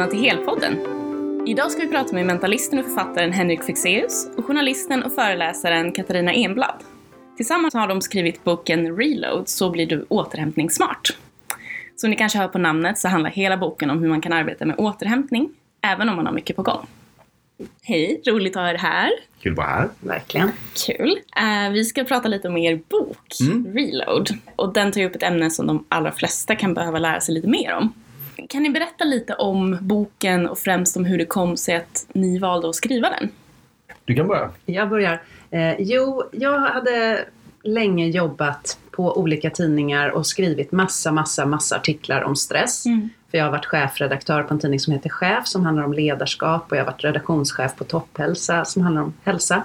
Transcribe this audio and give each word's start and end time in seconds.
välkomna 0.00 0.20
till 0.20 0.30
Helpodden. 0.30 1.46
Idag 1.46 1.70
ska 1.70 1.82
vi 1.82 1.88
prata 1.88 2.14
med 2.14 2.26
mentalisten 2.26 2.78
och 2.78 2.84
författaren 2.84 3.32
Henrik 3.32 3.64
Fexeus 3.64 4.28
och 4.36 4.44
journalisten 4.44 5.02
och 5.02 5.12
föreläsaren 5.12 5.92
Katarina 5.92 6.32
Enblad. 6.32 6.74
Tillsammans 7.36 7.74
har 7.74 7.88
de 7.88 8.00
skrivit 8.00 8.44
boken 8.44 8.96
Reload, 8.96 9.48
så 9.48 9.70
blir 9.70 9.86
du 9.86 10.06
återhämtningssmart. 10.08 11.16
Som 11.96 12.10
ni 12.10 12.16
kanske 12.16 12.38
hör 12.38 12.48
på 12.48 12.58
namnet 12.58 12.98
så 12.98 13.08
handlar 13.08 13.30
hela 13.30 13.56
boken 13.56 13.90
om 13.90 13.98
hur 13.98 14.08
man 14.08 14.20
kan 14.20 14.32
arbeta 14.32 14.66
med 14.66 14.78
återhämtning, 14.78 15.50
även 15.82 16.08
om 16.08 16.16
man 16.16 16.26
har 16.26 16.32
mycket 16.32 16.56
på 16.56 16.62
gång. 16.62 16.86
Hej, 17.82 18.22
roligt 18.26 18.56
att 18.56 18.62
ha 18.62 18.70
er 18.70 18.78
här. 18.78 19.10
Kul 19.42 19.52
att 19.52 19.58
vara 19.58 19.66
här. 19.66 19.88
Verkligen. 20.00 20.52
Kul. 20.86 21.18
Uh, 21.40 21.72
vi 21.72 21.84
ska 21.84 22.04
prata 22.04 22.28
lite 22.28 22.48
om 22.48 22.56
er 22.56 22.80
bok, 22.88 23.40
mm. 23.40 23.74
Reload. 23.74 24.28
Och 24.56 24.72
den 24.72 24.92
tar 24.92 25.00
ju 25.00 25.06
upp 25.06 25.16
ett 25.16 25.22
ämne 25.22 25.50
som 25.50 25.66
de 25.66 25.84
allra 25.88 26.12
flesta 26.12 26.56
kan 26.56 26.74
behöva 26.74 26.98
lära 26.98 27.20
sig 27.20 27.34
lite 27.34 27.48
mer 27.48 27.74
om. 27.74 27.92
Kan 28.52 28.62
ni 28.62 28.70
berätta 28.70 29.04
lite 29.04 29.34
om 29.34 29.78
boken 29.80 30.48
och 30.48 30.58
främst 30.58 30.96
om 30.96 31.04
hur 31.04 31.18
det 31.18 31.24
kom 31.24 31.56
sig 31.56 31.76
att 31.76 32.06
ni 32.12 32.38
valde 32.38 32.68
att 32.68 32.74
skriva 32.74 33.10
den? 33.10 33.28
Du 34.04 34.14
kan 34.14 34.28
börja. 34.28 34.50
Jag 34.66 34.88
börjar. 34.88 35.22
Eh, 35.50 35.74
jo, 35.78 36.22
jag 36.32 36.58
hade 36.58 37.24
länge 37.62 38.06
jobbat 38.06 38.78
på 38.90 39.18
olika 39.18 39.50
tidningar 39.50 40.08
och 40.08 40.26
skrivit 40.26 40.72
massa, 40.72 41.12
massa, 41.12 41.46
massa 41.46 41.76
artiklar 41.76 42.22
om 42.22 42.36
stress. 42.36 42.86
Mm. 42.86 43.08
För 43.30 43.38
jag 43.38 43.44
har 43.44 43.52
varit 43.52 43.66
chefredaktör 43.66 44.42
på 44.42 44.54
en 44.54 44.60
tidning 44.60 44.80
som 44.80 44.92
heter 44.92 45.10
Chef 45.10 45.46
som 45.46 45.64
handlar 45.64 45.84
om 45.84 45.92
ledarskap 45.92 46.70
och 46.70 46.76
jag 46.76 46.84
har 46.84 46.92
varit 46.92 47.04
redaktionschef 47.04 47.76
på 47.76 47.84
Topphälsa 47.84 48.64
som 48.64 48.82
handlar 48.82 49.02
om 49.02 49.12
hälsa. 49.24 49.62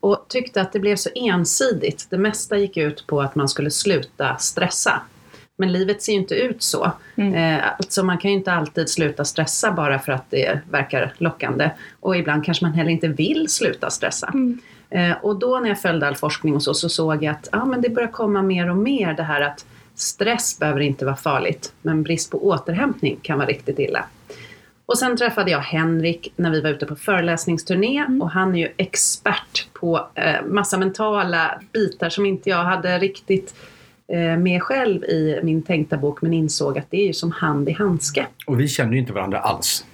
Och 0.00 0.24
tyckte 0.28 0.60
att 0.60 0.72
det 0.72 0.80
blev 0.80 0.96
så 0.96 1.10
ensidigt. 1.14 2.06
Det 2.10 2.18
mesta 2.18 2.56
gick 2.56 2.76
ut 2.76 3.06
på 3.06 3.20
att 3.22 3.34
man 3.34 3.48
skulle 3.48 3.70
sluta 3.70 4.36
stressa. 4.36 5.02
Men 5.56 5.72
livet 5.72 6.02
ser 6.02 6.12
ju 6.12 6.18
inte 6.18 6.34
ut 6.34 6.62
så. 6.62 6.92
Mm. 7.16 7.60
Alltså 7.78 8.02
man 8.02 8.18
kan 8.18 8.30
ju 8.30 8.36
inte 8.36 8.52
alltid 8.52 8.88
sluta 8.88 9.24
stressa 9.24 9.72
bara 9.72 9.98
för 9.98 10.12
att 10.12 10.30
det 10.30 10.60
verkar 10.70 11.14
lockande. 11.18 11.70
Och 12.00 12.16
ibland 12.16 12.44
kanske 12.44 12.64
man 12.64 12.74
heller 12.74 12.90
inte 12.90 13.08
vill 13.08 13.48
sluta 13.48 13.90
stressa. 13.90 14.30
Mm. 14.34 14.58
Eh, 14.90 15.16
och 15.22 15.38
då 15.38 15.58
när 15.58 15.68
jag 15.68 15.80
följde 15.80 16.08
all 16.08 16.16
forskning 16.16 16.54
och 16.54 16.62
så, 16.62 16.74
så 16.74 16.88
såg 16.88 17.24
jag 17.24 17.32
att 17.32 17.48
ah, 17.52 17.64
men 17.64 17.80
det 17.80 17.88
börjar 17.88 18.08
komma 18.08 18.42
mer 18.42 18.70
och 18.70 18.76
mer 18.76 19.14
det 19.14 19.22
här 19.22 19.40
att 19.40 19.66
stress 19.94 20.58
behöver 20.58 20.80
inte 20.80 21.04
vara 21.04 21.16
farligt, 21.16 21.72
men 21.82 22.02
brist 22.02 22.30
på 22.30 22.46
återhämtning 22.46 23.18
kan 23.22 23.38
vara 23.38 23.48
riktigt 23.48 23.78
illa. 23.78 24.04
Och 24.86 24.98
sen 24.98 25.16
träffade 25.16 25.50
jag 25.50 25.60
Henrik 25.60 26.32
när 26.36 26.50
vi 26.50 26.60
var 26.60 26.70
ute 26.70 26.86
på 26.86 26.96
föreläsningsturné 26.96 27.98
mm. 27.98 28.22
och 28.22 28.30
han 28.30 28.54
är 28.54 28.58
ju 28.58 28.72
expert 28.76 29.68
på 29.72 30.08
eh, 30.14 30.44
massa 30.46 30.78
mentala 30.78 31.60
bitar 31.72 32.08
som 32.08 32.26
inte 32.26 32.50
jag 32.50 32.64
hade 32.64 32.98
riktigt 32.98 33.54
med 34.38 34.62
själv 34.62 35.04
i 35.04 35.40
min 35.42 35.62
tänkta 35.62 35.96
bok 35.96 36.22
men 36.22 36.32
insåg 36.32 36.78
att 36.78 36.90
det 36.90 36.96
är 36.96 37.06
ju 37.06 37.12
som 37.12 37.32
hand 37.32 37.68
i 37.68 37.72
handske. 37.72 38.26
Och 38.46 38.60
vi 38.60 38.68
känner 38.68 38.92
ju 38.92 38.98
inte 38.98 39.12
varandra 39.12 39.38
alls. 39.38 39.84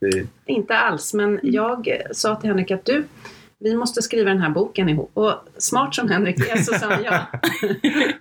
Det... 0.00 0.26
Inte 0.46 0.76
alls, 0.76 1.14
men 1.14 1.40
jag 1.42 1.88
sa 2.12 2.36
till 2.36 2.48
Henrik 2.48 2.70
att 2.70 2.84
du, 2.84 3.04
vi 3.62 3.76
måste 3.76 4.02
skriva 4.02 4.30
den 4.30 4.40
här 4.40 4.50
boken 4.50 4.88
ihop. 4.88 5.10
Och 5.14 5.34
smart 5.58 5.94
som 5.94 6.08
Henrik 6.08 6.38
är 6.38 6.56
så 6.56 6.74
sa 6.74 6.86
han 6.86 7.04
ja. 7.04 7.26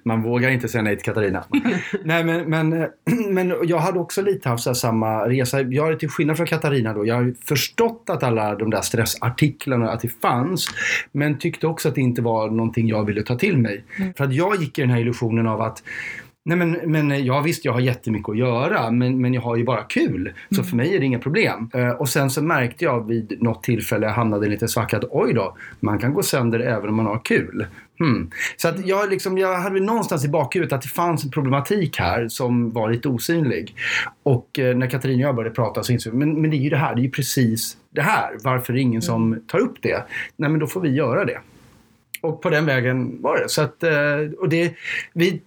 Man 0.04 0.22
vågar 0.22 0.50
inte 0.50 0.68
säga 0.68 0.82
nej 0.82 0.96
till 0.96 1.06
Katarina. 1.06 1.44
nej 2.04 2.24
men, 2.24 2.50
men, 2.50 2.70
men 3.34 3.54
jag 3.64 3.78
hade 3.78 4.00
också 4.00 4.22
lite 4.22 4.50
haft 4.50 4.76
samma 4.76 5.30
resa. 5.30 5.62
Jag 5.62 5.84
har 5.84 5.96
till 5.96 6.10
skillnad 6.10 6.38
från 6.38 6.48
Katarina 6.48 6.94
då, 6.94 7.06
jag 7.06 7.16
har 7.16 7.34
förstått 7.46 8.04
att 8.10 8.24
alla 8.24 8.56
de 8.56 8.70
där 8.70 8.82
stressartiklarna, 8.82 9.92
att 9.92 10.02
det 10.02 10.22
fanns. 10.22 10.68
Men 11.12 11.38
tyckte 11.38 11.68
också 11.68 11.90
att 11.90 11.96
det 11.96 12.02
inte 12.02 12.22
var 12.22 12.50
någonting 12.50 12.88
jag 12.88 13.06
ville 13.06 13.24
ta 13.24 13.36
till 13.36 13.58
mig. 13.58 13.86
Mm. 14.00 14.14
För 14.14 14.24
att 14.24 14.34
jag 14.34 14.62
gick 14.62 14.80
i 14.80 14.82
den 14.82 14.90
här 14.90 15.00
illusionen 15.00 15.48
av 15.48 15.62
att 15.62 15.84
Nej 16.44 16.58
men, 16.58 16.72
men 16.72 17.26
ja 17.26 17.42
visst, 17.42 17.66
jag 17.66 17.74
har 17.74 17.80
jättemycket 17.80 18.30
att 18.30 18.38
göra 18.38 18.92
men, 18.92 19.22
men 19.22 19.34
jag 19.34 19.42
har 19.42 19.56
ju 19.56 19.64
bara 19.64 19.84
kul. 19.84 20.22
Mm. 20.22 20.34
Så 20.50 20.64
för 20.64 20.76
mig 20.76 20.96
är 20.96 21.00
det 21.00 21.06
inga 21.06 21.20
problem. 21.20 21.70
Uh, 21.76 21.90
och 21.90 22.10
sen 22.10 22.30
så 22.30 22.44
märkte 22.44 22.86
jag 22.86 23.08
vid 23.08 23.42
något 23.42 23.64
tillfälle, 23.64 24.06
jag 24.06 24.14
hamnade 24.14 24.46
i 24.46 24.48
en 24.48 24.52
liten 24.52 24.70
svacka, 24.70 24.98
att 24.98 25.04
oj 25.10 25.34
då, 25.34 25.58
man 25.80 26.00
kan 26.00 26.14
gå 26.14 26.24
sönder 26.24 26.60
även 26.60 26.90
om 26.90 26.96
man 26.96 27.06
har 27.06 27.22
kul. 27.24 27.66
Hmm. 28.00 28.32
Så 28.58 28.68
att 28.68 28.86
jag, 28.86 29.10
liksom, 29.10 29.38
jag 29.38 29.60
hade 29.60 29.80
någonstans 29.80 30.26
i 30.26 30.30
bakhuvudet 30.30 30.74
att 30.74 30.82
det 30.82 30.88
fanns 30.88 31.24
en 31.24 31.32
problematik 31.32 32.00
här 32.00 32.28
som 32.28 32.72
var 32.72 32.90
lite 32.90 33.08
osynlig. 33.08 33.76
Och 34.24 34.60
uh, 34.60 34.76
när 34.76 34.88
Katarina 34.88 35.24
och 35.24 35.28
jag 35.28 35.36
började 35.36 35.56
prata 35.56 35.84
så 35.84 35.94
insåg 35.94 36.14
jag, 36.14 36.20
men, 36.20 36.42
men 36.42 36.52
det 36.52 36.58
är 36.58 36.62
ju 36.62 36.70
det 36.70 36.78
här, 36.78 36.96
det 36.96 37.02
är 37.02 37.04
ju 37.04 37.12
precis 37.12 37.78
det 37.90 38.02
här. 38.02 38.38
Varför 38.44 38.74
är 38.74 38.76
det 38.76 38.82
ingen 38.82 38.92
mm. 38.92 39.02
som 39.02 39.44
tar 39.48 39.60
upp 39.60 39.76
det? 39.82 40.06
Nej 40.36 40.50
men 40.50 40.60
då 40.60 40.68
får 40.68 40.82
vi 40.82 40.90
göra 40.90 41.26
det. 41.26 41.40
Och 42.22 42.42
på 42.42 42.50
den 42.50 42.66
vägen 42.66 43.22
var 43.22 43.38
det. 43.38 43.50
Så 43.50 43.62
att, 43.62 43.84
uh, 43.84 44.32
och 44.40 44.50
det, 44.50 44.74
vi 45.14 45.42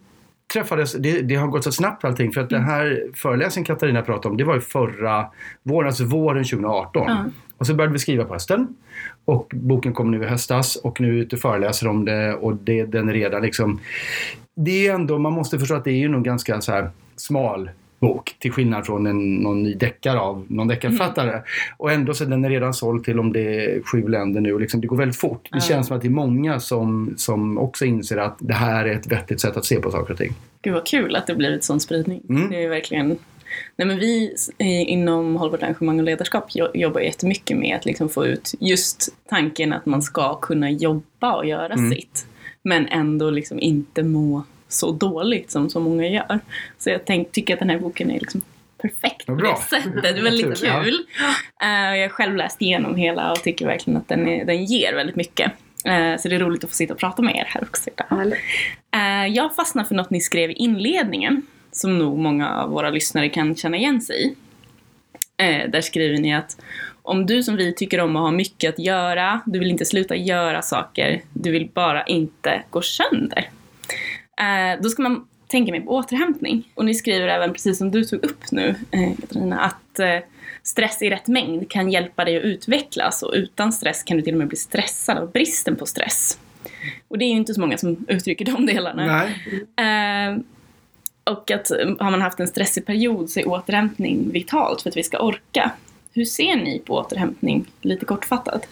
träffades, 0.53 0.93
det, 0.93 1.23
det, 1.23 1.35
har 1.35 1.49
gått 1.49 1.65
så 1.65 1.73
snabbt 1.73 2.05
allting 2.05 2.33
för 2.33 2.41
att 2.41 2.53
mm. 2.53 2.63
den 2.63 2.71
här 2.71 3.05
föreläsningen 3.15 3.67
Katarina 3.67 4.03
pratade 4.03 4.29
om 4.29 4.37
det 4.37 4.45
var 4.45 4.55
ju 4.55 4.61
förra 4.61 5.27
våren, 5.63 5.87
alltså 5.87 6.05
våren 6.05 6.45
2018. 6.45 7.11
Mm. 7.11 7.33
Och 7.59 7.67
så 7.67 7.75
började 7.75 7.93
vi 7.93 7.99
skriva 7.99 8.25
på 8.25 8.33
hösten. 8.33 8.69
Och 9.25 9.53
boken 9.55 9.93
kom 9.93 10.11
nu 10.11 10.23
i 10.23 10.27
höstas 10.27 10.77
och 10.77 11.01
nu 11.01 11.09
är 11.09 11.13
vi 11.13 11.19
ute 11.19 11.37
och 11.37 11.43
föreläser 11.43 11.89
om 11.89 12.05
det 12.05 12.35
och 12.35 12.57
det, 12.57 12.85
den 12.85 13.09
är 13.09 13.13
redan 13.13 13.43
liksom... 13.43 13.81
Det 14.57 14.87
är 14.87 14.95
ändå, 14.95 15.19
man 15.19 15.33
måste 15.33 15.59
förstå 15.59 15.75
att 15.75 15.85
det 15.85 15.91
är 15.91 15.99
ju 15.99 16.09
nog 16.09 16.25
ganska 16.25 16.61
så 16.61 16.73
här 16.73 16.91
smal 17.17 17.71
bok 18.07 18.37
till 18.39 18.53
skillnad 18.53 18.87
från 18.87 19.07
en, 19.07 19.35
någon 19.35 19.63
ny 19.63 19.75
deckare 19.75 20.21
av 20.21 20.47
någon 20.49 20.69
deckarförfattare. 20.69 21.31
Mm. 21.31 21.43
Och 21.77 21.93
ändå 21.93 22.15
så 22.15 22.25
är 22.25 22.29
den 22.29 22.49
redan 22.49 22.75
såld 22.75 23.05
till 23.05 23.19
om 23.19 23.33
det 23.33 23.65
är 23.65 23.83
sju 23.83 24.09
länder 24.09 24.41
nu 24.41 24.55
och 24.55 24.61
liksom, 24.61 24.81
det 24.81 24.87
går 24.87 24.97
väldigt 24.97 25.19
fort. 25.19 25.49
Det 25.51 25.57
mm. 25.57 25.61
känns 25.61 25.87
som 25.87 25.97
att 25.97 26.03
det 26.03 26.09
är 26.09 26.11
många 26.11 26.61
som, 26.61 27.15
som 27.17 27.59
också 27.59 27.85
inser 27.85 28.17
att 28.17 28.37
det 28.41 28.55
här 28.55 28.85
är 28.85 28.95
ett 28.95 29.13
vettigt 29.13 29.41
sätt 29.41 29.57
att 29.57 29.65
se 29.65 29.81
på 29.81 29.91
saker 29.91 30.13
och 30.13 30.19
ting. 30.19 30.33
Gud 30.63 30.75
vad 30.75 30.87
kul 30.87 31.17
att 31.17 31.27
det 31.27 31.35
blir 31.35 31.53
ett 31.53 31.65
sån 31.65 31.81
spridning. 31.81 32.23
Mm. 32.29 32.51
Det 32.51 32.65
är 32.65 32.69
verkligen 32.69 33.19
Nej, 33.77 33.89
men 33.89 33.99
vi 33.99 34.35
inom 34.59 35.37
hållbart 35.37 35.63
engagemang 35.63 35.99
och 35.99 36.05
ledarskap 36.05 36.45
jobbar 36.75 37.01
jättemycket 37.01 37.57
med 37.57 37.77
att 37.77 37.85
liksom 37.85 38.09
få 38.09 38.27
ut 38.27 38.55
just 38.61 39.09
tanken 39.29 39.73
att 39.73 39.87
man 39.87 40.03
ska 40.03 40.35
kunna 40.35 40.71
jobba 40.71 41.37
och 41.37 41.47
göra 41.47 41.73
mm. 41.73 41.91
sitt. 41.91 42.27
Men 42.63 42.87
ändå 42.87 43.31
liksom 43.31 43.61
inte 43.61 44.03
må 44.03 44.43
så 44.75 44.91
dåligt 44.91 45.51
som 45.51 45.71
så 45.71 45.81
många 45.81 46.09
gör. 46.09 46.41
Så 46.79 46.91
jag 46.91 47.05
tänk, 47.05 47.33
tycker 47.33 47.55
att 47.55 47.61
den 47.61 47.71
här 47.71 47.79
boken 47.79 48.11
är 48.11 48.21
liksom 48.21 48.43
perfekt 48.83 49.27
på 49.27 49.35
det 49.35 49.57
sättet. 49.57 50.03
Det 50.03 50.09
är 50.09 50.23
väldigt 50.23 50.61
kul. 50.61 51.07
Ja. 51.61 51.91
Uh, 51.91 51.99
jag 51.99 52.05
har 52.05 52.09
själv 52.09 52.37
läst 52.37 52.63
igenom 52.63 52.97
hela 52.97 53.33
och 53.33 53.43
tycker 53.43 53.67
verkligen 53.67 53.97
att 53.97 54.09
den, 54.09 54.29
är, 54.29 54.45
den 54.45 54.65
ger 54.65 54.95
väldigt 54.95 55.17
mycket. 55.17 55.53
Uh, 55.89 56.17
så 56.17 56.29
det 56.29 56.35
är 56.35 56.39
roligt 56.39 56.65
att 56.65 56.71
få 56.71 56.77
sitta 56.77 56.95
och 56.95 57.01
prata 57.01 57.23
med 57.23 57.37
er 57.37 57.47
här 57.49 57.63
också 57.63 57.91
idag. 57.91 58.27
Uh, 58.97 59.29
jag 59.29 59.55
fastnade 59.55 59.89
för 59.89 59.95
något 59.95 60.11
ni 60.11 60.21
skrev 60.21 60.51
i 60.51 60.55
inledningen 60.55 61.43
som 61.73 61.99
nog 61.99 62.19
många 62.19 62.51
av 62.51 62.71
våra 62.71 62.91
lyssnare 62.91 63.29
kan 63.29 63.57
känna 63.57 63.77
igen 63.77 64.01
sig 64.01 64.23
i. 64.23 64.37
Där 65.69 65.81
skriver 65.81 66.19
ni 66.19 66.35
att 66.35 66.57
om 67.03 67.27
du 67.27 67.43
som 67.43 67.57
vi 67.57 67.75
tycker 67.75 68.01
om 68.01 68.17
att 68.17 68.23
ha 68.23 68.31
mycket 68.31 68.69
att 68.75 68.79
göra, 68.79 69.41
du 69.47 69.59
vill 69.59 69.71
inte 69.71 69.85
sluta 69.85 70.17
göra 70.17 70.63
saker, 70.63 71.23
du 71.33 71.51
vill 71.51 71.71
bara 71.75 72.05
inte 72.05 72.63
gå 72.71 72.83
sönder. 72.83 73.49
Eh, 74.37 74.83
då 74.83 74.89
ska 74.89 75.03
man 75.03 75.27
tänka 75.47 75.73
mer 75.73 75.81
på 75.81 75.91
återhämtning. 75.91 76.73
Och 76.75 76.85
ni 76.85 76.95
skriver 76.95 77.29
även, 77.29 77.53
precis 77.53 77.79
som 77.79 77.91
du 77.91 78.05
tog 78.05 78.25
upp 78.25 78.51
nu 78.53 78.75
eh, 78.91 79.17
Katarina, 79.21 79.61
att 79.61 79.99
eh, 79.99 80.19
stress 80.63 81.03
i 81.03 81.11
rätt 81.11 81.29
mängd 81.29 81.71
kan 81.71 81.91
hjälpa 81.91 82.25
dig 82.25 82.37
att 82.37 82.45
utvecklas 82.45 83.23
och 83.23 83.33
utan 83.35 83.73
stress 83.73 84.03
kan 84.03 84.17
du 84.17 84.23
till 84.23 84.35
och 84.35 84.39
med 84.39 84.49
bli 84.49 84.57
stressad 84.57 85.19
av 85.19 85.31
bristen 85.31 85.77
på 85.77 85.87
stress. 85.87 86.39
Och 87.09 87.19
det 87.19 87.25
är 87.25 87.29
ju 87.29 87.37
inte 87.37 87.55
så 87.55 87.61
många 87.61 87.79
som 87.79 87.97
uttrycker 88.09 88.45
de 88.45 88.67
delarna. 88.67 89.25
Eh, 89.25 90.39
och 91.25 91.51
att 91.51 91.71
har 92.01 92.11
man 92.11 92.23
haft 92.23 92.41
en 92.41 92.49
stressig 92.49 92.87
period 92.87 93.31
så 93.31 93.41
är 93.41 93.49
återhämtning 93.49 94.31
vitalt 94.31 94.83
för 94.83 94.91
att 94.91 94.97
vi 94.97 95.03
ska 95.03 95.19
orka. 95.19 95.71
Hur 96.13 96.25
ser 96.25 96.57
ni 96.57 96.79
på 96.79 96.95
återhämtning, 96.95 97.67
lite 97.81 98.05
kortfattat? 98.05 98.69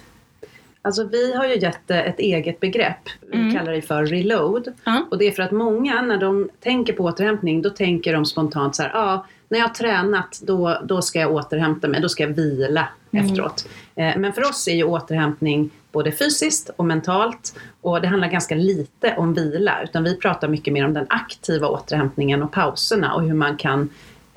Alltså 0.84 1.04
vi 1.04 1.34
har 1.34 1.46
ju 1.46 1.58
gett 1.58 1.90
ett 1.90 2.18
eget 2.18 2.60
begrepp. 2.60 3.08
Vi 3.32 3.38
mm. 3.38 3.54
kallar 3.54 3.72
det 3.72 3.82
för 3.82 4.06
reload. 4.06 4.72
Mm. 4.86 5.04
Och 5.10 5.18
det 5.18 5.24
är 5.24 5.30
för 5.30 5.42
att 5.42 5.50
många 5.50 6.02
när 6.02 6.18
de 6.18 6.50
tänker 6.60 6.92
på 6.92 7.04
återhämtning 7.04 7.62
då 7.62 7.70
tänker 7.70 8.12
de 8.12 8.24
spontant 8.24 8.76
så 8.76 8.82
här, 8.82 8.90
ja 8.90 9.12
ah, 9.12 9.26
när 9.48 9.58
jag 9.58 9.66
har 9.66 9.74
tränat 9.74 10.40
då, 10.42 10.78
då 10.84 11.02
ska 11.02 11.20
jag 11.20 11.32
återhämta 11.32 11.88
mig, 11.88 12.00
då 12.00 12.08
ska 12.08 12.22
jag 12.22 12.30
vila 12.30 12.88
mm. 13.10 13.26
efteråt. 13.26 13.68
Eh, 13.94 14.16
men 14.16 14.32
för 14.32 14.48
oss 14.48 14.68
är 14.68 14.74
ju 14.74 14.84
återhämtning 14.84 15.70
både 15.92 16.12
fysiskt 16.12 16.70
och 16.76 16.84
mentalt 16.84 17.54
och 17.80 18.00
det 18.00 18.08
handlar 18.08 18.28
ganska 18.28 18.54
lite 18.54 19.14
om 19.16 19.34
vila 19.34 19.82
utan 19.82 20.04
vi 20.04 20.16
pratar 20.16 20.48
mycket 20.48 20.72
mer 20.72 20.84
om 20.84 20.94
den 20.94 21.06
aktiva 21.08 21.68
återhämtningen 21.68 22.42
och 22.42 22.52
pauserna 22.52 23.14
och 23.14 23.22
hur 23.22 23.34
man 23.34 23.56
kan 23.56 23.88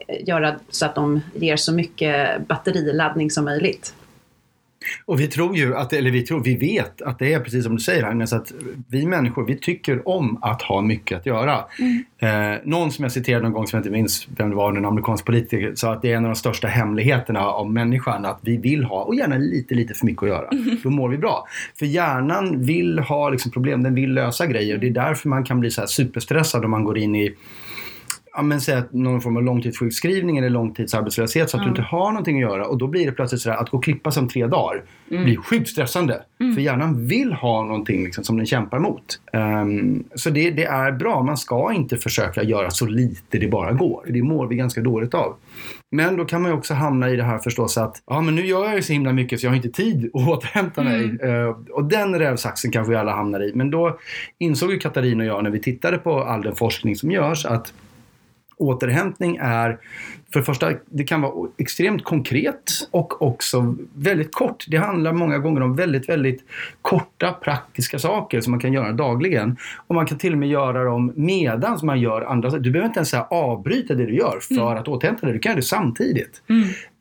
eh, 0.07 0.27
göra 0.27 0.55
så 0.69 0.85
att 0.85 0.95
de 0.95 1.21
ger 1.33 1.57
så 1.57 1.73
mycket 1.73 2.47
batteriladdning 2.47 3.31
som 3.31 3.45
möjligt. 3.45 3.93
Och 5.05 5.19
vi 5.19 5.27
tror 5.27 5.57
ju, 5.57 5.75
att, 5.75 5.93
eller 5.93 6.11
vi 6.11 6.21
tror, 6.21 6.43
vi 6.43 6.55
vet 6.55 7.01
att 7.01 7.19
det 7.19 7.33
är 7.33 7.39
precis 7.39 7.63
som 7.63 7.75
du 7.75 7.81
säger 7.81 8.03
Agnes, 8.03 8.33
att 8.33 8.51
vi 8.87 9.05
människor, 9.05 9.45
vi 9.45 9.57
tycker 9.57 10.07
om 10.07 10.39
att 10.41 10.61
ha 10.61 10.81
mycket 10.81 11.17
att 11.17 11.25
göra. 11.25 11.65
Mm. 11.79 12.53
Eh, 12.53 12.59
någon 12.63 12.91
som 12.91 13.03
jag 13.03 13.11
citerade 13.11 13.43
någon 13.43 13.53
gång, 13.53 13.67
som 13.67 13.77
jag 13.77 13.79
inte 13.79 13.91
minns 13.91 14.27
vem 14.37 14.49
det 14.49 14.55
var, 14.55 14.73
en 14.73 14.85
amerikansk 14.85 15.25
politiker, 15.25 15.71
sa 15.75 15.93
att 15.93 16.01
det 16.01 16.11
är 16.11 16.17
en 16.17 16.25
av 16.25 16.29
de 16.29 16.35
största 16.35 16.67
hemligheterna 16.67 17.49
om 17.49 17.73
människan, 17.73 18.25
att 18.25 18.39
vi 18.41 18.57
vill 18.57 18.83
ha, 18.83 19.03
och 19.03 19.15
gärna 19.15 19.37
lite, 19.37 19.75
lite 19.75 19.93
för 19.93 20.05
mycket 20.05 20.23
att 20.23 20.29
göra. 20.29 20.47
Mm. 20.47 20.77
Då 20.83 20.89
mår 20.89 21.09
vi 21.09 21.17
bra. 21.17 21.47
För 21.79 21.85
hjärnan 21.85 22.61
vill 22.61 22.99
ha 22.99 23.29
liksom, 23.29 23.51
problem, 23.51 23.83
den 23.83 23.95
vill 23.95 24.13
lösa 24.13 24.45
grejer. 24.45 24.77
Det 24.77 24.87
är 24.87 24.91
därför 24.91 25.29
man 25.29 25.43
kan 25.43 25.59
bli 25.59 25.71
så 25.71 25.81
här 25.81 25.87
superstressad 25.87 26.65
om 26.65 26.71
man 26.71 26.83
går 26.83 26.97
in 26.97 27.15
i 27.15 27.35
ja, 28.35 28.41
men 28.41 28.61
säg 28.61 28.75
att 28.75 28.93
någon 28.93 29.21
form 29.21 29.37
av 29.37 29.43
långtidssjukskrivning 29.43 30.37
eller 30.37 30.49
långtidsarbetslöshet 30.49 31.49
så 31.49 31.57
att 31.57 31.61
Ja. 31.61 31.65
du 31.65 31.69
inte 31.69 31.81
har 31.81 32.11
någonting 32.11 32.35
att 32.43 32.49
göra 32.51 32.67
och 32.67 32.77
då 32.77 32.87
blir 32.87 33.05
det 33.05 33.11
plötsligt 33.11 33.41
sådär 33.41 33.57
att 33.57 33.69
gå 33.69 33.77
och 33.77 33.83
klippa 33.83 34.11
sig 34.11 34.21
om 34.21 34.29
tre 34.29 34.47
dagar 34.47 34.83
blir 35.09 35.35
sjukt 35.37 35.69
stressande. 35.69 36.21
För 36.55 36.61
hjärnan 36.61 37.07
vill 37.07 37.33
ha 37.33 37.63
någonting 37.63 38.03
liksom, 38.03 38.23
som 38.23 38.37
den 38.37 38.45
kämpar 38.45 38.79
mot. 38.79 39.19
Ehm, 39.33 40.03
så 40.15 40.29
det, 40.29 40.51
det 40.51 40.65
är 40.65 40.91
bra, 40.91 41.23
man 41.23 41.37
ska 41.37 41.73
inte 41.73 41.97
försöka 41.97 42.43
göra 42.43 42.69
så 42.69 42.85
lite 42.85 43.37
det 43.37 43.47
bara 43.47 43.71
går. 43.71 44.05
Det 44.09 44.21
mår 44.23 44.47
vi 44.47 44.55
ganska 44.55 44.81
dåligt 44.81 45.13
av. 45.13 45.35
Men 45.91 46.17
då 46.17 46.25
kan 46.25 46.41
man 46.41 46.51
ju 46.51 46.57
också 46.57 46.73
hamna 46.73 47.09
i 47.09 47.15
det 47.15 47.23
här 47.23 47.37
förstås 47.37 47.77
att 47.77 48.01
ja 48.07 48.21
men 48.21 48.35
nu 48.35 48.45
gör 48.45 48.65
jag 48.65 48.75
ju 48.75 48.81
så 48.81 48.93
himla 48.93 49.13
mycket 49.13 49.39
så 49.39 49.45
jag 49.45 49.51
har 49.51 49.55
inte 49.55 49.69
tid 49.69 50.09
att 50.13 50.27
återhämta 50.27 50.83
mig. 50.83 51.17
Eh, 51.23 51.55
och 51.71 51.83
den 51.85 52.19
rävsaxen 52.19 52.71
kanske 52.71 52.91
vi 52.91 52.97
alla 52.97 53.15
hamnar 53.15 53.43
i. 53.49 53.51
Men 53.55 53.71
då 53.71 53.99
insåg 54.39 54.71
ju 54.71 54.77
Katarina 54.79 55.23
och 55.23 55.29
jag 55.29 55.43
när 55.43 55.49
vi 55.51 55.59
tittade 55.59 55.97
på 55.97 56.23
all 56.23 56.41
den 56.41 56.55
forskning 56.55 56.95
som 56.95 57.11
görs 57.11 57.45
att 57.45 57.73
återhämtning 58.57 59.37
är 59.41 59.77
för 60.35 60.39
det 60.39 60.45
första, 60.45 60.71
det 60.85 61.03
kan 61.03 61.21
vara 61.21 61.49
extremt 61.57 62.03
konkret 62.03 62.87
och 62.91 63.21
också 63.21 63.75
väldigt 63.93 64.35
kort. 64.35 64.65
Det 64.67 64.77
handlar 64.77 65.13
många 65.13 65.37
gånger 65.37 65.61
om 65.61 65.75
väldigt, 65.75 66.09
väldigt 66.09 66.43
korta 66.81 67.33
praktiska 67.33 67.99
saker 67.99 68.41
som 68.41 68.51
man 68.51 68.59
kan 68.59 68.73
göra 68.73 68.91
dagligen. 68.91 69.57
Och 69.87 69.95
man 69.95 70.05
kan 70.05 70.17
till 70.17 70.31
och 70.31 70.37
med 70.37 70.49
göra 70.49 70.83
dem 70.83 71.13
medan 71.15 71.79
man 71.83 71.99
gör 71.99 72.21
andra 72.21 72.49
saker. 72.51 72.63
Du 72.63 72.71
behöver 72.71 72.87
inte 72.87 72.97
ens 72.97 73.13
här 73.13 73.25
avbryta 73.29 73.93
det 73.93 74.05
du 74.05 74.15
gör 74.15 74.39
för 74.39 74.75
att 74.75 74.87
återhämta 74.87 75.25
dig. 75.25 75.33
Du 75.33 75.39
kan 75.39 75.49
göra 75.49 75.59
det 75.59 75.65
samtidigt. 75.65 76.41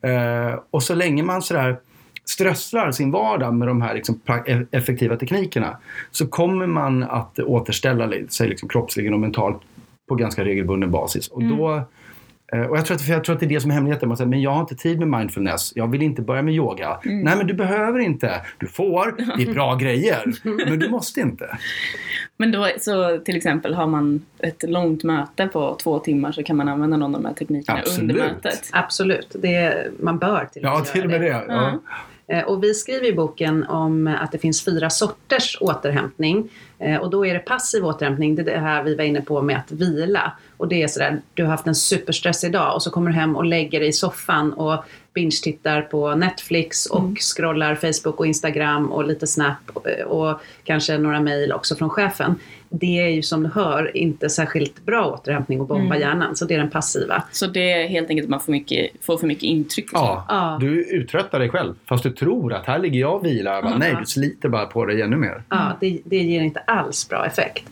Eh, 0.01 0.59
och 0.71 0.83
så 0.83 0.95
länge 0.95 1.23
man 1.23 1.41
sådär 1.41 1.77
strösslar 2.25 2.91
sin 2.91 3.11
vardag 3.11 3.53
med 3.53 3.67
de 3.67 3.81
här 3.81 3.93
liksom 3.93 4.19
e- 4.45 4.65
effektiva 4.71 5.17
teknikerna 5.17 5.77
så 6.11 6.27
kommer 6.27 6.67
man 6.67 7.03
att 7.03 7.39
återställa 7.39 8.09
sig 8.29 8.49
liksom 8.49 8.69
kroppsligen 8.69 9.13
och 9.13 9.19
mentalt 9.19 9.61
på 10.07 10.15
ganska 10.15 10.45
regelbunden 10.45 10.91
basis. 10.91 11.27
Och, 11.27 11.43
då, 11.43 11.83
eh, 12.53 12.61
och 12.61 12.77
jag, 12.77 12.85
tror 12.85 12.95
att, 12.95 13.01
för 13.01 13.13
jag 13.13 13.23
tror 13.23 13.33
att 13.33 13.39
det 13.39 13.45
är 13.45 13.49
det 13.49 13.61
som 13.61 13.71
är 13.71 13.75
hemligheten. 13.75 14.07
Man 14.09 14.17
säger, 14.17 14.29
men 14.29 14.41
jag 14.41 14.51
har 14.51 14.61
inte 14.61 14.75
tid 14.75 14.99
med 14.99 15.07
mindfulness. 15.07 15.71
Jag 15.75 15.91
vill 15.91 16.01
inte 16.01 16.21
börja 16.21 16.41
med 16.41 16.53
yoga. 16.53 16.99
Nej, 17.03 17.37
men 17.37 17.47
du 17.47 17.53
behöver 17.53 17.99
inte. 17.99 18.41
Du 18.57 18.67
får. 18.67 19.37
Det 19.37 19.43
är 19.43 19.53
bra 19.53 19.75
grejer. 19.81 20.33
Men 20.43 20.79
du 20.79 20.89
måste 20.89 21.19
inte. 21.21 21.57
Men 22.37 22.51
då, 22.51 22.67
så 22.79 23.17
till 23.17 23.37
exempel 23.37 23.73
har 23.73 23.87
man 23.87 24.25
ett 24.39 24.63
långt 24.69 25.03
möte 25.03 25.47
på 25.47 25.77
två 25.83 25.99
timmar 25.99 26.31
så 26.31 26.43
kan 26.43 26.57
man 26.57 26.67
använda 26.67 26.97
någon 26.97 27.15
av 27.15 27.21
de 27.21 27.27
här 27.27 27.35
teknikerna 27.35 27.79
Absolut. 27.79 28.01
under 28.01 28.15
mötet. 28.15 28.69
Absolut, 28.71 29.35
det, 29.41 29.87
man 29.99 30.17
bör 30.17 30.49
till 30.53 30.65
och 30.65 30.71
med 30.71 30.79
Ja, 30.79 30.85
till 30.85 31.03
och 31.03 31.09
med 31.09 31.23
göra 31.23 31.47
det. 31.47 31.53
Ja. 31.53 31.67
Eh, 31.67 31.73
Och 32.47 32.63
vi 32.63 32.73
skriver 32.73 33.07
i 33.07 33.13
boken 33.13 33.63
om 33.63 34.07
att 34.21 34.31
det 34.31 34.37
finns 34.37 34.65
fyra 34.65 34.89
sorters 34.89 35.57
återhämtning. 35.61 36.49
Eh, 36.79 36.97
Och 36.97 37.09
då 37.09 37.25
är 37.25 37.33
det 37.33 37.39
passiv 37.39 37.85
återhämtning, 37.85 38.35
det 38.35 38.41
är 38.41 38.45
det 38.45 38.57
här 38.59 38.83
vi 38.83 38.95
var 38.95 39.03
inne 39.03 39.21
på 39.21 39.41
med 39.41 39.57
att 39.57 39.71
vila. 39.71 40.31
Och 40.57 40.67
det 40.67 40.83
är 40.83 40.87
sådär, 40.87 41.21
du 41.33 41.43
har 41.43 41.49
haft 41.49 41.67
en 41.67 41.75
superstress 41.75 42.43
idag 42.43 42.75
och 42.75 42.83
så 42.83 42.91
kommer 42.91 43.11
du 43.11 43.15
hem 43.17 43.35
och 43.35 43.45
lägger 43.45 43.79
dig 43.79 43.89
i 43.89 43.93
soffan 43.93 44.53
och 44.53 44.83
binge-tittar 45.13 45.81
på 45.81 46.15
Netflix 46.15 46.85
och 46.85 47.17
scrollar 47.19 47.75
Facebook 47.75 48.19
och 48.19 48.27
Instagram 48.27 48.91
och 48.91 49.07
lite 49.07 49.27
Snap 49.27 49.57
eh, 49.85 50.05
och 50.05 50.41
kanske 50.63 50.97
några 50.97 51.19
mejl 51.19 51.51
också 51.51 51.75
från 51.75 51.89
chefen. 51.89 52.35
Det 52.79 53.01
är 53.01 53.07
ju 53.07 53.21
som 53.21 53.43
du 53.43 53.49
hör 53.49 53.97
inte 53.97 54.29
särskilt 54.29 54.85
bra 54.85 55.05
återhämtning 55.05 55.61
att 55.61 55.67
bomba 55.67 55.97
hjärnan, 55.97 56.35
så 56.35 56.45
det 56.45 56.53
är 56.53 56.57
den 56.57 56.69
passiva. 56.69 57.23
Så 57.31 57.47
det 57.47 57.71
är 57.71 57.87
helt 57.87 58.09
enkelt 58.09 58.25
att 58.25 58.29
man 58.29 58.39
får, 58.39 58.51
mycket, 58.51 58.89
får 59.01 59.17
för 59.17 59.27
mycket 59.27 59.43
intryck. 59.43 59.89
så. 59.89 59.95
Ja, 59.95 60.25
Ja. 60.29 60.57
du 60.61 60.83
uttröttar 60.85 61.39
dig 61.39 61.49
själv. 61.49 61.73
Fast 61.85 62.03
du 62.03 62.11
tror 62.11 62.53
att 62.53 62.65
här 62.65 62.79
ligger 62.79 62.99
jag 62.99 63.15
och 63.15 63.25
vilar. 63.25 63.61
Bara, 63.61 63.77
Nej, 63.77 63.95
du 63.99 64.05
sliter 64.05 64.49
bara 64.49 64.65
på 64.65 64.85
dig 64.85 65.01
ännu 65.01 65.15
mer. 65.17 65.43
Ja, 65.49 65.77
det, 65.81 65.99
det 66.05 66.17
ger 66.17 66.41
inte 66.41 66.59
alls 66.59 67.09
bra 67.09 67.25
effekt. 67.25 67.63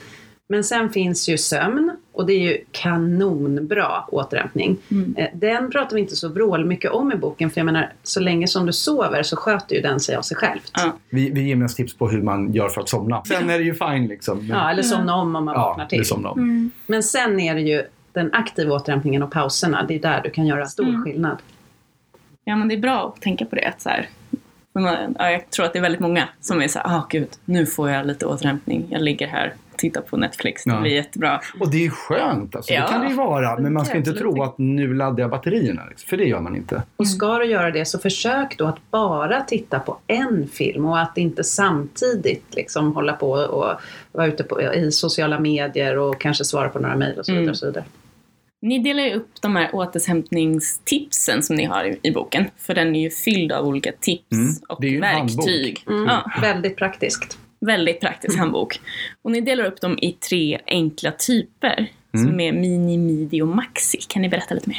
Men 0.49 0.63
sen 0.63 0.89
finns 0.89 1.29
ju 1.29 1.37
sömn 1.37 1.97
och 2.11 2.25
det 2.25 2.33
är 2.33 2.39
ju 2.39 2.57
kanonbra 2.71 4.03
återhämtning. 4.07 4.77
Eh, 5.17 5.27
Den 5.33 5.71
pratar 5.71 5.95
vi 5.95 6.01
inte 6.01 6.15
så 6.15 6.29
vrålmycket 6.29 6.91
om 6.91 7.11
i 7.11 7.15
boken 7.15 7.49
för 7.49 7.59
jag 7.59 7.65
menar 7.65 7.93
så 8.03 8.19
länge 8.19 8.47
som 8.47 8.65
du 8.65 8.73
sover 8.73 9.23
så 9.23 9.35
sköter 9.37 9.75
ju 9.75 9.81
den 9.81 9.99
sig 9.99 10.15
av 10.15 10.21
sig 10.21 10.37
självt. 10.37 10.71
Ja. 10.73 10.93
Vi, 11.09 11.29
vi 11.29 11.41
ger 11.41 11.55
mest 11.55 11.77
tips 11.77 11.93
på 11.97 12.07
hur 12.09 12.21
man 12.21 12.53
gör 12.53 12.69
för 12.69 12.81
att 12.81 12.89
somna. 12.89 13.23
Sen 13.25 13.49
är 13.49 13.57
det 13.57 13.63
ju 13.63 13.73
fine 13.73 14.07
liksom. 14.07 14.37
Men- 14.37 14.47
Ja, 14.57 14.69
eller 14.71 14.83
somna 14.83 15.15
om 15.15 15.35
om 15.35 15.45
man 15.45 15.55
ja 15.55 15.61
vaknar 15.67 15.85
till. 15.85 16.05
somnar 16.05 16.29
om. 16.29 16.71
Men 16.87 17.03
sen 17.03 17.39
är 17.39 17.55
det 17.55 17.61
ju 17.61 17.83
den 18.11 18.33
aktiva 18.33 18.75
återhämtningen 18.75 19.23
och 19.23 19.31
pauserna. 19.31 19.85
Det 19.87 19.95
är 19.95 19.99
där 20.01 20.21
du 20.23 20.29
kan 20.29 20.47
göra 20.47 20.65
stor 20.65 21.03
skillnad. 21.03 21.37
Ja, 22.43 22.55
men 22.55 22.67
det 22.67 22.75
är 22.75 22.79
bra 22.79 23.13
att 23.15 23.21
tänka 23.21 23.45
på 23.45 23.55
det. 23.55 23.65
Att 23.67 23.81
så 23.81 23.89
här, 23.89 24.09
jag 25.31 25.49
tror 25.49 25.65
att 25.65 25.73
det 25.73 25.79
är 25.79 25.83
väldigt 25.83 26.01
många 26.01 26.23
som 26.41 26.61
är 26.61 26.67
så 26.67 26.79
här, 26.79 26.97
ah 26.97 27.05
gud, 27.09 27.27
nu 27.45 27.65
får 27.65 27.89
jag 27.89 28.07
lite 28.07 28.25
återhämtning. 28.25 28.87
Jag 28.89 29.01
ligger 29.01 29.27
här 29.27 29.53
och 29.73 29.79
tittar 29.79 30.01
på 30.01 30.17
Netflix. 30.17 30.63
Det 30.63 30.69
Ja. 30.71 30.81
blir 30.81 30.91
jättebra. 30.91 31.41
Och 31.59 31.71
det 31.71 31.85
är 31.85 31.89
skönt, 31.89 32.55
alltså. 32.55 32.73
Ja. 32.73 32.81
det 32.81 32.87
kan 32.87 33.01
det 33.01 33.07
ju 33.07 33.13
vara. 33.15 33.59
Men 33.59 33.73
man 33.73 33.85
ska 33.85 33.97
inte 33.97 34.13
tro 34.13 34.43
att 34.43 34.57
nu 34.57 34.93
laddar 34.93 35.19
jag 35.19 35.29
batterierna. 35.29 35.81
Liksom. 35.89 36.07
För 36.09 36.17
det 36.17 36.25
gör 36.25 36.39
man 36.39 36.55
inte. 36.55 36.83
Och 36.95 37.07
ska 37.07 37.37
du 37.37 37.45
göra 37.45 37.71
det 37.71 37.85
så 37.85 37.99
försök 37.99 38.57
då 38.57 38.65
att 38.65 38.91
bara 38.91 39.41
titta 39.41 39.79
på 39.79 39.97
en 40.07 40.47
film 40.47 40.85
och 40.85 40.99
att 40.99 41.17
inte 41.17 41.43
samtidigt 41.43 42.45
liksom 42.55 42.95
hålla 42.95 43.13
på 43.13 43.31
och 43.31 43.73
vara 44.11 44.27
ute 44.27 44.43
på, 44.43 44.61
i 44.61 44.91
sociala 44.91 45.39
medier 45.39 45.97
och 45.97 46.21
kanske 46.21 46.45
svara 46.45 46.69
på 46.69 46.79
några 46.79 46.95
mejl 46.95 47.19
och 47.19 47.25
så 47.25 47.31
vidare. 47.31 47.43
Mm. 47.43 47.51
Och 47.51 47.57
så 47.57 47.65
vidare. 47.65 47.83
Ni 48.61 48.79
delar 48.79 49.03
ju 49.03 49.13
upp 49.13 49.29
de 49.41 49.55
här 49.55 49.69
återhämtningstipsen 49.75 51.43
som 51.43 51.55
ni 51.55 51.65
har 51.65 51.83
i, 51.85 51.99
i 52.03 52.11
boken. 52.11 52.45
För 52.57 52.73
den 52.73 52.95
är 52.95 53.01
ju 53.01 53.09
fylld 53.09 53.51
av 53.51 53.65
olika 53.67 53.91
tips 53.99 54.31
Mm. 54.31 54.53
och 54.69 54.77
Det 54.81 54.87
är 54.87 54.91
ju 54.91 54.95
en 54.95 55.01
verktyg. 55.01 55.83
Mm. 55.89 56.05
Ja, 56.05 56.31
Väldigt 56.41 56.75
praktiskt. 56.77 57.37
Väldigt 57.65 58.01
praktisk 58.01 58.37
handbok. 58.39 58.79
Och 59.21 59.31
ni 59.31 59.41
delar 59.41 59.65
upp 59.65 59.81
dem 59.81 59.97
i 60.01 60.11
tre 60.11 60.59
enkla 60.67 61.11
typer. 61.11 61.89
Mm. 62.15 62.27
Som 62.27 62.39
är 62.39 62.53
mini, 62.53 62.97
midi 62.97 63.41
och 63.41 63.47
maxi. 63.47 63.97
Kan 64.07 64.21
ni 64.21 64.29
berätta 64.29 64.55
lite 64.55 64.69
mer? 64.69 64.77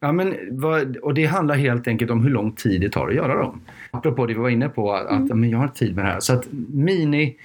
Ja, 0.00 0.12
men 0.12 0.36
vad, 0.50 0.96
och 0.96 1.14
det 1.14 1.24
handlar 1.26 1.54
helt 1.54 1.88
enkelt 1.88 2.10
om 2.10 2.22
hur 2.22 2.30
lång 2.30 2.52
tid 2.52 2.80
det 2.80 2.88
tar 2.90 3.08
att 3.08 3.14
göra 3.14 3.34
dem. 3.36 3.60
Apropå 3.90 4.26
det 4.26 4.34
vi 4.34 4.40
var 4.40 4.48
inne 4.48 4.68
på, 4.68 4.92
att 4.92 5.10
Mm. 5.10 5.40
men 5.40 5.50
jag 5.50 5.58
har 5.58 5.68
tid 5.68 5.96
med 5.96 6.04
det 6.04 6.10
här. 6.10 6.20
Så 6.20 6.32
att 6.32 6.46
mini... 6.72 7.36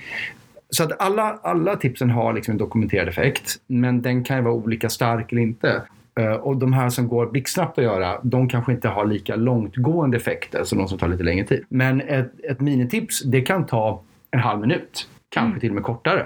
Så 0.69 0.83
att 0.83 1.01
alla, 1.01 1.39
alla 1.43 1.75
tipsen 1.75 2.09
har 2.09 2.33
liksom 2.33 2.51
en 2.51 2.57
dokumenterad 2.57 3.07
effekt, 3.07 3.55
men 3.67 4.01
den 4.01 4.23
kan 4.23 4.37
ju 4.37 4.43
vara 4.43 4.53
olika 4.53 4.89
stark 4.89 5.31
eller 5.31 5.41
inte. 5.41 5.81
Eh, 6.19 6.31
Och 6.31 6.57
de 6.57 6.73
här 6.73 6.89
som 6.89 7.07
går 7.07 7.25
blixtsnabbt 7.31 7.77
att 7.77 7.83
göra, 7.83 8.19
de 8.23 8.49
kanske 8.49 8.71
inte 8.71 8.87
har 8.87 9.05
lika 9.05 9.35
långtgående 9.35 10.17
effekter 10.17 10.63
som 10.63 10.77
de 10.77 10.87
som 10.87 10.97
tar 10.97 11.07
lite 11.07 11.23
längre 11.23 11.45
tid. 11.47 11.63
Men 11.69 12.01
ett, 12.01 12.31
ett 12.49 12.59
minitips, 12.59 13.23
det 13.23 13.41
kan 13.41 13.65
ta 13.65 14.01
en 14.37 14.43
halv 14.43 14.61
minut. 14.61 15.07
Kanske 15.29 15.59
till 15.59 15.69
och 15.69 15.75
med 15.75 15.83
kortare. 15.83 16.25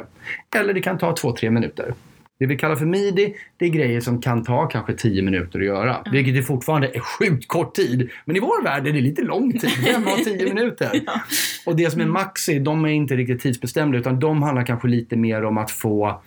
Eller 0.55 0.73
det 0.73 0.81
kan 0.81 0.97
ta 0.97 1.15
två, 1.15 1.35
tre 1.35 1.51
minuter. 1.51 1.93
Det 2.39 2.45
vi 2.45 2.57
kallar 2.57 2.75
för 2.75 2.85
midi, 2.85 3.35
det 3.57 3.65
är 3.65 3.69
grejer 3.69 4.01
som 4.01 4.21
kan 4.21 4.43
ta 4.43 4.67
kanske 4.67 4.93
10 4.93 5.21
minuter 5.21 5.59
att 5.59 5.65
göra. 5.65 5.97
Vilket 6.11 6.35
är 6.35 6.41
fortfarande 6.41 6.87
är 6.87 6.99
sjukt 6.99 7.47
kort 7.47 7.75
tid. 7.75 8.09
Men 8.25 8.35
i 8.35 8.39
vår 8.39 8.63
värld 8.63 8.87
är 8.87 8.91
det 8.91 9.01
lite 9.01 9.21
lång 9.21 9.59
tid. 9.59 9.71
Vem 9.85 10.03
har 10.03 10.17
10 10.17 10.45
minuter? 10.53 10.91
Och 11.65 11.75
det 11.75 11.91
som 11.91 12.01
är 12.01 12.05
maxi, 12.05 12.59
de 12.59 12.85
är 12.85 12.89
inte 12.89 13.15
riktigt 13.15 13.41
tidsbestämda 13.41 13.97
utan 13.97 14.19
de 14.19 14.43
handlar 14.43 14.65
kanske 14.65 14.87
lite 14.87 15.15
mer 15.15 15.43
om 15.45 15.57
att 15.57 15.71
få 15.71 16.21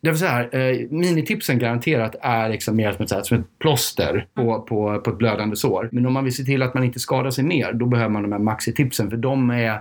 det 0.00 0.10
vill 0.10 0.18
säga, 0.18 0.50
eh, 0.50 0.86
minitipsen 0.90 1.58
garanterat 1.58 2.16
är 2.20 2.48
liksom 2.48 2.76
mer 2.76 2.92
som 2.92 3.18
ett, 3.18 3.26
som 3.26 3.38
ett 3.38 3.58
plåster 3.58 4.26
på, 4.34 4.60
på, 4.60 5.00
på 5.00 5.10
ett 5.10 5.18
blödande 5.18 5.56
sår. 5.56 5.88
Men 5.92 6.06
om 6.06 6.12
man 6.12 6.24
vill 6.24 6.34
se 6.34 6.42
till 6.42 6.62
att 6.62 6.74
man 6.74 6.84
inte 6.84 7.00
skadar 7.00 7.30
sig 7.30 7.44
mer, 7.44 7.72
då 7.72 7.86
behöver 7.86 8.10
man 8.10 8.22
de 8.22 8.32
här 8.32 8.38
maxitipsen 8.38 9.10
för 9.10 9.16
de 9.16 9.50
är 9.50 9.80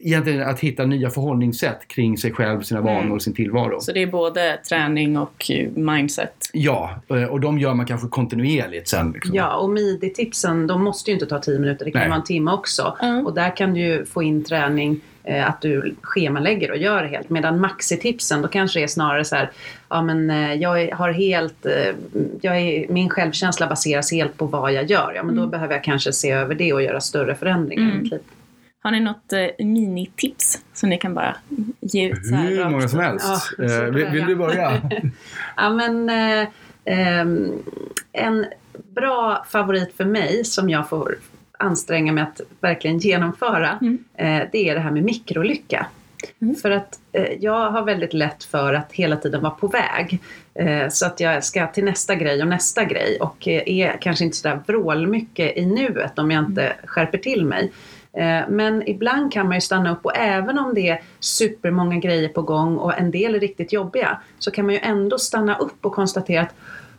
egentligen 0.00 0.48
att 0.48 0.60
hitta 0.60 0.86
nya 0.86 1.10
förhållningssätt 1.10 1.88
kring 1.88 2.18
sig 2.18 2.32
själv, 2.32 2.62
sina 2.62 2.80
vanor 2.80 3.14
och 3.14 3.22
sin 3.22 3.34
tillvaro. 3.34 3.80
Så 3.80 3.92
det 3.92 4.02
är 4.02 4.06
både 4.06 4.58
träning 4.68 5.18
och 5.18 5.50
eh, 5.50 5.70
mindset. 5.70 6.34
Ja, 6.52 7.00
eh, 7.08 7.24
och 7.24 7.40
de 7.40 7.58
gör 7.58 7.74
man 7.74 7.86
kanske 7.86 8.08
kontinuerligt 8.08 8.88
sen. 8.88 9.12
Liksom. 9.12 9.34
Ja, 9.34 9.56
och 9.56 9.70
midi-tipsen 9.70 10.66
de 10.66 10.84
måste 10.84 11.10
ju 11.10 11.14
inte 11.14 11.26
ta 11.26 11.38
10 11.38 11.58
minuter, 11.58 11.84
det 11.84 11.90
kan 11.90 12.00
Nej. 12.00 12.08
vara 12.08 12.18
en 12.18 12.24
timme 12.24 12.52
också. 12.52 12.96
Mm. 13.02 13.26
Och 13.26 13.34
där 13.34 13.56
kan 13.56 13.74
du 13.74 13.80
ju 13.80 14.04
få 14.04 14.22
in 14.22 14.44
träning, 14.44 15.00
eh, 15.24 15.48
att 15.48 15.60
du 15.60 15.94
schemalägger 16.02 16.70
och 16.70 16.76
gör 16.76 17.04
helt. 17.04 17.30
Medan 17.30 17.60
maxi-tipsen, 17.60 18.42
då 18.42 18.48
kanske 18.48 18.78
det 18.78 18.84
är 18.84 18.88
snarare 18.88 19.24
så 19.24 19.36
här, 19.36 19.50
ja 19.88 20.02
men 20.02 20.30
eh, 20.30 20.54
jag 20.54 20.94
har 20.94 21.12
helt, 21.12 21.66
eh, 21.66 21.94
jag 22.40 22.60
är, 22.60 22.88
min 22.88 23.10
självkänsla 23.10 23.66
baseras 23.66 24.12
helt 24.12 24.36
på 24.36 24.46
vad 24.46 24.72
jag 24.72 24.90
gör. 24.90 25.12
Ja 25.16 25.22
men 25.22 25.36
då 25.36 25.46
behöver 25.46 25.74
jag 25.74 25.84
kanske 25.84 26.12
se 26.12 26.30
över 26.30 26.54
det 26.54 26.72
och 26.72 26.82
göra 26.82 27.00
större 27.00 27.34
förändringar 27.34 27.94
i 27.94 27.98
mitt 27.98 28.10
liv. 28.10 28.20
Har 28.84 28.90
ni 28.90 29.00
något 29.00 29.32
eh, 29.32 29.66
minitips 29.66 30.58
som 30.72 30.88
ni 30.88 30.98
kan 30.98 31.14
bara 31.14 31.36
ge 31.80 32.08
ut 32.10 32.26
så 32.26 32.34
här 32.34 32.48
Hur 32.48 32.58
rakt? 32.58 32.70
många 32.72 32.88
som 32.88 33.00
helst. 33.00 33.26
Ja, 33.58 33.64
Eh, 33.64 33.82
vill, 33.82 34.06
vill 34.06 34.26
du 34.26 34.36
börja? 34.36 34.80
Ja, 35.56 35.70
men, 35.70 36.08
eh, 36.10 36.48
ehm, 36.84 37.52
en 38.12 38.46
bra 38.94 39.46
favorit 39.48 39.96
för 39.96 40.04
mig 40.04 40.44
som 40.44 40.70
jag 40.70 40.88
får 40.88 41.14
anstränga 41.58 42.12
mig 42.12 42.22
att 42.24 42.40
verkligen 42.60 42.98
genomföra, 42.98 43.78
eh, 44.16 44.42
det 44.52 44.68
är 44.68 44.74
det 44.74 44.80
här 44.80 44.90
med 44.90 45.02
mikrolycka. 45.02 45.86
För 46.62 46.70
att 46.70 46.98
eh, 47.12 47.32
jag 47.40 47.70
har 47.70 47.82
väldigt 47.82 48.12
lätt 48.14 48.44
för 48.44 48.74
att 48.74 48.92
hela 48.92 49.16
tiden 49.16 49.42
vara 49.42 49.50
på 49.54 49.66
väg. 49.68 50.18
Eh, 50.54 50.88
så 50.88 51.06
att 51.06 51.20
jag 51.20 51.44
ska 51.44 51.66
till 51.66 51.84
nästa 51.84 52.14
grej 52.14 52.42
och 52.42 52.48
nästa 52.48 52.84
grej 52.84 53.18
och 53.20 53.48
eh, 53.48 53.62
är 53.66 53.96
kanske 54.00 54.24
inte 54.24 54.36
sådär 54.36 54.60
vrålmycket 54.66 55.56
i 55.56 55.66
nuet 55.66 56.18
om 56.18 56.30
jag 56.30 56.44
inte 56.44 56.72
skärper 56.84 57.18
till 57.18 57.44
mig. 57.44 57.72
Eh, 58.16 58.48
Men 58.48 58.88
ibland 58.88 59.32
kan 59.32 59.46
man 59.46 59.56
ju 59.56 59.60
stanna 59.60 59.92
upp 59.92 60.04
och 60.04 60.16
även 60.16 60.58
om 60.58 60.74
det 60.74 60.88
är 60.88 61.02
supermånga 61.20 61.98
grejer 61.98 62.28
på 62.28 62.42
gång 62.42 62.76
och 62.76 62.98
en 62.98 63.10
del 63.10 63.34
är 63.34 63.40
riktigt 63.40 63.72
jobbiga 63.72 64.20
så 64.38 64.50
kan 64.50 64.66
man 64.66 64.74
ju 64.74 64.80
ändå 64.80 65.18
stanna 65.18 65.56
upp 65.56 65.86
och 65.86 65.92
konstatera 65.92 66.42
att 66.42 66.54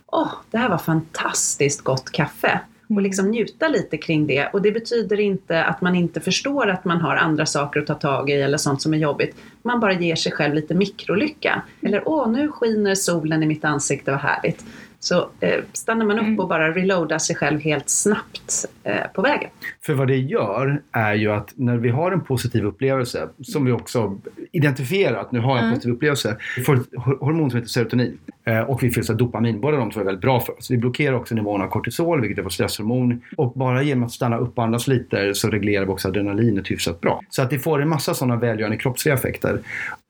åh, 0.08 0.32
det 0.52 0.58
här 0.58 0.70
var 0.70 0.78
fantastiskt 0.78 1.82
gott 1.82 2.12
kaffe. 2.12 2.60
Och 2.90 3.02
liksom 3.02 3.32
njuta 3.32 3.68
lite 3.68 3.98
kring 3.98 4.28
det. 4.28 4.48
Och 4.54 4.62
det 4.62 4.72
betyder 4.72 5.20
inte 5.20 5.64
att 5.64 5.82
man 5.82 5.96
inte 5.96 6.22
förstår 6.22 6.68
att 6.68 6.86
man 6.86 7.02
har 7.02 7.16
andra 7.16 7.46
saker 7.46 7.80
att 7.80 7.88
ta 7.88 7.94
tag 7.94 8.30
i 8.30 8.34
eller 8.34 8.58
sånt 8.58 8.82
som 8.82 8.94
är 8.94 8.98
jobbigt. 8.98 9.36
Man 9.62 9.80
bara 9.80 9.94
ger 9.94 10.16
sig 10.16 10.32
själv 10.32 10.54
lite 10.54 10.74
mikrolycka. 10.74 11.62
Eller 11.82 12.04
åh, 12.06 12.32
nu 12.32 12.48
skiner 12.52 12.96
solen 12.96 13.44
i 13.44 13.46
mitt 13.46 13.66
ansikte, 13.66 14.12
vad 14.12 14.20
härligt. 14.20 14.66
Så 15.06 15.30
eh, 15.40 15.60
stannar 15.74 16.06
man 16.06 16.20
upp 16.20 16.40
och 16.40 16.48
bara 16.48 16.72
reloadar 16.72 17.18
sig 17.18 17.36
själv 17.36 17.60
helt 17.60 17.90
snabbt 17.90 18.66
eh, 18.84 18.96
på 19.16 19.22
vägen. 19.22 19.50
För 19.86 19.94
vad 19.94 20.08
det 20.08 20.18
gör 20.18 20.82
är 20.92 21.14
ju 21.14 21.32
att 21.32 21.54
när 21.56 21.78
vi 21.78 21.90
har 21.90 22.12
en 22.12 22.22
positiv 22.22 22.66
upplevelse, 22.66 23.28
som 23.44 23.66
vi 23.66 23.72
också 23.72 24.20
identifierar 24.52 25.18
att 25.20 25.32
nu 25.32 25.40
har 25.40 25.50
jag 25.50 25.58
en 25.60 25.64
Mm. 25.66 25.74
positiv 25.76 25.94
upplevelse, 25.94 26.38
vi 26.58 26.64
får 26.64 26.76
ett 26.76 26.88
hor- 26.98 27.18
hormon 27.26 27.50
som 27.52 27.58
heter 27.58 27.70
serotonin 27.70 28.18
eh, 28.46 28.60
och 28.60 28.84
vi 28.84 28.92
fylls 28.92 29.10
av 29.10 29.18
dopamin. 29.18 29.62
Båda 29.62 29.78
de 29.78 29.92
två 29.92 30.00
är 30.00 30.04
väldigt 30.06 30.22
bra 30.22 30.40
för 30.40 30.58
oss. 30.58 30.72
Vi 30.72 30.78
blockerar 30.78 31.16
också 31.16 31.36
nivån 31.36 31.62
av 31.62 31.68
kortisol, 31.68 32.22
vilket 32.22 32.38
är 32.40 32.44
vårt 32.44 32.54
stresshormon. 32.54 33.22
Och 33.38 33.54
bara 33.54 33.84
genom 33.84 34.04
att 34.04 34.12
stanna 34.12 34.38
upp 34.38 34.58
och 34.58 34.64
andas 34.64 34.88
lite 34.88 35.34
så 35.36 35.50
reglerar 35.50 35.86
vi 35.86 35.92
också 35.92 36.08
adrenalinet 36.08 36.72
hyfsat 36.72 37.02
bra. 37.02 37.22
Så 37.30 37.42
att 37.42 37.50
det 37.50 37.60
får 37.60 37.82
en 37.82 37.90
massa 37.90 38.14
sådana 38.14 38.36
välgörande 38.36 38.78
kroppsliga 38.78 39.16
effekter. 39.16 39.60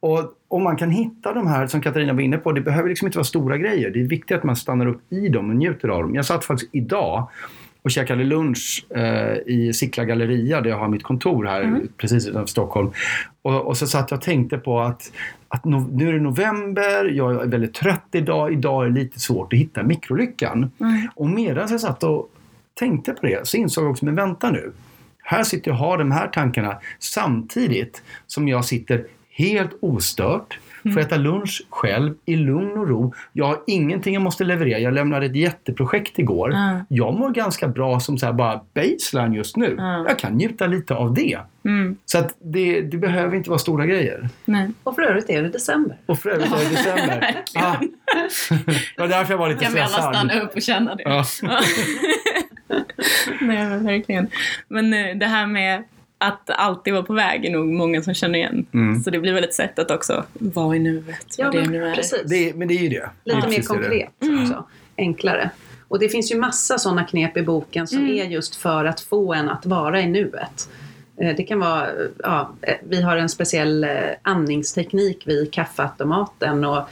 Och 0.02 0.32
om 0.48 0.64
man 0.64 0.78
kan 0.78 0.92
hitta 0.92 1.34
de 1.34 1.48
här, 1.48 1.68
som 1.68 1.82
Katarina 1.82 2.14
var 2.14 2.22
inne 2.22 2.38
på, 2.38 2.52
det 2.52 2.62
behöver 2.62 2.90
liksom 2.90 3.08
inte 3.08 3.18
vara 3.18 3.26
stora 3.26 3.58
grejer. 3.58 3.90
Det 3.90 4.00
är 4.00 4.08
viktigt 4.08 4.38
att 4.38 4.44
man 4.44 4.56
stannar 4.56 4.88
upp 4.88 5.14
i 5.14 5.30
dem 5.30 5.50
och 5.50 5.56
njuter 5.56 5.88
av 5.88 6.02
dem. 6.02 6.16
Jag 6.16 6.26
satt 6.26 6.46
faktiskt 6.46 6.76
idag 6.76 7.30
och 7.82 7.92
käkade 7.92 8.24
lunch 8.24 8.86
eh, 8.90 9.38
i 9.46 9.74
Sickla 9.74 10.06
galleria 10.06 10.62
där 10.62 10.70
jag 10.70 10.78
har 10.78 10.88
mitt 10.88 11.04
kontor 11.04 11.46
här 11.46 11.82
precis 11.98 12.28
utanför 12.28 12.48
Stockholm. 12.48 12.92
Och, 13.42 13.68
och 13.68 13.78
så 13.78 13.88
satt 13.88 14.12
jag 14.12 14.18
och 14.18 14.24
tänkte 14.24 14.58
på 14.58 14.80
att, 14.80 15.12
att 15.48 15.66
no, 15.66 15.90
nu 15.92 16.10
är 16.10 16.14
det 16.14 16.20
november, 16.20 17.06
jag 17.06 17.44
är 17.44 17.48
väldigt 17.48 17.74
trött 17.74 18.08
idag, 18.12 18.54
idag 18.54 18.86
är 18.86 18.90
det 18.90 19.00
lite 19.00 19.20
svårt 19.20 19.54
att 19.54 19.60
hitta 19.60 19.84
mikrolyckan. 19.84 20.72
Och 21.16 21.30
medan 21.30 21.68
jag 21.70 21.82
satt 21.82 22.04
och 22.04 22.30
tänkte 22.74 23.14
på 23.14 23.26
det 23.26 23.48
så 23.48 23.58
insåg 23.58 23.84
jag 23.84 23.92
också, 23.92 24.06
men 24.06 24.16
vänta 24.16 24.52
nu. 24.52 24.72
Här 25.24 25.44
sitter 25.44 25.72
jag 25.72 25.80
och 25.80 25.86
har 25.86 25.98
de 25.98 26.12
här 26.12 26.28
tankarna 26.28 26.78
samtidigt 27.00 28.04
som 28.28 28.48
jag 28.48 28.66
sitter 28.66 29.06
helt 29.38 29.78
ostört, 29.82 30.60
får 30.94 31.00
äta 31.00 31.18
lunch 31.18 31.62
själv 31.70 32.14
i 32.26 32.36
lugn 32.36 32.78
och 32.78 32.88
ro. 32.88 33.14
Jag 33.34 33.46
har 33.46 33.58
ingenting 33.68 34.14
jag 34.14 34.24
måste 34.24 34.44
leverera. 34.44 34.80
Jag 34.80 34.94
lämnade 34.94 35.26
ett 35.26 35.36
jätteprojekt 35.36 36.20
igår. 36.20 36.52
Ja. 36.54 36.80
Jag 36.90 37.14
mår 37.14 37.30
ganska 37.30 37.68
bra 37.68 38.00
som 38.00 38.18
så 38.18 38.26
här 38.26 38.34
bara 38.34 38.62
baseline 38.74 39.34
just 39.34 39.58
nu. 39.58 39.76
Ja. 39.78 40.06
Jag 40.08 40.20
kan 40.20 40.34
njuta 40.34 40.68
lite 40.68 40.96
av 40.96 41.14
det. 41.14 41.40
Mm. 41.66 41.98
Så 42.06 42.18
att 42.18 42.36
det, 42.42 42.82
det 42.82 42.98
behöver 42.98 43.38
inte 43.38 43.50
vara 43.50 43.60
stora 43.60 43.86
grejer. 43.86 44.30
Nej. 44.46 44.70
Och 44.84 44.96
för 44.96 45.02
övrigt 45.02 45.30
är 45.30 45.42
det 45.44 45.50
december. 45.50 45.98
Och 46.06 46.20
för 46.20 46.30
övrigt 46.30 46.54
är 46.54 46.58
det 46.58 46.70
december. 46.70 47.44
Ah, 47.56 47.76
det 48.96 49.02
var 49.02 49.08
därför 49.08 49.34
jag 49.34 49.38
var 49.38 49.50
lite 49.50 49.64
Kan 49.66 49.74
vi 49.74 49.80
alla 49.80 49.90
stressad. 49.90 50.16
stanna 50.16 50.42
upp 50.42 50.56
och 50.56 50.62
känna 50.62 50.96
det? 50.96 51.04
Ja. 51.04 51.26
Nej 53.42 53.70
men 53.70 53.86
verkligen. 53.86 54.28
Men 54.68 54.94
eh, 54.94 55.16
det 55.16 55.26
här 55.26 55.48
med 55.48 55.84
att 56.18 56.50
alltid 56.50 56.94
vara 56.94 57.04
på 57.04 57.14
väg 57.14 57.46
är 57.46 57.52
nog 57.52 57.66
många 57.68 58.02
som 58.02 58.14
känner 58.14 58.40
igen. 58.40 58.66
Mm. 58.74 59.00
Så 59.04 59.10
det 59.10 59.20
blir 59.20 59.34
väl 59.34 59.44
ett 59.44 59.54
sätt 59.54 59.80
att 59.80 59.92
också 59.92 60.24
vara 60.34 60.76
i 60.76 60.80
nuet. 60.80 61.36
Ja, 61.38 61.46
vad 61.46 61.54
det 61.56 61.62
men 61.62 61.72
nu 61.72 61.86
är. 61.86 61.96
precis. 61.96 62.22
Det, 62.26 62.54
men 62.56 62.68
det 62.68 62.74
är 62.74 62.82
ju 62.82 62.90
det. 62.90 63.10
Lite 63.24 63.38
mer 63.38 63.50
det 63.50 63.58
är. 63.58 63.62
konkret 63.62 64.10
också. 64.42 64.66
Enklare. 64.98 65.50
Och 65.88 66.00
det 66.00 66.10
finns 66.10 66.32
ju 66.32 66.38
massa 66.40 66.78
sådana 66.78 67.04
knep 67.04 67.38
i 67.38 67.42
boken 67.42 67.88
som 67.88 68.06
är 68.10 68.26
just 68.26 68.56
för 68.56 68.86
att 68.86 69.02
få 69.02 69.34
en 69.34 69.50
att 69.50 69.66
vara 69.66 70.02
i 70.02 70.08
nuet. 70.08 70.70
Eh, 71.22 71.36
Det 71.38 71.44
kan 71.44 71.60
vara, 71.60 71.88
ja, 72.24 72.52
eh, 72.62 72.74
vi 72.90 73.02
har 73.02 73.18
en 73.18 73.30
speciell 73.30 73.84
eh, 73.84 73.90
andningsteknik 74.22 75.28
vid 75.28 75.54
kaffeautomaten 75.54 76.64
och 76.66 76.78
eh, 76.78 76.84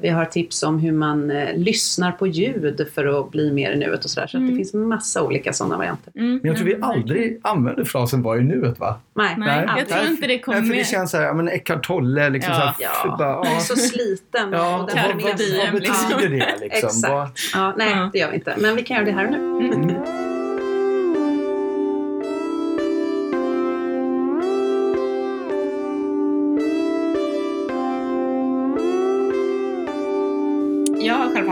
vi 0.00 0.08
har 0.08 0.24
tips 0.24 0.62
om 0.62 0.78
hur 0.78 0.92
man 0.92 1.30
eh, 1.30 1.56
lyssnar 1.56 2.12
på 2.12 2.26
ljud 2.26 2.86
för 2.94 3.20
att 3.20 3.30
bli 3.30 3.52
mer 3.52 3.72
i 3.72 3.76
nuet 3.76 4.04
och 4.04 4.10
sådär. 4.10 4.26
Så 4.26 4.36
att 4.38 4.48
det 4.48 4.56
finns 4.56 4.74
massa 4.74 5.22
olika 5.22 5.52
sådana 5.52 5.76
varianter. 5.76 6.12
Mm, 6.16 6.30
Men 6.36 6.40
jag 6.44 6.56
tror 6.56 6.66
vi 6.66 6.72
ja, 6.72 6.78
verkligen. 6.78 7.00
aldrig 7.02 7.40
använder 7.42 7.84
frasen 7.84 8.22
var 8.22 8.36
i 8.36 8.42
nuet 8.42 8.78
va? 8.80 8.98
Nej, 9.14 9.34
Nej, 9.38 9.68
jag 9.78 9.88
tror 9.88 10.06
inte 10.10 10.26
det 10.26 10.38
kom 10.38 10.54
Nej, 10.54 10.62
för 10.62 10.70
det 10.70 10.76
med. 10.76 10.86
känns 10.86 11.10
såhär, 11.10 11.24
ja 11.24 11.32
men 11.34 11.48
Eckart 11.48 11.86
Tolle 11.86 12.30
liksom 12.30 12.52
Ja. 12.52 12.58
så 12.60 12.64
här, 12.66 12.74
Ja, 13.04 13.16
bara, 13.18 13.28
jag 13.48 13.56
är 13.56 13.60
så 13.60 13.76
sliten. 13.76 14.52
Ja, 14.52 14.74
och 14.82 14.90
vad, 14.94 15.06
vad, 15.06 15.16
med 15.16 15.24
vad 15.72 15.82
liksom. 15.82 16.08
betyder 16.18 16.36
det 16.36 16.56
liksom? 16.60 16.88
Exakt. 16.88 17.12
Vad, 17.12 17.28
Ja, 17.54 17.74
nej, 17.78 17.90
Ja. 17.96 18.10
det 18.12 18.18
gör 18.18 18.30
vi 18.30 18.34
inte. 18.36 18.54
Men 18.58 18.76
vi 18.76 18.82
kan 18.82 18.96
göra 18.96 19.06
det 19.06 19.12
här 19.12 19.24
och 19.26 19.30
nu. 19.32 19.66
Mm. 19.74 20.17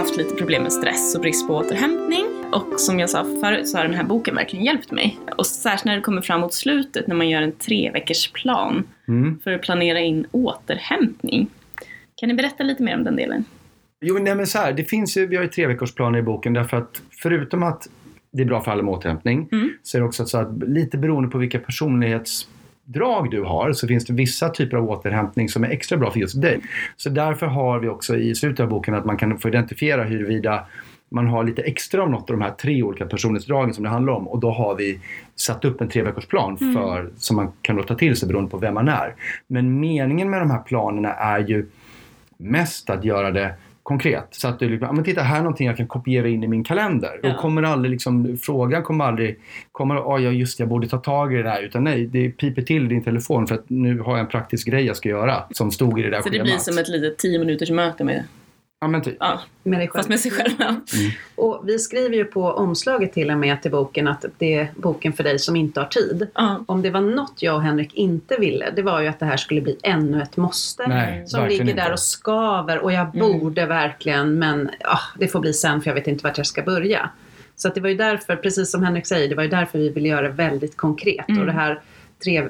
Haft 0.06 0.16
lite 0.16 0.34
problem 0.34 0.62
med 0.62 0.72
stress 0.72 1.14
och 1.14 1.20
brist 1.20 1.46
på 1.46 1.54
återhämtning. 1.54 2.26
Och 2.52 2.80
som 2.80 2.98
jag 2.98 3.10
sa 3.10 3.24
förut 3.24 3.68
så 3.68 3.76
har 3.76 3.84
den 3.84 3.94
här 3.94 4.04
boken 4.04 4.34
verkligen 4.34 4.64
hjälpt 4.64 4.90
mig. 4.90 5.18
Och 5.36 5.46
särskilt 5.46 5.84
när 5.84 5.96
det 5.96 6.02
kommer 6.02 6.22
fram 6.22 6.40
mot 6.40 6.54
slutet 6.54 7.06
när 7.06 7.14
man 7.14 7.28
gör 7.28 7.42
en 7.42 7.52
tre 7.52 7.90
veckors 7.90 8.32
plan 8.32 8.84
mm. 9.08 9.38
för 9.38 9.52
att 9.52 9.62
planera 9.62 10.00
in 10.00 10.26
återhämtning. 10.30 11.50
Kan 12.16 12.28
ni 12.28 12.34
berätta 12.34 12.64
lite 12.64 12.82
mer 12.82 12.96
om 12.96 13.04
den 13.04 13.16
delen? 13.16 13.44
Jo, 14.00 14.18
nej 14.18 14.34
men 14.34 14.46
så 14.46 14.58
här, 14.58 14.72
det 14.72 14.84
finns 14.84 15.16
ju, 15.16 15.26
vi 15.26 15.36
har 15.36 15.42
ju 15.42 15.48
tre 15.48 15.66
veckors 15.66 15.94
planer 15.94 16.18
i 16.18 16.22
boken 16.22 16.52
därför 16.52 16.76
att 16.76 17.02
förutom 17.22 17.62
att 17.62 17.88
det 18.32 18.42
är 18.42 18.46
bra 18.46 18.60
för 18.60 18.70
alla 18.70 18.82
med 18.82 18.94
återhämtning 18.94 19.48
Mm. 19.52 19.70
så 19.82 19.96
är 19.96 20.00
det 20.00 20.06
också 20.06 20.26
så 20.26 20.38
att 20.38 20.62
lite 20.68 20.98
beroende 20.98 21.30
på 21.30 21.38
vilka 21.38 21.58
personlighetsdrag 22.86 23.30
du 23.30 23.42
har 23.42 23.72
så 23.72 23.88
finns 23.88 24.04
det 24.04 24.12
vissa 24.12 24.48
typer 24.48 24.76
av 24.76 24.90
återhämtning 24.90 25.48
som 25.48 25.64
är 25.64 25.68
extra 25.70 25.98
bra 25.98 26.10
för 26.10 26.20
just 26.20 26.40
dig. 26.40 26.60
Så 26.96 27.10
därför 27.10 27.46
har 27.46 27.78
vi 27.80 27.88
också 27.88 28.16
i 28.16 28.34
slutet 28.34 28.60
av 28.60 28.68
boken 28.68 28.94
att 28.94 29.04
man 29.04 29.16
kan 29.16 29.38
få 29.38 29.48
identifiera 29.48 30.04
huruvida 30.04 30.66
man 31.10 31.26
har 31.26 31.44
lite 31.44 31.62
extra 31.62 32.02
av 32.02 32.10
något 32.10 32.30
av 32.30 32.36
de 32.36 32.42
här 32.42 32.50
tre 32.50 32.82
olika 32.82 33.06
personlighetsdragen 33.06 33.74
som 33.74 33.84
det 33.84 33.90
handlar 33.90 34.12
om 34.12 34.28
och 34.28 34.40
då 34.40 34.50
har 34.50 34.74
vi 34.74 35.00
satt 35.36 35.64
upp 35.64 35.80
en 35.80 35.88
tre 35.88 36.02
veckors 36.02 36.26
plan 36.26 36.58
för, 36.58 37.10
som 37.18 37.36
man 37.36 37.52
kan 37.62 37.76
då 37.76 37.82
ta 37.82 37.94
till 37.94 38.16
sig 38.16 38.28
beroende 38.28 38.50
på 38.50 38.58
vem 38.58 38.74
man 38.74 38.88
är. 38.88 39.14
Men 39.48 39.80
meningen 39.80 40.30
med 40.30 40.40
de 40.40 40.50
här 40.50 40.62
planerna 40.62 41.12
är 41.12 41.38
ju 41.38 41.66
mest 42.38 42.90
att 42.90 43.04
göra 43.04 43.30
det 43.30 43.54
konkret. 43.86 44.28
Så 44.30 44.48
att 44.48 44.58
du 44.58 44.68
liksom, 44.68 44.94
men 44.94 45.04
titta 45.04 45.22
här 45.22 45.36
är 45.36 45.42
någonting 45.42 45.66
jag 45.66 45.76
kan 45.76 45.86
kopiera 45.86 46.28
in 46.28 46.44
i 46.44 46.48
min 46.48 46.64
kalender. 46.64 47.20
Ja. 47.22 47.30
Och 47.30 47.40
kommer 47.40 47.62
aldrig 47.62 47.90
liksom, 47.90 48.38
frågan 48.42 48.82
kommer 48.82 49.04
aldrig, 49.04 49.40
kommer, 49.72 49.96
oh, 49.96 50.22
ja 50.22 50.30
just 50.30 50.58
det, 50.58 50.62
jag 50.62 50.68
borde 50.68 50.88
ta 50.88 50.98
tag 50.98 51.34
i 51.34 51.36
det 51.36 51.42
där. 51.42 51.62
Utan 51.62 51.84
nej, 51.84 52.06
det 52.06 52.30
piper 52.30 52.62
till 52.62 52.84
i 52.84 52.88
din 52.88 53.04
telefon 53.04 53.46
för 53.46 53.54
att 53.54 53.70
nu 53.70 53.98
har 53.98 54.12
jag 54.12 54.20
en 54.20 54.26
praktisk 54.26 54.68
grej 54.68 54.84
jag 54.84 54.96
ska 54.96 55.08
göra. 55.08 55.42
Som 55.50 55.70
stod 55.70 56.00
i 56.00 56.02
det 56.02 56.10
där 56.10 56.22
Så 56.22 56.28
det 56.28 56.32
schemat. 56.32 56.44
blir 56.44 56.58
som 56.58 56.78
ett 56.78 56.88
litet 56.88 57.18
tio 57.18 57.38
minuters 57.38 57.70
möte 57.70 58.04
med, 58.04 58.24
Ja 58.86 58.90
men 58.90 59.02
typ. 59.02 59.16
ja, 59.20 59.40
Med 59.62 59.80
dig 59.80 59.88
själv. 59.88 59.98
fast 59.98 60.08
med 60.08 60.20
sig 60.20 60.30
själv. 60.30 60.52
Ja. 60.58 60.74
Och 61.34 61.62
vi 61.64 61.78
skriver 61.78 62.16
ju 62.16 62.24
på 62.24 62.42
omslaget 62.52 63.12
till 63.12 63.30
och 63.30 63.38
med 63.38 63.62
till 63.62 63.70
boken 63.70 64.08
att 64.08 64.24
det 64.38 64.54
är 64.54 64.70
boken 64.76 65.12
för 65.12 65.24
dig 65.24 65.38
som 65.38 65.56
inte 65.56 65.80
har 65.80 65.86
tid. 65.86 66.26
Ja. 66.34 66.64
Om 66.66 66.82
det 66.82 66.90
var 66.90 67.00
något 67.00 67.42
jag 67.42 67.54
och 67.54 67.62
Henrik 67.62 67.94
inte 67.94 68.36
ville, 68.36 68.70
det 68.76 68.82
var 68.82 69.00
ju 69.00 69.08
att 69.08 69.18
det 69.18 69.26
här 69.26 69.36
skulle 69.36 69.60
bli 69.60 69.76
ännu 69.82 70.22
ett 70.22 70.36
måste. 70.36 70.86
Nej, 70.88 71.28
som 71.28 71.40
verkligen 71.40 71.66
ligger 71.66 71.76
där 71.76 71.82
inte. 71.82 71.92
och 71.92 72.00
skaver 72.00 72.78
och 72.78 72.92
jag 72.92 73.10
borde 73.12 73.66
verkligen 73.66 74.38
men 74.38 74.70
ah, 74.84 75.00
det 75.18 75.28
får 75.28 75.40
bli 75.40 75.52
sen 75.52 75.80
för 75.80 75.90
jag 75.90 75.94
vet 75.94 76.06
inte 76.06 76.24
vart 76.24 76.38
jag 76.38 76.46
ska 76.46 76.62
börja. 76.62 77.10
Så 77.56 77.68
att 77.68 77.74
det 77.74 77.80
var 77.80 77.88
ju 77.88 77.96
därför, 77.96 78.36
precis 78.36 78.70
som 78.70 78.82
Henrik 78.82 79.06
säger, 79.06 79.28
det 79.28 79.34
var 79.34 79.42
ju 79.42 79.48
därför 79.48 79.78
vi 79.78 79.88
ville 79.88 80.08
göra 80.08 80.22
det 80.22 80.34
väldigt 80.34 80.76
konkret. 80.76 81.28
Och 81.40 81.46
det 81.46 81.52
här 81.52 81.80
tre, 82.24 82.46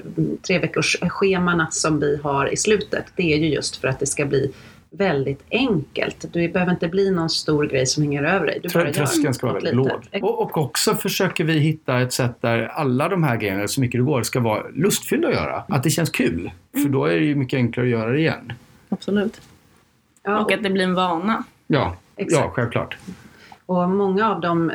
tre 0.47 0.59
veckors 0.59 0.97
schemana 1.01 1.69
som 1.71 2.01
vi 2.01 2.17
har 2.23 2.53
i 2.53 2.57
slutet, 2.57 3.05
det 3.17 3.33
är 3.33 3.37
ju 3.37 3.49
just 3.49 3.77
för 3.77 3.89
att 3.89 4.01
det 4.01 4.07
ska 4.07 4.25
bli 4.27 4.53
väldigt 4.97 5.45
enkelt. 5.51 6.25
Det 6.33 6.49
behöver 6.49 6.73
inte 6.73 6.89
bli 6.89 7.11
någon 7.11 7.31
stor 7.31 7.67
grej 7.67 7.87
som 7.87 8.03
hänger 8.03 8.23
över 8.23 8.47
dig. 8.47 8.61
Du 8.63 8.69
bara 8.69 8.93
Tröskeln 8.93 9.35
ska 9.35 9.47
vara 9.47 9.55
väldigt 9.55 9.75
låg. 9.75 9.91
Och, 10.23 10.43
och 10.43 10.59
också 10.59 10.95
försöker 10.95 11.45
vi 11.45 11.59
hitta 11.59 12.01
ett 12.01 12.13
sätt 12.13 12.37
där 12.41 12.63
alla 12.63 13.09
de 13.09 13.23
här 13.23 13.37
grejerna, 13.37 13.69
så 13.69 13.81
mycket 13.81 14.01
det 14.01 14.05
går, 14.05 14.23
ska 14.23 14.41
vara 14.41 14.63
lustfyllda 14.75 15.29
att 15.29 15.35
göra. 15.35 15.65
Att 15.69 15.83
det 15.83 15.91
känns 15.91 16.11
kul. 16.11 16.51
För 16.73 16.89
då 16.89 17.05
är 17.05 17.19
det 17.21 17.25
ju 17.25 17.35
mycket 17.35 17.57
enklare 17.57 17.87
att 17.87 17.91
göra 17.91 18.11
det 18.11 18.19
igen. 18.19 18.53
Absolut. 18.89 19.41
Ja, 20.23 20.41
Och 20.41 20.53
att 20.53 20.63
det 20.63 20.71
blir 20.71 20.85
en 20.85 20.95
vana. 20.95 21.45
Ja, 21.67 21.97
Exakt. 22.17 22.45
ja 22.45 22.51
självklart. 22.55 22.97
Och 23.67 23.91
många 23.91 24.31
av 24.31 24.41
dem, 24.41 24.73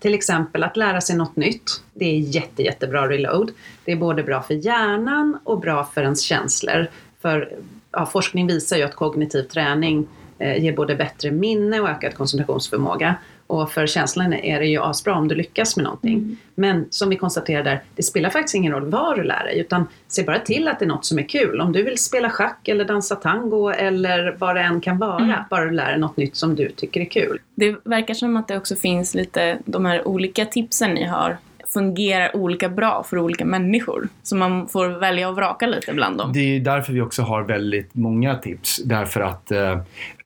till 0.00 0.14
exempel 0.14 0.62
att 0.62 0.76
lära 0.76 1.00
sig 1.00 1.16
något 1.16 1.36
nytt, 1.36 1.82
det 1.92 2.04
är 2.04 2.18
jätte, 2.18 2.62
jättebra 2.62 3.08
reload. 3.08 3.50
Det 3.84 3.92
är 3.92 3.96
både 3.96 4.22
bra 4.22 4.42
för 4.42 4.54
hjärnan 4.54 5.38
och 5.44 5.60
bra 5.60 5.84
för 5.84 6.02
ens 6.02 6.20
känslor. 6.20 6.86
För 7.22 7.52
ja, 7.96 8.06
forskning 8.06 8.46
visar 8.46 8.76
ju 8.76 8.82
att 8.82 8.94
kognitiv 8.94 9.42
träning 9.42 10.06
eh, 10.38 10.64
ger 10.64 10.72
både 10.72 10.94
bättre 10.94 11.30
minne 11.30 11.80
och 11.80 11.88
ökad 11.88 12.14
koncentrationsförmåga. 12.14 13.14
Och 13.46 13.72
för 13.72 13.86
känslan 13.86 14.32
är 14.32 14.60
det 14.60 14.66
ju 14.66 14.82
asbra 14.82 15.14
om 15.14 15.28
du 15.28 15.34
lyckas 15.34 15.76
med 15.76 15.84
någonting. 15.84 16.36
Men 16.54 16.86
som 16.90 17.08
vi 17.08 17.16
konstaterar 17.16 17.64
där, 17.64 17.82
det 17.96 18.02
spelar 18.02 18.30
faktiskt 18.30 18.54
ingen 18.54 18.72
roll 18.72 18.90
vad 18.90 19.16
du 19.16 19.22
lär 19.22 19.44
dig, 19.44 19.58
utan 19.58 19.86
se 20.08 20.22
bara 20.22 20.38
till 20.38 20.68
att 20.68 20.78
det 20.78 20.84
är 20.84 20.88
något 20.88 21.04
som 21.04 21.18
är 21.18 21.28
kul. 21.28 21.60
Om 21.60 21.72
du 21.72 21.82
vill 21.82 21.98
spela 21.98 22.30
schack 22.30 22.68
eller 22.68 22.84
dansa 22.84 23.16
tango 23.16 23.70
eller 23.70 24.36
vad 24.38 24.56
det 24.56 24.60
än 24.60 24.80
kan 24.80 24.98
vara, 24.98 25.46
bara 25.50 25.64
du 25.64 25.70
lär 25.70 25.90
dig 25.90 25.98
något 25.98 26.16
nytt 26.16 26.36
som 26.36 26.54
du 26.54 26.68
tycker 26.68 27.00
är 27.00 27.04
kul. 27.04 27.40
Det 27.54 27.76
verkar 27.84 28.14
som 28.14 28.36
att 28.36 28.48
det 28.48 28.56
också 28.56 28.76
finns 28.76 29.14
lite, 29.14 29.58
de 29.64 29.84
här 29.84 30.08
olika 30.08 30.46
tipsen 30.46 30.90
ni 30.90 31.04
har 31.04 31.36
fungerar 31.74 32.36
olika 32.36 32.68
bra 32.68 33.04
för 33.08 33.18
olika 33.18 33.44
människor. 33.44 34.08
Så 34.22 34.36
man 34.36 34.68
får 34.68 34.88
välja 34.88 35.28
och 35.28 35.36
vraka 35.36 35.66
lite 35.66 35.92
bland 35.92 36.18
dem. 36.18 36.32
Det 36.32 36.56
är 36.56 36.60
därför 36.60 36.92
vi 36.92 37.00
också 37.00 37.22
har 37.22 37.42
väldigt 37.42 37.94
många 37.94 38.34
tips. 38.34 38.82
Därför 38.84 39.20
att 39.20 39.50
eh, 39.50 39.80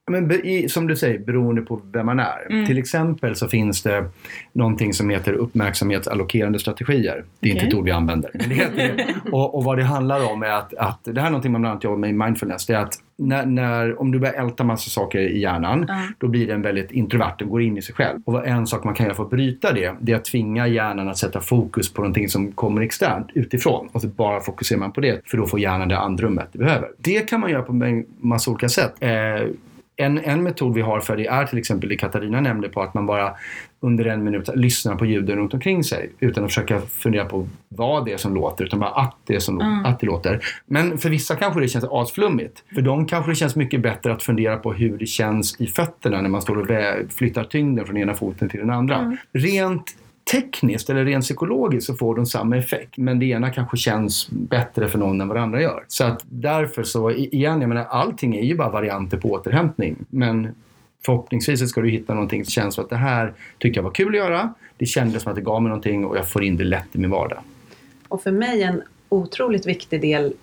men 0.09 0.47
i, 0.47 0.69
som 0.69 0.87
du 0.87 0.97
säger, 0.97 1.19
beroende 1.19 1.63
på 1.63 1.81
vem 1.93 2.07
man 2.07 2.21
är. 2.21 2.47
Mm. 2.51 2.67
Till 2.67 2.79
exempel 2.79 3.37
så 3.37 3.49
finns 3.49 3.83
det 3.83 4.05
någonting 4.53 4.93
som 4.93 5.11
heter 5.11 5.33
uppmärksamhetsallokerande 5.33 6.59
strategier. 6.59 7.25
Det 7.41 7.49
är 7.49 7.55
okay. 7.55 7.65
inte 7.65 7.67
ett 7.67 7.75
ord 7.75 7.85
vi 7.85 7.91
använder. 7.91 8.31
Men 8.39 8.49
det 8.49 8.55
heter 8.55 8.97
det. 8.97 9.31
Och, 9.33 9.55
och, 9.55 9.65
vad 9.65 9.79
det 9.79 9.85
handlar 9.85 10.33
om 10.33 10.43
är 10.43 10.51
att, 10.51 10.75
att, 10.75 11.01
det 11.05 11.21
här 11.21 11.27
är 11.27 11.31
någonting 11.31 11.53
man 11.53 11.61
bland 11.61 11.73
annat 11.73 11.85
jobbar 11.85 11.99
med 11.99 12.11
i 12.11 12.13
mindfulness. 12.13 12.67
Det 12.67 12.75
är 12.75 12.79
att 12.79 12.95
när, 13.19 13.47
när, 13.47 14.01
om 14.01 14.13
du 14.13 14.19
börjar 14.19 14.35
älta 14.35 14.65
massa 14.65 14.91
saker 14.91 15.19
i 15.19 15.41
hjärnan, 15.41 15.89
mm. 15.89 16.13
då 16.19 16.29
blir 16.29 16.47
den 16.47 16.63
väldigt 16.63 16.91
introvert, 16.91 17.35
den 17.39 17.49
går 17.49 17.63
in 17.63 17.79
i 17.79 17.83
sig 17.83 17.95
själv. 17.95 18.21
Och 18.25 18.47
en 18.47 18.67
sak 18.67 18.85
man 18.85 18.95
kan 18.95 19.07
göra 19.07 19.17
för 19.17 19.25
att 19.25 19.31
bryta 19.31 19.73
det, 19.73 19.95
det 20.01 20.13
är 20.13 20.17
att 20.17 20.25
tvinga 20.25 20.67
hjärnan 20.67 21.09
att 21.09 21.19
sätta 21.19 21.41
fokus 21.41 21.93
på 21.93 22.01
någonting 22.01 22.29
som 22.29 22.53
kommer 22.53 22.83
externt, 22.83 23.27
utifrån. 23.35 23.89
Och 23.93 24.01
så 24.01 24.09
bara 24.09 24.41
fokuserar 24.41 24.79
man 24.79 24.93
på 24.93 25.01
det, 25.01 25.21
för 25.25 25.37
då 25.37 25.47
får 25.47 25.61
hjärnan 25.61 25.89
det 25.89 25.99
andrummet 25.99 26.49
det 26.53 26.59
behöver. 26.59 26.89
Det 26.99 27.29
kan 27.29 27.41
man 27.41 27.51
göra 27.51 27.63
på 27.63 27.73
en 27.73 28.07
massa 28.21 28.51
olika 28.51 28.69
sätt. 28.69 28.95
Eh, 29.01 29.11
en, 30.01 30.19
en 30.19 30.43
metod 30.43 30.75
vi 30.75 30.81
har 30.81 31.01
för 31.01 31.17
det 31.17 31.27
är 31.27 31.47
till 31.47 31.59
exempel 31.59 31.89
det 31.89 31.97
Katarina 31.97 32.41
nämnde 32.41 32.69
på 32.69 32.83
att 32.83 32.95
man 32.95 33.07
bara 33.07 33.35
under 33.81 34.05
en 34.05 34.25
minut 34.25 34.51
lyssnar 34.55 34.97
på 34.97 35.07
ljuden 35.07 35.37
runt 35.37 35.55
omkring 35.55 35.85
sig 35.85 36.11
utan 36.21 36.45
att 36.45 36.51
försöka 36.51 36.81
fundera 36.81 37.25
på 37.25 37.49
vad 37.69 38.05
det 38.05 38.13
är 38.13 38.17
som 38.17 38.35
låter 38.35 38.65
utan 38.65 38.81
bara 38.81 38.91
att 38.91 39.17
det, 39.25 39.35
är 39.35 39.41
som, 39.41 39.61
mm. 39.61 39.85
att 39.85 40.01
det 40.01 40.07
låter. 40.07 40.41
Men 40.67 40.99
för 40.99 41.11
vissa 41.11 41.37
kanske 41.37 41.61
det 41.61 41.69
känns 41.69 41.85
asflummigt. 41.91 42.65
För 42.75 42.83
dem 42.83 43.07
kanske 43.07 43.31
det 43.31 43.35
känns 43.35 43.57
mycket 43.57 43.81
bättre 43.81 44.13
att 44.13 44.23
fundera 44.23 44.57
på 44.57 44.73
hur 44.73 44.99
det 44.99 45.07
känns 45.07 45.61
i 45.61 45.67
fötterna 45.67 46.21
när 46.21 46.29
man 46.29 46.43
står 46.43 46.59
och 46.59 47.13
flyttar 47.13 47.45
tyngden 47.45 47.87
från 47.87 47.97
ena 47.97 48.15
foten 48.15 48.49
till 48.49 48.61
den 48.61 48.71
andra. 48.71 48.99
Mm. 48.99 49.17
Rent 49.33 49.95
tekniskt 50.31 50.91
eller 50.91 51.05
rent 51.05 51.25
psykologiskt 51.25 51.87
så 51.87 51.95
får 51.95 52.17
de 52.17 52.27
samma 52.27 52.57
effekt. 52.57 52.97
Men 52.97 53.19
det 53.19 53.27
ena 53.27 53.51
kanske 53.51 53.77
känns 53.77 54.29
bättre 54.31 54.89
för 54.89 54.99
någon 54.99 55.21
än 55.21 55.29
vad 55.29 55.37
det 55.37 55.41
andra 55.41 55.63
gör. 55.63 55.85
Så 55.89 56.05
att 56.05 56.25
därför 56.29 56.83
så, 56.83 57.11
igen, 57.11 57.61
jag 57.61 57.69
menar 57.69 57.85
allting 57.85 58.37
är 58.37 58.43
ju 58.43 58.57
bara 58.57 58.71
varianter 58.71 59.17
på 59.17 59.29
återhämtning. 59.29 59.97
Men 60.11 60.55
förhoppningsvis 61.05 61.69
ska 61.69 61.81
du 61.81 61.91
hitta 61.91 62.15
någonting 62.15 62.45
som 62.45 62.51
känns 62.51 62.75
som 62.75 62.85
att 62.85 62.91
det 62.91 62.97
här 62.97 63.33
tyckte 63.59 63.79
jag 63.79 63.85
var 63.85 63.91
kul 63.91 64.09
att 64.09 64.17
göra. 64.17 64.55
Det 64.77 64.87
kändes 64.87 65.23
som 65.23 65.31
att 65.31 65.37
det 65.37 65.43
gav 65.43 65.63
mig 65.63 65.69
någonting 65.69 66.05
och 66.05 66.17
jag 66.17 66.29
får 66.29 66.45
in 66.45 66.57
det 66.57 66.65
lätt 66.65 66.89
i 66.93 66.99
min 66.99 67.11
vardag. 67.11 67.39
Och 68.09 68.23
för 68.23 68.33
mig 68.33 68.63
en 68.63 68.83
otroligt 69.09 69.67
viktig 69.67 70.01
del 70.01 70.35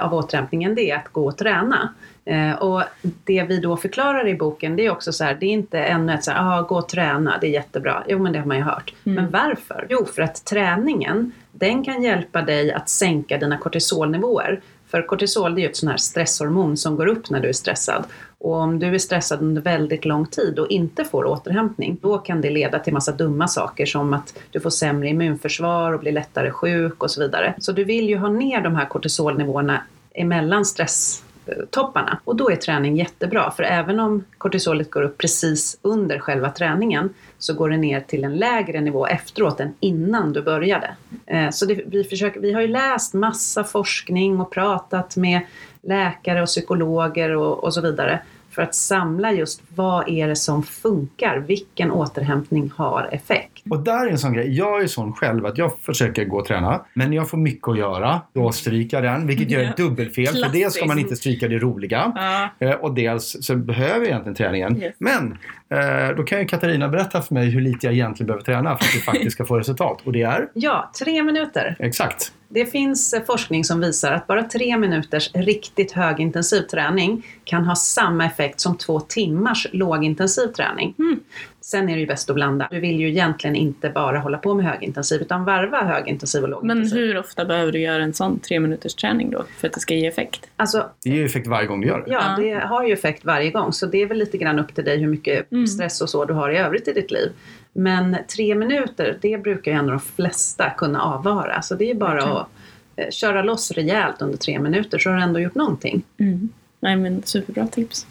av 0.00 0.14
återhämtningen 0.14 0.74
det 0.74 0.90
är 0.90 0.96
att 0.96 1.12
gå 1.12 1.26
och 1.26 1.38
träna. 1.38 1.94
Eh, 2.24 2.52
och 2.52 2.82
det 3.24 3.42
vi 3.42 3.60
då 3.60 3.76
förklarar 3.76 4.28
i 4.28 4.34
boken 4.34 4.76
det 4.76 4.86
är 4.86 4.90
också 4.90 5.12
så 5.12 5.24
här, 5.24 5.36
det 5.40 5.46
är 5.46 5.50
inte 5.50 5.78
ännu 5.78 6.14
ett 6.14 6.24
så 6.24 6.30
här, 6.30 6.58
ah, 6.58 6.62
gå 6.62 6.76
och 6.76 6.88
träna, 6.88 7.38
det 7.40 7.46
är 7.46 7.50
jättebra. 7.50 8.04
Jo 8.08 8.18
men 8.18 8.32
det 8.32 8.38
har 8.38 8.46
man 8.46 8.56
ju 8.56 8.62
hört. 8.62 8.94
Mm. 9.04 9.22
Men 9.22 9.30
varför? 9.30 9.86
Jo 9.90 10.06
för 10.14 10.22
att 10.22 10.44
träningen, 10.44 11.32
den 11.52 11.84
kan 11.84 12.02
hjälpa 12.02 12.42
dig 12.42 12.72
att 12.72 12.88
sänka 12.88 13.38
dina 13.38 13.58
kortisolnivåer. 13.58 14.60
För 14.88 15.02
kortisol 15.02 15.54
det 15.54 15.60
är 15.60 15.62
ju 15.62 15.68
ett 15.68 15.76
sånt 15.76 15.90
här 15.90 15.96
stresshormon 15.96 16.76
som 16.76 16.96
går 16.96 17.06
upp 17.06 17.30
när 17.30 17.40
du 17.40 17.48
är 17.48 17.52
stressad. 17.52 18.04
Och 18.38 18.54
om 18.54 18.78
du 18.78 18.94
är 18.94 18.98
stressad 18.98 19.40
under 19.40 19.62
väldigt 19.62 20.04
lång 20.04 20.26
tid 20.26 20.58
och 20.58 20.70
inte 20.70 21.04
får 21.04 21.24
återhämtning, 21.24 21.98
då 22.02 22.18
kan 22.18 22.40
det 22.40 22.50
leda 22.50 22.78
till 22.78 22.92
massa 22.92 23.12
dumma 23.12 23.48
saker 23.48 23.86
som 23.86 24.14
att 24.14 24.38
du 24.50 24.60
får 24.60 24.70
sämre 24.70 25.08
immunförsvar 25.08 25.92
och 25.92 26.00
blir 26.00 26.12
lättare 26.12 26.50
sjuk 26.50 27.02
och 27.02 27.10
så 27.10 27.20
vidare. 27.20 27.54
Så 27.58 27.72
du 27.72 27.84
vill 27.84 28.08
ju 28.08 28.16
ha 28.16 28.28
ner 28.28 28.60
de 28.60 28.76
här 28.76 28.86
kortisolnivåerna 28.86 29.82
emellan 30.14 30.64
stress 30.64 31.22
topparna. 31.70 32.18
Och 32.24 32.36
då 32.36 32.50
är 32.50 32.56
träning 32.56 32.96
jättebra, 32.96 33.50
för 33.50 33.62
även 33.62 34.00
om 34.00 34.24
kortisolet 34.38 34.90
går 34.90 35.02
upp 35.02 35.18
precis 35.18 35.78
under 35.82 36.18
själva 36.18 36.50
träningen 36.50 37.14
så 37.38 37.54
går 37.54 37.70
det 37.70 37.76
ner 37.76 38.00
till 38.00 38.24
en 38.24 38.36
lägre 38.36 38.80
nivå 38.80 39.06
efteråt 39.06 39.60
än 39.60 39.74
innan 39.80 40.32
du 40.32 40.42
började. 40.42 40.96
Eh, 41.26 41.50
så 41.50 41.66
det, 41.66 41.80
vi, 41.86 42.04
försöker, 42.04 42.40
vi 42.40 42.52
har 42.52 42.60
ju 42.60 42.68
läst 42.68 43.14
massa 43.14 43.64
forskning 43.64 44.40
och 44.40 44.50
pratat 44.50 45.16
med 45.16 45.40
läkare 45.82 46.42
och 46.42 46.48
psykologer 46.48 47.36
och, 47.36 47.64
och 47.64 47.74
så 47.74 47.80
vidare 47.80 48.22
för 48.56 48.62
att 48.62 48.74
samla 48.74 49.32
just 49.32 49.62
vad 49.74 50.08
är 50.08 50.28
det 50.28 50.36
som 50.36 50.62
funkar? 50.62 51.38
Vilken 51.38 51.90
återhämtning 51.90 52.72
har 52.76 53.08
effekt? 53.12 53.62
Och 53.70 53.80
där 53.80 54.06
är 54.06 54.10
en 54.10 54.18
sån 54.18 54.32
grej. 54.32 54.56
Jag 54.56 54.82
är 54.82 54.86
sån 54.86 55.12
själv 55.12 55.46
att 55.46 55.58
jag 55.58 55.78
försöker 55.78 56.24
gå 56.24 56.38
och 56.38 56.46
träna. 56.46 56.80
Men 56.94 57.12
jag 57.12 57.30
får 57.30 57.38
mycket 57.38 57.68
att 57.68 57.78
göra. 57.78 58.20
Då 58.32 58.52
stryker 58.52 58.96
jag 59.02 59.04
den, 59.14 59.26
vilket 59.26 59.50
gör 59.50 59.62
ett 59.62 59.76
dubbelfel. 59.76 60.26
För 60.26 60.52
dels 60.52 60.74
ska 60.74 60.86
man 60.86 60.98
inte 60.98 61.16
stryka 61.16 61.48
det 61.48 61.58
roliga. 61.58 62.12
Ja. 62.14 62.66
Eh, 62.66 62.74
och 62.74 62.94
dels 62.94 63.36
så 63.40 63.56
behöver 63.56 63.98
jag 63.98 64.06
egentligen 64.06 64.34
träningen. 64.34 64.82
Yes. 64.82 64.94
Men 64.98 65.38
eh, 65.68 66.16
då 66.16 66.22
kan 66.22 66.38
ju 66.38 66.44
Katarina 66.44 66.88
berätta 66.88 67.22
för 67.22 67.34
mig 67.34 67.50
hur 67.50 67.60
lite 67.60 67.86
jag 67.86 67.94
egentligen 67.94 68.26
behöver 68.26 68.44
träna 68.44 68.76
för 68.76 68.84
att 68.84 68.92
det 68.94 69.00
faktiskt 69.12 69.32
ska 69.32 69.44
få 69.44 69.58
resultat. 69.58 70.00
Och 70.04 70.12
det 70.12 70.22
är? 70.22 70.48
Ja, 70.54 70.90
tre 70.98 71.22
minuter. 71.22 71.76
Exakt. 71.78 72.32
Det 72.48 72.66
finns 72.66 73.12
eh, 73.12 73.22
forskning 73.24 73.64
som 73.64 73.80
visar 73.80 74.12
att 74.12 74.26
bara 74.26 74.42
tre 74.42 74.76
minuters 74.76 75.30
riktigt 75.34 75.92
högintensiv 75.92 76.60
träning 76.60 77.26
kan 77.44 77.64
ha 77.64 77.76
samma 77.76 78.26
effekt 78.26 78.60
som 78.60 78.78
två 78.78 79.00
timmars 79.00 79.66
lågintensiv 79.72 80.46
träning. 80.46 80.94
Mm. 80.98 81.20
Sen 81.60 81.88
är 81.88 81.94
det 81.94 82.00
ju 82.00 82.06
bäst 82.06 82.30
att 82.30 82.34
blanda. 82.34 82.68
Du 82.70 82.80
vill 82.80 83.00
ju 83.00 83.08
egentligen 83.08 83.56
inte 83.56 83.90
bara 83.90 84.18
hålla 84.18 84.38
på 84.38 84.54
med 84.54 84.64
högintensiv 84.64 85.20
utan 85.20 85.44
varva 85.44 85.84
högintensiv 85.84 86.42
och 86.42 86.48
lågintensiv. 86.48 86.98
Men 86.98 87.08
hur 87.08 87.18
ofta 87.18 87.44
behöver 87.44 87.72
du 87.72 87.80
göra 87.80 88.02
en 88.02 88.14
sån 88.14 88.38
tre 88.38 88.60
minuters 88.60 88.94
träning 88.94 89.30
då 89.30 89.44
för 89.58 89.68
att 89.68 89.74
det 89.74 89.80
ska 89.80 89.94
ge 89.94 90.06
effekt? 90.06 90.50
Alltså, 90.56 90.90
det 91.04 91.10
ger 91.10 91.16
ju 91.16 91.24
effekt 91.24 91.46
varje 91.46 91.66
gång 91.66 91.80
du 91.80 91.88
gör 91.88 92.02
det. 92.06 92.12
Ja, 92.12 92.36
det 92.38 92.66
har 92.66 92.86
ju 92.86 92.92
effekt 92.92 93.24
varje 93.24 93.50
gång. 93.50 93.72
Så 93.72 93.86
det 93.86 94.02
är 94.02 94.06
väl 94.06 94.18
lite 94.18 94.38
grann 94.38 94.58
upp 94.58 94.74
till 94.74 94.84
dig 94.84 94.98
hur 94.98 95.08
mycket 95.08 95.52
mm. 95.52 95.66
stress 95.66 96.00
och 96.00 96.10
så 96.10 96.24
du 96.24 96.34
har 96.34 96.50
i 96.50 96.56
övrigt 96.56 96.88
i 96.88 96.92
ditt 96.92 97.10
liv. 97.10 97.32
Men 97.76 98.16
tre 98.28 98.54
minuter, 98.54 99.18
det 99.22 99.38
brukar 99.42 99.72
ju 99.72 99.78
ändå 99.78 99.90
de 99.90 100.00
flesta 100.00 100.70
kunna 100.70 101.02
avvara. 101.02 101.62
Så 101.62 101.74
det 101.74 101.90
är 101.90 101.94
bara 101.94 102.22
okay. 102.22 102.36
att 102.36 102.48
eh, 102.96 103.10
köra 103.10 103.42
loss 103.42 103.70
rejält 103.70 104.22
under 104.22 104.38
tre 104.38 104.58
minuter 104.58 104.98
så 104.98 105.10
har 105.10 105.16
du 105.16 105.22
ändå 105.22 105.40
gjort 105.40 105.54
någonting. 105.54 106.02
Mm. 106.18 106.48
Nej 106.80 106.96
men 106.96 107.22
superbra 107.22 107.66
tips. 107.66 108.06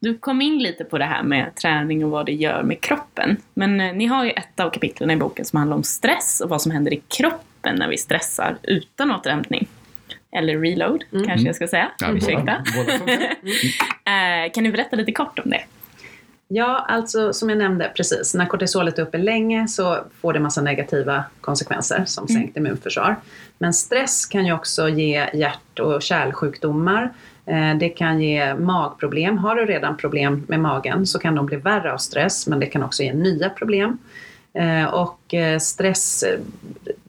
Du 0.00 0.18
kom 0.18 0.40
in 0.40 0.58
lite 0.58 0.84
på 0.84 0.98
det 0.98 1.04
här 1.04 1.22
med 1.22 1.54
träning 1.54 2.04
och 2.04 2.10
vad 2.10 2.26
det 2.26 2.32
gör 2.32 2.62
med 2.62 2.80
kroppen. 2.80 3.36
Men 3.54 3.80
eh, 3.80 3.94
ni 3.94 4.06
har 4.06 4.24
ju 4.24 4.30
ett 4.30 4.60
av 4.60 4.70
kapitlen 4.70 5.10
i 5.10 5.16
boken 5.16 5.44
som 5.44 5.56
handlar 5.56 5.76
om 5.76 5.84
stress 5.84 6.40
och 6.40 6.48
vad 6.48 6.62
som 6.62 6.72
händer 6.72 6.94
i 6.94 7.02
kroppen 7.08 7.76
när 7.76 7.88
vi 7.88 7.98
stressar 7.98 8.56
utan 8.62 9.10
återhämtning. 9.10 9.68
Eller 10.36 10.58
reload, 10.58 11.04
mm. 11.12 11.26
kanske 11.26 11.46
jag 11.46 11.56
ska 11.56 11.68
säga. 11.68 11.90
Ja, 11.98 12.08
Ursäkta. 12.12 12.64
Båda, 12.76 12.98
båda 12.98 13.14
eh, 14.44 14.52
kan 14.52 14.64
du 14.64 14.72
berätta 14.72 14.96
lite 14.96 15.12
kort 15.12 15.38
om 15.38 15.50
det? 15.50 15.64
Ja, 16.54 16.84
alltså 16.88 17.32
som 17.32 17.48
jag 17.48 17.58
nämnde 17.58 17.92
precis, 17.96 18.34
när 18.34 18.46
kortisolet 18.46 18.98
är 18.98 19.02
uppe 19.02 19.18
länge 19.18 19.68
så 19.68 19.98
får 20.20 20.32
det 20.32 20.40
massa 20.40 20.62
negativa 20.62 21.24
konsekvenser 21.40 22.04
som 22.06 22.26
mm. 22.30 22.42
sänkt 22.42 22.56
immunförsvar. 22.56 23.16
Men 23.58 23.72
stress 23.72 24.26
kan 24.26 24.46
ju 24.46 24.52
också 24.52 24.88
ge 24.88 25.28
hjärt 25.34 25.78
och 25.80 26.02
kärlsjukdomar. 26.02 27.12
Eh, 27.46 27.76
det 27.80 27.88
kan 27.88 28.20
ge 28.20 28.54
magproblem. 28.54 29.38
Har 29.38 29.56
du 29.56 29.66
redan 29.66 29.96
problem 29.96 30.44
med 30.48 30.60
magen 30.60 31.06
så 31.06 31.18
kan 31.18 31.34
de 31.34 31.46
bli 31.46 31.56
värre 31.56 31.92
av 31.92 31.98
stress, 31.98 32.46
men 32.46 32.60
det 32.60 32.66
kan 32.66 32.82
också 32.82 33.02
ge 33.02 33.12
nya 33.14 33.50
problem. 33.50 33.98
Eh, 34.54 34.84
och 34.84 35.34
eh, 35.34 35.58
stress 35.58 36.24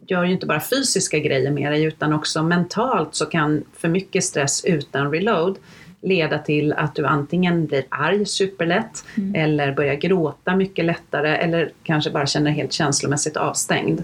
gör 0.07 0.23
ju 0.23 0.33
inte 0.33 0.45
bara 0.45 0.61
fysiska 0.61 1.19
grejer 1.19 1.51
med 1.51 1.71
dig 1.71 1.83
utan 1.83 2.13
också 2.13 2.43
mentalt 2.43 3.15
så 3.15 3.25
kan 3.25 3.63
för 3.77 3.89
mycket 3.89 4.23
stress 4.23 4.65
utan 4.65 5.11
reload 5.11 5.57
leda 6.03 6.39
till 6.39 6.73
att 6.73 6.95
du 6.95 7.05
antingen 7.05 7.65
blir 7.65 7.83
arg 7.89 8.25
superlätt 8.25 9.05
mm. 9.17 9.35
eller 9.35 9.75
börjar 9.75 9.95
gråta 9.95 10.55
mycket 10.55 10.85
lättare 10.85 11.35
eller 11.37 11.71
kanske 11.83 12.11
bara 12.11 12.25
känner 12.25 12.51
helt 12.51 12.73
känslomässigt 12.73 13.37
avstängd. 13.37 14.03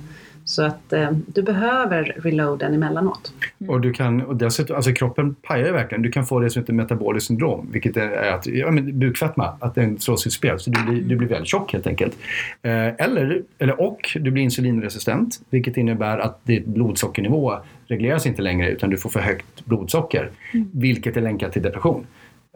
Så 0.50 0.64
att 0.64 0.94
eh, 0.94 1.12
du 1.12 1.42
behöver 1.44 2.04
reloaden 2.04 2.74
emellanåt. 2.74 3.34
Mm. 3.60 3.70
Och, 3.70 3.82
du 3.82 3.94
kan, 3.94 4.22
och 4.22 4.36
dessutom, 4.36 4.76
alltså 4.76 4.92
kroppen 4.92 5.36
pajar 5.36 5.66
ju 5.66 5.72
verkligen. 5.72 6.02
Du 6.02 6.12
kan 6.12 6.26
få 6.26 6.40
det 6.40 6.50
som 6.50 6.62
heter 6.62 6.74
metaboliskt 6.74 7.28
syndrom, 7.28 7.70
vilket 7.72 7.98
är 7.98 8.32
att, 8.32 8.48
ja, 8.48 8.72
men 8.72 9.00
bukfetma, 9.00 9.58
att 9.60 9.76
den 9.76 10.00
slås 10.00 10.28
i 10.28 10.32
spel. 10.32 10.60
Så 10.60 10.70
du 10.70 10.84
blir, 10.84 11.02
du 11.02 11.16
blir 11.16 11.28
väldigt 11.28 11.48
tjock 11.48 11.74
helt 11.74 11.88
enkelt. 11.88 12.18
Eh, 12.62 12.72
eller, 12.88 13.42
eller, 13.60 13.82
och 13.82 14.18
du 14.20 14.32
blir 14.32 14.44
insulinresistent, 14.44 15.42
vilket 15.50 15.78
innebär 15.78 16.18
att 16.18 16.46
ditt 16.46 16.66
blodsockernivå 16.66 17.60
regleras 17.88 18.26
inte 18.26 18.42
längre 18.42 18.70
utan 18.70 18.90
du 18.90 18.98
får 18.98 19.10
för 19.10 19.20
högt 19.20 19.66
blodsocker. 19.66 20.30
Mm. 20.54 20.70
Vilket 20.74 21.18
är 21.18 21.22
länkat 21.22 21.52
till 21.52 21.62
depression. 21.62 22.06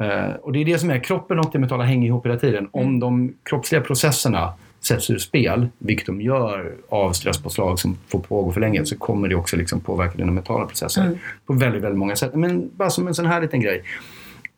Uh, 0.02 0.36
och 0.36 0.54
det 0.54 0.62
är 0.62 0.66
det 0.66 0.80
som 0.80 0.90
är, 0.90 1.00
kroppen 1.00 1.40
och 1.40 1.50
det 1.52 1.60
mentala 1.60 1.84
hänger 1.84 2.08
ihop 2.08 2.26
hela 2.26 2.38
tiden. 2.38 2.58
Mm. 2.58 2.70
Om 2.72 3.00
de 3.00 3.34
kroppsliga 3.44 3.82
processerna 3.82 4.54
sätts 4.86 5.10
ur 5.10 5.18
spel, 5.18 5.68
vilket 5.78 6.06
de 6.06 6.22
gör 6.22 6.76
av 6.90 7.12
stresspåslag 7.12 7.80
som 7.80 7.98
får 8.08 8.20
pågå 8.20 8.52
för 8.52 8.62
länge, 8.62 8.86
så 8.86 8.98
kommer 8.98 9.28
det 9.28 9.36
också 9.36 9.58
liksom 9.58 9.80
påverka 9.80 10.18
dina 10.18 10.32
mentala 10.32 10.66
processer 10.66 11.02
mm. 11.02 11.18
på 11.46 11.54
väldigt, 11.54 11.84
väldigt 11.84 12.00
många 12.00 12.16
sätt. 12.16 12.36
Men 12.36 12.70
bara 12.78 12.90
som 12.90 13.08
en 13.08 13.16
sån 13.16 13.26
här 13.26 13.42
liten 13.42 13.62
grej. 13.62 13.84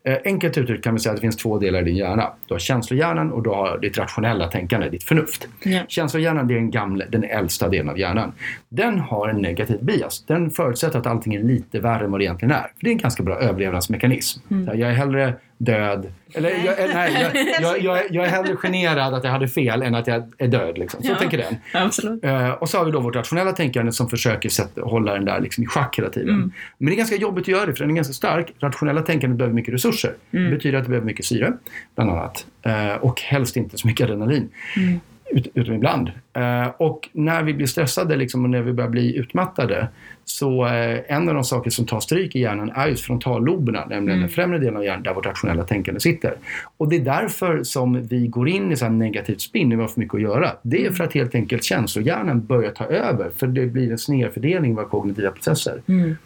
Eh, 0.08 0.18
enkelt 0.26 0.58
uttryckt 0.58 0.84
kan 0.84 0.94
vi 0.94 1.00
säga 1.00 1.12
att 1.12 1.18
det 1.18 1.22
finns 1.22 1.36
två 1.36 1.60
delar 1.60 1.82
i 1.82 1.84
din 1.84 1.96
hjärna. 1.96 2.34
Du 2.48 2.54
har 2.54 2.60
känslohjärnan 2.60 3.32
och 3.32 3.44
du 3.44 3.50
har 3.50 3.78
ditt 3.78 3.98
rationella 3.98 4.48
tänkande, 4.48 4.90
ditt 4.90 5.04
förnuft. 5.04 5.48
Yeah. 5.64 5.88
Känslohjärnan 5.88 6.50
är 6.50 6.54
den 6.54 6.72
gamla, 6.72 7.06
den 7.10 7.24
äldsta 7.24 7.70
delen 7.70 7.90
av 7.90 8.00
hjärnan. 8.00 8.32
Den 8.70 9.00
har 9.00 9.30
en 9.30 9.42
negativ 9.42 9.84
bias. 9.84 10.26
Den 10.28 10.52
förutsätter 10.52 11.00
att 11.00 11.08
allting 11.08 11.36
är 11.36 11.44
lite 11.44 11.80
värre 11.80 12.06
än 12.06 12.12
vad 12.12 12.20
det 12.20 12.24
egentligen 12.24 12.52
är. 12.52 12.62
För 12.62 12.80
det 12.80 12.88
är 12.88 12.92
en 12.92 12.98
ganska 12.98 13.24
bra 13.24 13.36
överlevnadsmekanism. 13.36 14.40
Mm. 14.52 14.80
Jag 14.80 14.90
är 14.90 14.94
hellre 14.94 15.36
död. 15.58 16.14
Eller 16.34 16.50
Nej. 16.50 16.66
jag, 16.66 16.90
nej, 16.96 17.32
jag, 17.34 17.62
jag, 17.62 17.82
jag, 17.84 18.00
är- 18.00 18.08
jag 18.14 18.26
är 18.26 18.30
hellre 18.30 18.56
generad 18.56 19.14
att 19.14 19.24
jag 19.24 19.32
hade 19.32 19.48
fel 19.48 19.82
än 19.82 19.96
att 19.96 20.08
jag 20.08 20.24
är 20.38 20.48
död. 20.48 20.78
Liksom. 20.78 21.04
Så 21.04 21.12
Ja. 21.12 21.16
tänker 21.16 21.38
den. 21.38 21.56
Absolut. 21.84 22.24
Eh, 22.26 22.50
och 22.50 22.70
så 22.70 22.78
har 22.78 22.86
vi 22.86 22.92
då 22.92 23.00
vårt 23.00 23.16
rationella 23.16 23.52
tänkande 23.52 23.92
som 23.92 24.10
försöker 24.10 24.50
sätta, 24.50 24.82
hålla 24.82 25.14
den 25.14 25.26
där 25.26 25.40
liksom 25.40 25.64
i 25.64 25.68
schack 25.68 25.98
hela 25.98 26.10
tiden. 26.10 26.30
Mm. 26.36 26.52
Men 26.78 26.88
det 26.88 26.94
är 26.94 26.98
ganska 26.98 27.16
jobbigt 27.16 27.44
att 27.44 27.48
göra 27.48 27.66
det 27.66 27.74
för 27.74 27.80
den 27.84 27.92
är 27.92 27.96
ganska 27.96 28.14
stark. 28.14 28.54
Rationella 28.60 29.02
tänkandet 29.02 29.38
behöver 29.38 29.56
mycket 29.56 29.74
resurser. 29.74 30.14
Mm. 30.32 30.46
Det 30.46 30.56
betyder 30.58 30.78
att 30.78 30.84
det 30.84 30.90
behöver 30.90 31.06
mycket 31.06 31.26
syre, 31.26 31.54
bland 31.96 32.10
annat. 32.12 32.46
Eh, 32.64 32.94
och 32.96 33.22
helst 33.22 33.58
inte 33.58 33.78
så 33.78 33.88
mycket 33.88 34.04
adrenalin. 34.06 34.50
Mm. 34.78 35.00
Ut, 35.30 35.48
utom 35.54 35.74
ibland. 35.74 36.12
Eh, 36.34 36.68
och 36.78 37.10
när 37.12 37.44
vi 37.44 37.54
blir 37.54 37.68
stressade 37.68 38.16
liksom, 38.16 38.44
och 38.44 38.50
när 38.50 38.62
vi 38.62 38.74
börjar 38.74 38.90
bli 38.90 39.16
utmattade 39.18 39.88
så 40.26 40.66
eh, 40.66 41.00
en 41.08 41.30
av 41.30 41.36
de 41.36 41.44
saker 41.44 41.70
som 41.70 41.86
tar 41.86 42.00
stryk 42.00 42.36
i 42.36 42.40
hjärnan 42.40 42.72
är 42.76 42.88
just 42.88 43.06
frontalloberna, 43.06 43.80
nämligen 43.80 44.04
Mm. 44.10 44.20
den 44.20 44.30
främre 44.30 44.58
delen 44.60 44.78
av 44.78 44.84
hjärnan 44.86 45.04
där 45.04 45.14
vårt 45.14 45.26
rationella 45.26 45.64
tänkande 45.64 46.00
sitter. 46.00 46.36
Och 46.78 46.90
det 46.90 46.96
är 46.96 47.00
därför 47.06 47.64
som 47.64 48.08
vi 48.08 48.28
går 48.28 48.50
in 48.50 48.72
i 48.72 48.76
så 48.76 48.86
här 48.86 48.92
negativt 48.92 49.42
spinn 49.42 49.70
när 49.70 49.76
vi 49.76 49.82
har 49.82 49.88
för 49.90 50.00
mycket 50.00 50.16
att 50.16 50.22
göra. 50.22 50.52
Det 50.62 50.78
Mm. 50.78 50.92
är 50.92 50.96
för 50.96 51.04
att 51.04 51.14
helt 51.14 51.36
enkelt 51.36 51.64
känslohjärnan 51.64 52.46
börjar 52.46 52.72
ta 52.72 52.86
över 52.86 53.30
för 53.30 53.48
det 53.48 53.66
blir 53.66 53.92
en 53.92 53.98
snedfördelning 53.98 54.76
våra 54.76 54.86
kognitiva 54.86 55.32
processer. 55.32 55.82
Mm. 55.88 56.18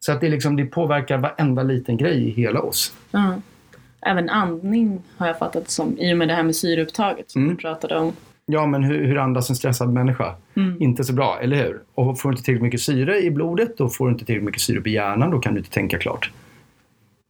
Så 0.00 0.12
att 0.12 0.20
det, 0.20 0.28
liksom, 0.28 0.56
det 0.56 0.64
påverkar 0.66 1.18
varenda 1.18 1.62
liten 1.62 1.96
grej 1.96 2.28
i 2.28 2.30
hela 2.30 2.60
oss. 2.60 2.92
Ja. 3.10 3.34
Även 4.06 4.28
andning 4.30 5.02
har 5.16 5.26
jag 5.26 5.38
fattat 5.38 5.70
som, 5.70 5.98
i 5.98 6.12
och 6.14 6.18
med 6.18 6.28
det 6.28 6.34
här 6.34 6.42
med 6.42 6.56
syreupptaget 6.56 7.30
som 7.30 7.42
Mm. 7.42 7.54
du 7.54 7.60
pratade 7.62 7.96
om. 7.98 8.12
Ja, 8.50 8.66
men 8.66 8.82
hur, 8.84 9.04
hur 9.06 9.18
andas 9.18 9.50
en 9.50 9.56
stressad 9.56 9.92
människa? 9.92 10.34
Mm. 10.54 10.82
Inte 10.82 11.04
så 11.04 11.12
bra, 11.12 11.38
eller 11.42 11.56
hur? 11.56 11.80
Och 11.94 12.20
får 12.20 12.28
du 12.28 12.32
inte 12.32 12.44
tillräckligt 12.44 12.62
mycket 12.62 12.80
syre 12.80 13.18
i 13.22 13.30
blodet, 13.30 13.76
då 13.78 13.88
får 13.88 14.06
du 14.06 14.12
inte 14.12 14.24
tillräckligt 14.24 14.46
mycket 14.46 14.62
syre 14.62 14.80
på 14.80 14.88
hjärnan, 14.88 15.30
då 15.30 15.38
kan 15.38 15.54
du 15.54 15.58
inte 15.58 15.70
tänka 15.70 15.98
klart. 15.98 16.30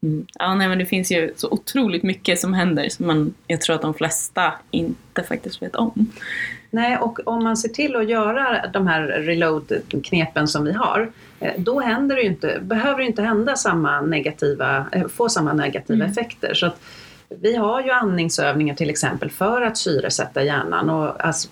Mm. 0.03 0.27
Ja, 0.39 0.55
nej, 0.55 0.69
men 0.69 0.79
det 0.79 0.87
finns 0.87 1.13
ju 1.13 1.33
så 1.37 1.49
otroligt 1.51 2.03
mycket 2.03 2.39
som 2.41 2.55
händer 2.55 2.89
som 2.89 3.07
man, 3.07 3.35
jag 3.47 3.61
tror 3.61 3.77
att 3.77 3.83
de 3.83 3.95
flesta 3.95 4.53
inte 4.71 5.23
faktiskt 5.29 5.63
vet 5.63 5.75
om. 5.77 6.13
Nej, 6.71 6.97
och 6.99 7.19
om 7.25 7.45
man 7.45 7.57
ser 7.57 7.69
till 7.69 7.97
att 7.97 8.09
göra 8.09 8.67
de 8.73 8.87
här 8.87 9.03
reload-knepen 9.03 10.49
som 10.49 10.65
vi 10.65 10.73
har, 10.73 11.11
eh, 11.41 11.53
då 11.59 11.81
händer 11.81 12.17
det 12.17 12.23
ju 12.23 12.29
inte, 12.29 12.59
behöver 12.63 12.99
det 12.99 13.05
inte 13.07 13.23
hända 13.23 13.57
samma 13.57 14.01
negativa, 14.01 14.87
eh, 14.93 15.07
få 15.09 15.29
samma 15.29 15.53
negativa 15.53 15.95
Mm. 16.05 16.11
effekter. 16.11 16.55
Så 16.55 16.67
att 16.67 16.81
vi 17.29 17.57
har 17.57 17.83
ju 17.83 17.91
andningsövningar 17.91 18.75
till 18.75 18.91
exempel 18.91 19.31
för 19.31 19.63
att 19.63 19.77
syresätta 19.77 20.45
hjärnan 20.45 20.91
och 20.91 21.27
alltså, 21.27 21.49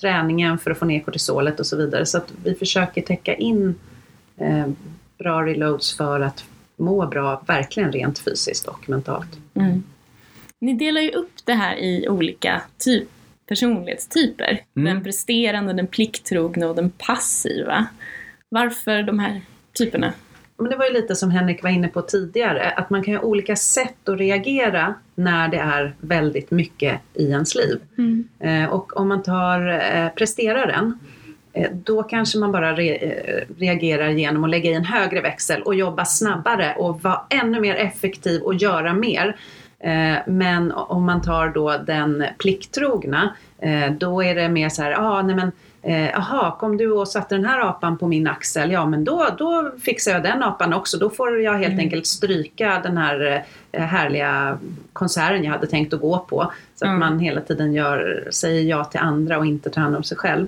träningen 0.00 0.58
för 0.58 0.70
att 0.70 0.78
få 0.78 0.84
ner 0.84 1.00
kortisolet 1.00 1.60
och 1.60 1.66
så 1.66 1.76
vidare. 1.76 2.06
Så 2.06 2.18
att 2.18 2.32
vi 2.44 2.54
försöker 2.54 3.02
täcka 3.02 3.34
in 3.34 3.74
eh, 4.36 4.66
bra 5.18 5.42
reloads 5.42 5.96
för 5.96 6.20
att 6.20 6.44
må 6.76 7.06
bra, 7.06 7.42
verkligen 7.46 7.92
rent 7.92 8.18
fysiskt 8.18 8.68
och 8.68 8.88
mentalt. 8.88 9.38
Mm. 9.54 9.82
Ni 10.58 10.74
delar 10.74 11.00
ju 11.00 11.10
upp 11.10 11.32
det 11.44 11.54
här 11.54 11.76
i 11.76 12.08
olika 12.08 12.62
typ, 12.78 13.08
personlighetstyper. 13.46 14.60
Mm. 14.76 14.94
Den 14.94 15.04
presterande, 15.04 15.72
den 15.72 15.86
plikttrogna 15.86 16.68
och 16.68 16.76
den 16.76 16.90
passiva. 16.90 17.86
Varför 18.48 19.02
de 19.02 19.18
här 19.18 19.40
typerna? 19.72 20.12
Men 20.60 20.70
det 20.70 20.76
var 20.76 20.86
ju 20.86 20.92
lite 20.92 21.16
som 21.16 21.30
Henrik 21.30 21.62
var 21.62 21.70
inne 21.70 21.88
på 21.88 22.02
tidigare, 22.02 22.70
att 22.70 22.90
man 22.90 23.02
kan 23.02 23.14
ha 23.14 23.22
olika 23.22 23.56
sätt 23.56 24.08
att 24.08 24.18
reagera 24.18 24.94
när 25.14 25.48
det 25.48 25.56
är 25.58 25.94
väldigt 26.00 26.50
mycket 26.50 27.00
i 27.14 27.30
ens 27.30 27.54
liv. 27.54 27.80
Eh, 28.40 28.64
och 28.72 28.96
om 28.96 29.08
man 29.08 29.22
tar 29.22 29.68
eh, 29.94 30.08
presteraren, 30.08 30.98
eh, 31.52 31.70
då 31.84 32.02
kanske 32.02 32.38
man 32.38 32.52
bara 32.52 32.72
re- 32.76 32.98
eh, 33.02 33.54
reagerar 33.58 34.08
genom 34.08 34.44
att 34.44 34.50
lägga 34.50 34.70
i 34.70 34.74
en 34.74 34.84
högre 34.84 35.20
växel 35.20 35.62
och 35.62 35.74
jobba 35.74 36.04
snabbare 36.04 36.74
och 36.78 37.02
vara 37.02 37.20
ännu 37.30 37.60
mer 37.60 37.74
effektiv 37.74 38.40
och 38.42 38.54
göra 38.54 38.94
mer. 38.94 39.36
Eh, 39.80 40.16
Men 40.26 40.72
om 40.72 41.04
man 41.04 41.22
tar 41.22 41.48
då 41.48 41.76
den 41.86 42.24
plikttrogna, 42.38 43.34
eh, 43.58 43.92
då 43.92 44.22
är 44.24 44.34
det 44.34 44.48
mer 44.48 44.68
så 44.68 44.82
här, 44.82 44.92
ah, 44.98 45.22
nej 45.22 45.36
men 45.36 45.52
Eh, 45.82 46.10
Jaha, 46.10 46.56
kom 46.58 46.76
du 46.76 46.92
och 46.92 47.08
satte 47.08 47.34
den 47.34 47.44
här 47.44 47.60
apan 47.60 47.98
på 47.98 48.06
min 48.08 48.26
axel? 48.26 48.70
Ja, 48.72 48.86
men 48.86 49.04
då, 49.04 49.28
då 49.38 49.70
fixar 49.82 50.12
jag 50.12 50.22
den 50.22 50.42
apan 50.42 50.72
också. 50.74 50.98
Då 50.98 51.10
får 51.10 51.40
jag 51.40 51.52
helt 51.52 51.66
Mm. 51.72 51.78
enkelt 51.78 52.06
stryka 52.06 52.80
den 52.82 52.96
här 52.96 53.44
eh, 53.72 53.82
härliga 53.82 54.58
konserten 54.92 55.44
jag 55.44 55.52
hade 55.52 55.66
tänkt 55.66 55.94
att 55.94 56.00
gå 56.00 56.18
på. 56.18 56.52
Så 56.74 56.84
att 56.84 56.88
Mm. 56.88 56.98
man 57.00 57.18
hela 57.18 57.40
tiden 57.40 57.72
gör, 57.74 58.28
säger 58.30 58.62
ja 58.62 58.84
till 58.84 59.00
andra 59.00 59.38
och 59.38 59.46
inte 59.46 59.70
tar 59.70 59.82
hand 59.82 59.96
om 59.96 60.02
sig 60.02 60.16
själv. 60.18 60.46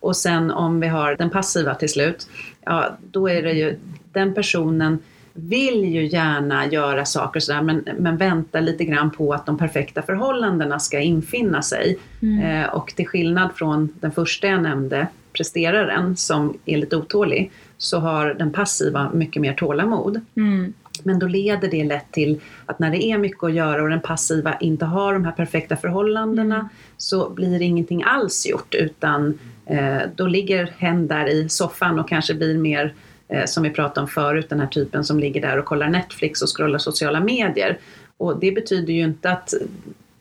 Och 0.00 0.16
sen 0.16 0.50
om 0.50 0.80
vi 0.80 0.86
har 0.88 1.14
den 1.16 1.30
passiva 1.30 1.74
till 1.74 1.88
slut, 1.88 2.28
ja, 2.64 2.84
då 3.10 3.28
är 3.30 3.42
det 3.42 3.52
ju 3.52 3.78
den 4.12 4.34
personen 4.34 4.98
vill 5.34 5.84
ju 5.84 6.06
gärna 6.06 6.66
göra 6.66 7.04
saker 7.04 7.40
sådär 7.40 7.62
men, 7.62 7.88
men 7.98 8.16
väntar 8.16 8.60
lite 8.60 8.84
grann 8.84 9.10
på 9.10 9.32
att 9.32 9.46
de 9.46 9.58
perfekta 9.58 10.02
förhållandena 10.02 10.78
ska 10.78 11.00
infinna 11.00 11.62
sig. 11.62 11.98
Eh, 12.44 12.74
och 12.74 12.92
till 12.96 13.06
skillnad 13.06 13.50
från 13.54 13.88
den 14.00 14.12
första 14.12 14.46
jag 14.46 14.62
nämnde, 14.62 15.06
presteraren, 15.32 16.16
som 16.16 16.58
är 16.64 16.76
lite 16.76 16.96
otålig, 16.96 17.50
så 17.78 17.98
har 17.98 18.34
den 18.34 18.52
passiva 18.52 19.10
mycket 19.14 19.42
mer 19.42 19.54
tålamod. 19.54 20.20
Mm. 20.36 20.72
Men 21.02 21.18
då 21.18 21.26
leder 21.26 21.68
det 21.68 21.84
lätt 21.84 22.12
till 22.12 22.40
att 22.66 22.78
när 22.78 22.90
det 22.90 23.04
är 23.04 23.18
mycket 23.18 23.44
att 23.44 23.52
göra 23.52 23.82
och 23.82 23.90
den 23.90 24.00
passiva 24.00 24.56
inte 24.60 24.84
har 24.84 25.12
de 25.12 25.24
här 25.24 25.32
perfekta 25.32 25.76
förhållandena 25.76 26.68
så 26.96 27.30
blir 27.30 27.62
ingenting 27.62 28.02
alls 28.02 28.46
gjort 28.46 28.74
utan 28.74 29.38
eh, 29.66 29.98
då 30.16 30.26
ligger 30.26 30.72
hen 30.78 31.06
där 31.06 31.26
i 31.26 31.48
soffan 31.48 31.98
och 31.98 32.08
kanske 32.08 32.34
blir 32.34 32.58
mer 32.58 32.94
Eh, 33.28 33.44
som 33.44 33.62
vi 33.62 33.70
pratade 33.70 34.00
om 34.00 34.08
förut, 34.08 34.48
den 34.48 34.60
här 34.60 34.66
typen 34.66 35.04
som 35.04 35.20
ligger 35.20 35.40
där 35.40 35.58
och 35.58 35.64
kollar 35.64 35.88
Netflix 35.88 36.42
och 36.42 36.56
scrollar 36.56 36.78
sociala 36.78 37.20
medier. 37.20 37.78
Och 38.16 38.38
det 38.40 38.52
betyder 38.52 38.92
ju 38.92 39.02
inte 39.02 39.30
att 39.30 39.54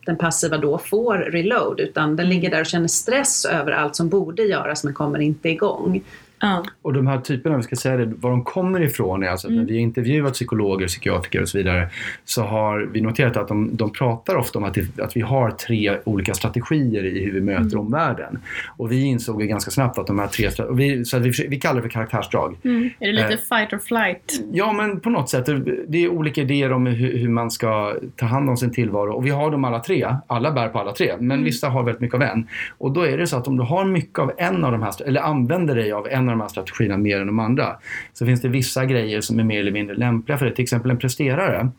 den 0.06 0.18
passiva 0.18 0.58
då 0.58 0.78
får 0.78 1.18
reload 1.18 1.80
utan 1.80 2.16
den 2.16 2.30
ligger 2.30 2.52
där 2.52 2.60
och 2.60 2.66
känner 2.66 2.88
stress 2.88 3.46
över 3.46 3.72
allt 3.72 3.96
som 3.96 4.10
borde 4.10 4.44
göras 4.44 4.84
men 4.84 4.94
kommer 4.94 5.20
inte 5.20 5.50
igång. 5.50 6.04
Ja. 6.44 6.64
Och 6.82 6.94
de 6.94 7.08
här 7.08 7.20
typerna, 7.20 7.58
vi 7.58 7.64
ska 7.64 7.76
säga 7.76 7.98
det, 7.98 8.06
var 8.06 8.30
de 8.30 8.44
kommer 8.44 8.82
ifrån 8.82 9.24
är 9.24 9.28
alltså 9.28 9.48
att 9.48 9.54
när 9.54 9.64
vi 9.64 9.74
har 9.74 9.82
intervjuat 9.82 10.34
psykologer, 10.34 10.88
psykiatriker 10.88 11.42
och 11.42 11.50
så 11.50 11.58
vidare 11.58 11.90
så 12.26 12.44
har 12.44 12.80
vi 12.80 13.02
noterat 13.02 13.38
att 13.38 13.48
de, 13.48 13.76
de 13.76 13.94
pratar 13.94 14.36
ofta 14.36 14.60
om 14.60 14.66
att, 14.66 14.74
det, 14.74 15.00
att 15.00 15.16
vi 15.18 15.22
har 15.22 15.52
tre 15.52 15.98
olika 16.04 16.34
strategier 16.34 17.06
i 17.06 17.26
hur 17.26 17.32
vi 17.34 17.42
möter 17.42 17.78
omvärlden. 17.78 18.40
Och 18.78 18.92
vi 18.92 19.04
insåg 19.04 19.44
ganska 19.44 19.72
snabbt 19.72 19.98
att 19.98 20.08
de 20.08 20.20
här 20.20 20.28
tre, 20.28 20.50
vi, 20.72 21.06
så 21.06 21.20
vi, 21.20 21.32
vi 21.48 21.60
kallar 21.60 21.76
det 21.76 21.82
för 21.82 21.90
karaktärsdrag. 21.90 22.56
Mm. 22.64 22.90
Är 23.00 23.08
det 23.08 23.14
lite 23.14 23.34
Eh. 23.34 23.58
fight 23.60 23.74
or 23.74 23.78
flight? 23.78 24.44
Ja, 24.52 24.74
men 24.74 25.00
på 25.00 25.10
något 25.10 25.30
sätt. 25.30 25.46
Det 25.88 26.04
är 26.04 26.10
olika 26.10 26.42
idéer 26.42 26.72
om 26.72 26.86
hur, 26.86 27.18
hur 27.18 27.30
man 27.30 27.52
ska 27.52 27.94
ta 28.16 28.26
hand 28.26 28.50
om 28.50 28.58
sin 28.58 28.74
tillvaro. 28.74 29.14
Och 29.14 29.26
vi 29.26 29.30
har 29.30 29.52
dem 29.52 29.66
alla 29.66 29.80
tre. 29.80 30.16
Alla 30.28 30.52
bär 30.52 30.68
på 30.68 30.80
alla 30.80 30.92
tre. 30.92 31.14
Men 31.20 31.44
vissa 31.44 31.70
har 31.70 31.84
väldigt 31.84 32.02
mycket 32.02 32.16
av 32.16 32.22
en. 32.22 32.48
Och 32.78 32.92
då 32.92 33.02
är 33.02 33.18
det 33.18 33.28
så 33.28 33.38
att 33.38 33.48
om 33.48 33.58
du 33.58 33.64
har 33.64 33.86
mycket 33.86 34.20
av 34.20 34.32
en 34.38 34.64
av 34.64 34.72
de 34.72 34.82
här, 34.82 34.94
eller 35.06 35.22
använder 35.22 35.76
dig 35.76 35.92
av 35.92 36.08
en 36.08 36.30
av 36.30 36.33
de 36.34 36.41
här 36.41 36.48
strategierna 36.48 36.98
mer 36.98 37.22
än 37.22 37.28
de 37.28 37.39
andra, 37.39 37.76
så 38.13 38.26
finns 38.26 38.41
det 38.41 38.48
vissa 38.48 38.86
grejer 38.86 39.22
som 39.22 39.39
är 39.39 39.43
mer 39.43 39.60
eller 39.60 39.72
mindre 39.72 39.96
lämpliga 39.96 40.38
för 40.38 40.46
det. 40.46 40.56
Till 40.56 40.63
exempel 40.63 40.91
en 40.91 40.98
presterare. 40.98 41.69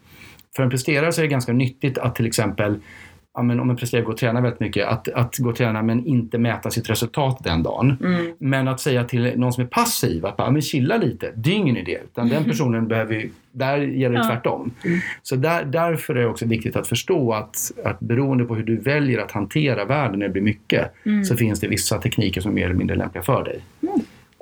För 0.57 0.63
en 0.63 0.71
presterare 0.71 1.13
så 1.13 1.21
är 1.21 1.23
det 1.23 1.29
ganska 1.29 1.53
nyttigt 1.53 1.99
att 1.99 2.15
till 2.15 2.27
exempel 2.27 2.77
Ja, 3.37 3.43
men 3.43 3.61
om 3.61 3.71
en 3.71 3.77
presterare 3.77 4.05
går 4.05 4.13
och 4.13 4.19
tränar 4.19 4.41
väldigt 4.41 4.61
mycket, 4.61 4.89
att, 4.89 5.09
att 5.09 5.39
gå 5.39 5.49
och 5.51 5.57
träna 5.57 5.83
men 5.83 6.07
inte 6.07 6.39
mäta 6.39 6.71
sitt 6.71 6.91
resultat 6.91 7.39
den 7.45 7.63
dagen. 7.63 7.97
Mm. 8.01 8.33
Men 8.39 8.69
att 8.69 8.81
säga 8.81 9.05
till 9.05 9.33
någon 9.37 9.53
som 9.53 9.63
är 9.65 9.69
passiv 9.69 10.27
att 10.27 10.37
bara, 10.37 10.51
men 10.51 10.63
chilla 10.63 10.97
lite, 10.97 11.33
det 11.37 11.51
är 11.51 11.55
ingen 11.55 11.77
idé. 11.77 11.99
Utan 12.05 12.29
den 12.29 12.45
personen 12.45 12.89
behöver 12.89 13.15
ju, 13.15 13.31
där 13.53 13.79
gäller 13.79 14.17
det 14.17 14.25
Ja. 14.25 14.29
tvärtom. 14.29 14.71
Så 15.23 15.37
där, 15.37 15.65
därför 15.65 16.15
är 16.15 16.21
det 16.21 16.27
också 16.27 16.47
viktigt 16.47 16.77
att 16.77 16.87
förstå 16.87 17.33
att, 17.33 17.57
att 17.85 18.01
beroende 18.01 18.45
på 18.45 18.55
hur 18.55 18.65
du 18.65 18.77
väljer 18.77 19.19
att 19.19 19.33
hantera 19.33 19.85
världen 19.85 20.19
när 20.19 20.27
det 20.27 20.33
blir 20.33 20.43
mycket, 20.43 20.93
så 21.29 21.37
finns 21.37 21.61
det 21.61 21.69
vissa 21.69 21.99
tekniker 21.99 22.41
som 22.41 22.51
är 22.51 22.55
mer 22.55 22.65
eller 22.65 22.75
mindre 22.75 22.97
lämpliga 22.97 23.23
för 23.23 23.45
dig. 23.45 23.61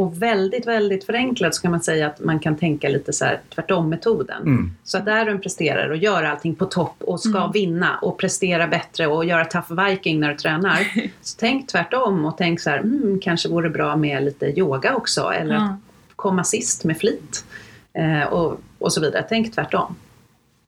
Och 0.02 0.22
väldigt, 0.22 0.66
väldigt 0.66 1.04
förenklat 1.04 1.54
så 1.54 1.62
kan 1.62 1.70
man 1.70 1.80
säga 1.80 2.06
att 2.06 2.20
man 2.20 2.38
kan 2.38 2.56
tänka 2.56 2.88
lite 2.88 3.12
så 3.12 3.24
här 3.24 3.40
tvärtom-metoden. 3.54 4.42
Mm. 4.42 4.70
Så 4.84 4.98
att 4.98 5.08
är 5.08 5.24
du 5.24 5.30
en 5.30 5.40
presterare 5.40 5.90
och 5.90 5.96
gör 5.96 6.22
allting 6.22 6.54
på 6.54 6.66
topp 6.66 7.02
och 7.02 7.20
ska 7.20 7.46
vinna 7.46 7.98
och 7.98 8.18
prestera 8.18 8.66
bättre 8.66 9.06
och 9.06 9.24
göra 9.24 9.44
tough 9.44 9.84
viking 9.84 10.20
när 10.20 10.28
du 10.28 10.36
tränar. 10.36 10.78
så 11.20 11.36
tänk 11.38 11.68
tvärtom 11.68 12.24
och 12.24 12.38
tänk 12.38 12.60
så 12.60 12.70
här, 12.70 12.78
mm, 12.78 13.18
kanske 13.22 13.48
vore 13.48 13.70
bra 13.70 13.96
med 13.96 14.24
lite 14.24 14.46
yoga 14.46 14.94
också 14.94 15.32
eller 15.32 15.54
Ja. 15.54 15.62
att 15.62 16.16
komma 16.16 16.44
sist 16.44 16.84
med 16.84 16.98
flit. 16.98 17.44
Eh, 17.92 18.22
och, 18.22 18.60
och 18.78 18.92
så 18.92 19.00
vidare. 19.00 19.24
Tänk 19.28 19.54
tvärtom. 19.54 19.94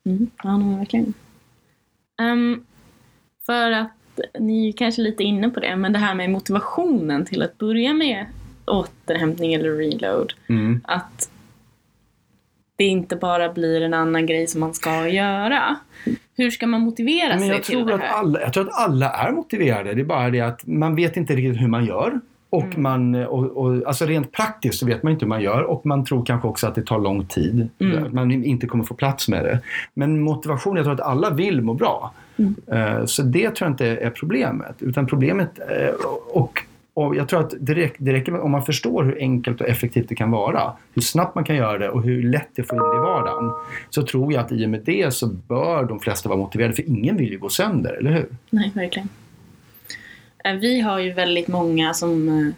Mm. 0.06 0.30
Ja, 0.42 0.76
verkligen. 0.78 1.14
Ehm, 2.22 2.64
för 3.46 3.70
att 3.70 4.20
ni 4.38 4.68
är 4.68 4.72
kanske 4.72 5.02
lite 5.02 5.22
inne 5.22 5.50
på 5.50 5.60
det, 5.60 5.76
men 5.76 5.92
det 5.92 5.98
här 5.98 6.14
med 6.14 6.30
motivationen 6.30 7.24
till 7.24 7.42
att 7.42 7.58
börja 7.58 7.92
med 7.92 8.26
återhämtning 8.66 9.54
eller 9.54 9.70
reload. 9.70 10.32
Mm. 10.48 10.80
Att 10.84 11.30
det 12.76 12.84
inte 12.84 13.16
bara 13.16 13.52
blir 13.52 13.80
en 13.80 13.94
annan 13.94 14.26
grej 14.26 14.46
som 14.46 14.60
man 14.60 14.74
ska 14.74 15.08
göra. 15.08 15.76
Hur 16.36 16.50
ska 16.50 16.66
man 16.66 16.80
motivera 16.80 17.36
Men 17.36 17.48
sig 17.48 17.62
till 17.62 17.86
det 17.86 17.94
att 17.94 18.00
här? 18.00 18.08
alla, 18.08 18.40
jag 18.40 18.52
tror 18.52 18.68
att 18.68 18.74
alla 18.74 19.10
är 19.10 19.32
motiverade. 19.32 19.94
Det 19.94 20.00
är 20.00 20.04
bara 20.04 20.30
det 20.30 20.40
att 20.40 20.66
man 20.66 20.96
vet 20.96 21.16
inte 21.16 21.36
riktigt 21.36 21.62
hur 21.62 21.68
man 21.68 21.84
gör. 21.84 22.20
Och 22.50 22.64
mm. 22.64 22.82
man, 22.82 23.14
och, 23.14 23.44
och, 23.44 23.86
alltså 23.86 24.06
rent 24.06 24.32
praktiskt 24.32 24.78
så 24.78 24.86
vet 24.86 25.02
man 25.02 25.12
inte 25.12 25.24
hur 25.24 25.28
man 25.28 25.42
gör 25.42 25.62
och 25.62 25.86
man 25.86 26.04
tror 26.04 26.24
kanske 26.24 26.48
också 26.48 26.66
att 26.66 26.74
det 26.74 26.82
tar 26.82 26.98
lång 26.98 27.26
tid. 27.26 27.68
Mm. 27.78 28.04
Att 28.04 28.12
man 28.12 28.30
inte 28.30 28.66
kommer 28.66 28.84
få 28.84 28.94
plats 28.94 29.28
med 29.28 29.44
det. 29.44 29.60
Men 29.94 30.20
motivation, 30.20 30.76
jag 30.76 30.84
tror 30.84 30.94
att 30.94 31.00
alla 31.00 31.30
vill 31.30 31.62
må 31.62 31.74
bra. 31.74 32.14
Mm. 32.36 32.54
Uh, 32.72 33.04
så 33.04 33.22
det 33.22 33.50
tror 33.50 33.66
jag 33.66 33.72
inte 33.72 33.86
är 33.86 34.10
problemet. 34.10 34.76
Utan 34.78 35.06
problemet, 35.06 35.58
uh, 35.58 36.06
och, 36.32 36.62
och 36.94 37.16
jag 37.16 37.28
tror 37.28 37.40
att 37.40 37.54
det 37.60 37.74
räcker, 37.74 38.04
det 38.04 38.12
räcker 38.12 38.32
med, 38.32 38.40
om 38.40 38.50
man 38.50 38.62
förstår 38.62 39.04
hur 39.04 39.18
enkelt 39.18 39.60
och 39.60 39.68
effektivt 39.68 40.08
det 40.08 40.14
kan 40.14 40.30
vara, 40.30 40.72
hur 40.94 41.02
snabbt 41.02 41.34
man 41.34 41.44
kan 41.44 41.56
göra 41.56 41.78
det 41.78 41.90
och 41.90 42.02
hur 42.02 42.22
lätt 42.22 42.48
det 42.54 42.62
får 42.62 42.78
in 42.78 42.90
det 42.90 42.96
i 42.96 43.00
vardagen. 43.00 43.52
Så 43.90 44.02
tror 44.02 44.32
jag 44.32 44.44
att 44.44 44.52
i 44.52 44.66
och 44.66 44.70
med 44.70 44.80
det 44.80 45.14
så 45.14 45.26
bör 45.26 45.84
de 45.84 46.00
flesta 46.00 46.28
vara 46.28 46.38
motiverade, 46.38 46.74
för 46.74 46.88
ingen 46.88 47.16
vill 47.16 47.30
ju 47.30 47.38
gå 47.38 47.48
sönder, 47.48 47.92
eller 47.92 48.10
hur? 48.10 48.26
Nej, 48.50 48.72
verkligen. 48.74 49.08
Eh, 50.44 50.54
vi 50.54 50.80
har 50.80 50.98
ju 50.98 51.12
väldigt 51.12 51.48
många 51.48 51.94
som, 51.94 52.28
eh, 52.28 52.54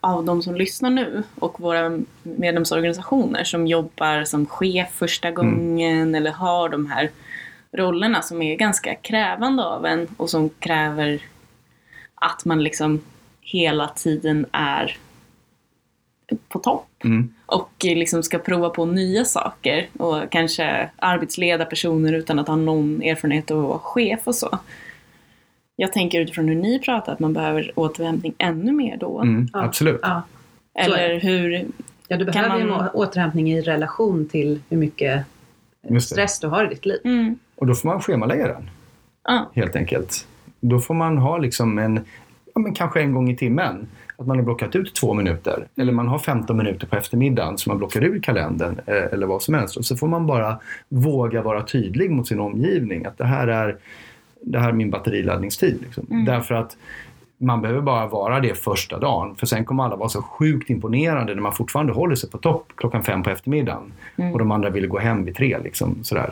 av 0.00 0.24
de 0.24 0.42
som 0.42 0.54
lyssnar 0.54 0.90
nu 0.90 1.22
och 1.34 1.60
våra 1.60 1.98
medlemsorganisationer 2.22 3.44
som 3.44 3.66
jobbar 3.66 4.24
som 4.24 4.46
chef 4.46 4.88
första 4.92 5.28
mm. 5.28 5.34
gången 5.34 6.02
mm. 6.02 6.14
eller 6.14 6.30
har 6.30 6.68
de 6.68 6.86
här 6.86 7.10
rollerna 7.72 8.22
som 8.22 8.42
är 8.42 8.56
ganska 8.56 8.94
krävande 8.94 9.64
av 9.64 9.86
en 9.86 10.06
och 10.16 10.30
som 10.30 10.48
kräver 10.48 11.22
att 12.14 12.44
man 12.44 12.62
liksom 12.62 13.00
hela 13.46 13.88
tiden 13.88 14.46
är 14.52 14.96
på 16.48 16.58
topp. 16.58 16.88
Mm. 17.04 17.34
Och 17.46 17.72
liksom 17.82 18.22
ska 18.22 18.38
prova 18.38 18.70
på 18.70 18.84
nya 18.84 19.24
saker 19.24 19.88
och 19.98 20.30
kanske 20.30 20.90
arbetsleda 20.96 21.64
personer 21.64 22.12
utan 22.12 22.38
att 22.38 22.48
ha 22.48 22.56
någon 22.56 23.02
erfarenhet 23.02 23.50
av 23.50 23.58
att 23.58 23.68
vara 23.68 23.78
chef 23.78 24.20
och 24.24 24.34
så. 24.34 24.58
Jag 25.76 25.92
tänker 25.92 26.20
utifrån 26.20 26.48
hur 26.48 26.54
ni 26.54 26.78
pratar 26.78 27.12
att 27.12 27.20
man 27.20 27.32
behöver 27.32 27.72
återhämtning 27.74 28.34
ännu 28.38 28.72
mer 28.72 28.96
då. 28.96 29.20
Mm, 29.20 29.48
ja. 29.52 29.64
Absolut. 29.64 30.00
Ja. 30.02 30.22
Eller 30.74 31.20
hur 31.20 31.66
Ja, 32.08 32.16
du 32.16 32.24
behöver 32.24 32.64
man... 32.64 32.84
ju 32.84 32.90
återhämtning 32.90 33.52
i 33.52 33.60
relation 33.60 34.28
till 34.28 34.60
hur 34.68 34.76
mycket 34.76 35.24
stress 36.00 36.40
du 36.40 36.46
har 36.46 36.64
i 36.64 36.68
ditt 36.68 36.86
liv. 36.86 37.00
Mm. 37.04 37.38
Och 37.56 37.66
då 37.66 37.74
får 37.74 37.88
man 37.88 38.00
schemalägga 38.00 38.46
den. 38.46 38.70
Ja. 39.24 39.50
Helt 39.54 39.76
enkelt. 39.76 40.26
Då 40.60 40.80
får 40.80 40.94
man 40.94 41.18
ha 41.18 41.38
liksom 41.38 41.78
en, 41.78 42.04
ja, 42.56 42.60
men 42.60 42.74
kanske 42.74 43.00
en 43.00 43.14
gång 43.14 43.30
i 43.30 43.36
timmen. 43.36 43.86
Att 44.16 44.26
man 44.26 44.36
har 44.36 44.44
blockat 44.44 44.76
ut 44.76 44.94
två 44.94 45.14
minuter. 45.14 45.66
Eller 45.76 45.92
man 45.92 46.08
har 46.08 46.18
15 46.18 46.56
minuter 46.56 46.86
på 46.86 46.96
eftermiddagen 46.96 47.58
som 47.58 47.70
man 47.70 47.78
blockar 47.78 48.04
ur 48.04 48.20
kalendern. 48.20 48.80
Eh, 48.86 49.12
eller 49.12 49.26
vad 49.26 49.42
som 49.42 49.54
helst. 49.54 49.76
Och 49.76 49.84
så 49.84 49.96
får 49.96 50.08
man 50.08 50.26
bara 50.26 50.58
våga 50.88 51.42
vara 51.42 51.62
tydlig 51.62 52.10
mot 52.10 52.28
sin 52.28 52.40
omgivning. 52.40 53.06
Att 53.06 53.18
det 53.18 53.24
här 53.24 53.46
är 53.48 53.76
det 54.40 54.58
här 54.58 54.68
är 54.68 54.72
min 54.72 54.90
batteriladdningstid. 54.90 55.78
Liksom. 55.82 56.06
Mm. 56.10 56.24
Därför 56.24 56.54
att 56.54 56.76
man 57.38 57.62
behöver 57.62 57.80
bara 57.80 58.06
vara 58.06 58.40
det 58.40 58.54
första 58.54 58.98
dagen. 58.98 59.36
För 59.36 59.46
sen 59.46 59.64
kommer 59.64 59.84
alla 59.84 59.96
vara 59.96 60.08
så 60.08 60.22
sjukt 60.22 60.70
imponerade 60.70 61.34
när 61.34 61.42
man 61.42 61.52
fortfarande 61.52 61.92
håller 61.92 62.14
sig 62.14 62.30
på 62.30 62.38
topp 62.38 62.72
klockan 62.74 63.02
fem 63.02 63.22
på 63.22 63.30
eftermiddagen. 63.30 63.92
Mm. 64.16 64.32
Och 64.32 64.38
de 64.38 64.50
andra 64.50 64.70
vill 64.70 64.86
gå 64.86 64.98
hem 64.98 65.24
vid 65.24 65.36
tre. 65.36 65.58
Liksom, 65.64 65.98
sådär. 66.02 66.30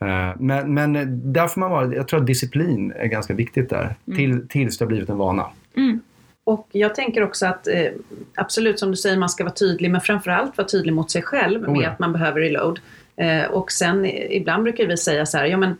Eh, 0.00 0.36
men, 0.38 0.74
men 0.74 0.92
där 1.32 1.46
får 1.46 1.60
man 1.60 1.70
vara, 1.70 1.94
jag 1.94 2.08
tror 2.08 2.20
att 2.20 2.26
disciplin 2.26 2.92
är 2.96 3.06
ganska 3.06 3.34
viktigt 3.34 3.70
där. 3.70 3.96
Mm. 4.06 4.16
Till, 4.16 4.48
tills 4.48 4.78
det 4.78 4.84
har 4.84 4.88
blivit 4.88 5.08
en 5.08 5.18
vana. 5.18 5.46
Mm. 5.76 6.00
Och 6.44 6.68
jag 6.72 6.94
tänker 6.94 7.22
också 7.22 7.46
att 7.46 7.66
eh, 7.66 7.86
absolut 8.34 8.78
som 8.78 8.90
du 8.90 8.96
säger, 8.96 9.18
man 9.18 9.28
ska 9.28 9.44
vara 9.44 9.54
tydlig 9.54 9.90
men 9.90 10.00
framförallt 10.00 10.58
vara 10.58 10.68
tydlig 10.68 10.94
mot 10.94 11.10
sig 11.10 11.22
själv 11.22 11.62
oh 11.62 11.66
ja. 11.66 11.80
med 11.80 11.88
att 11.88 11.98
man 11.98 12.12
behöver 12.12 12.40
reload. 12.40 12.80
Eh, 13.16 13.44
och 13.44 13.72
sen 13.72 14.06
ibland 14.30 14.62
brukar 14.62 14.86
vi 14.86 14.96
säga 14.96 15.26
så 15.26 15.38
här, 15.38 15.44
ja 15.44 15.56
men 15.56 15.76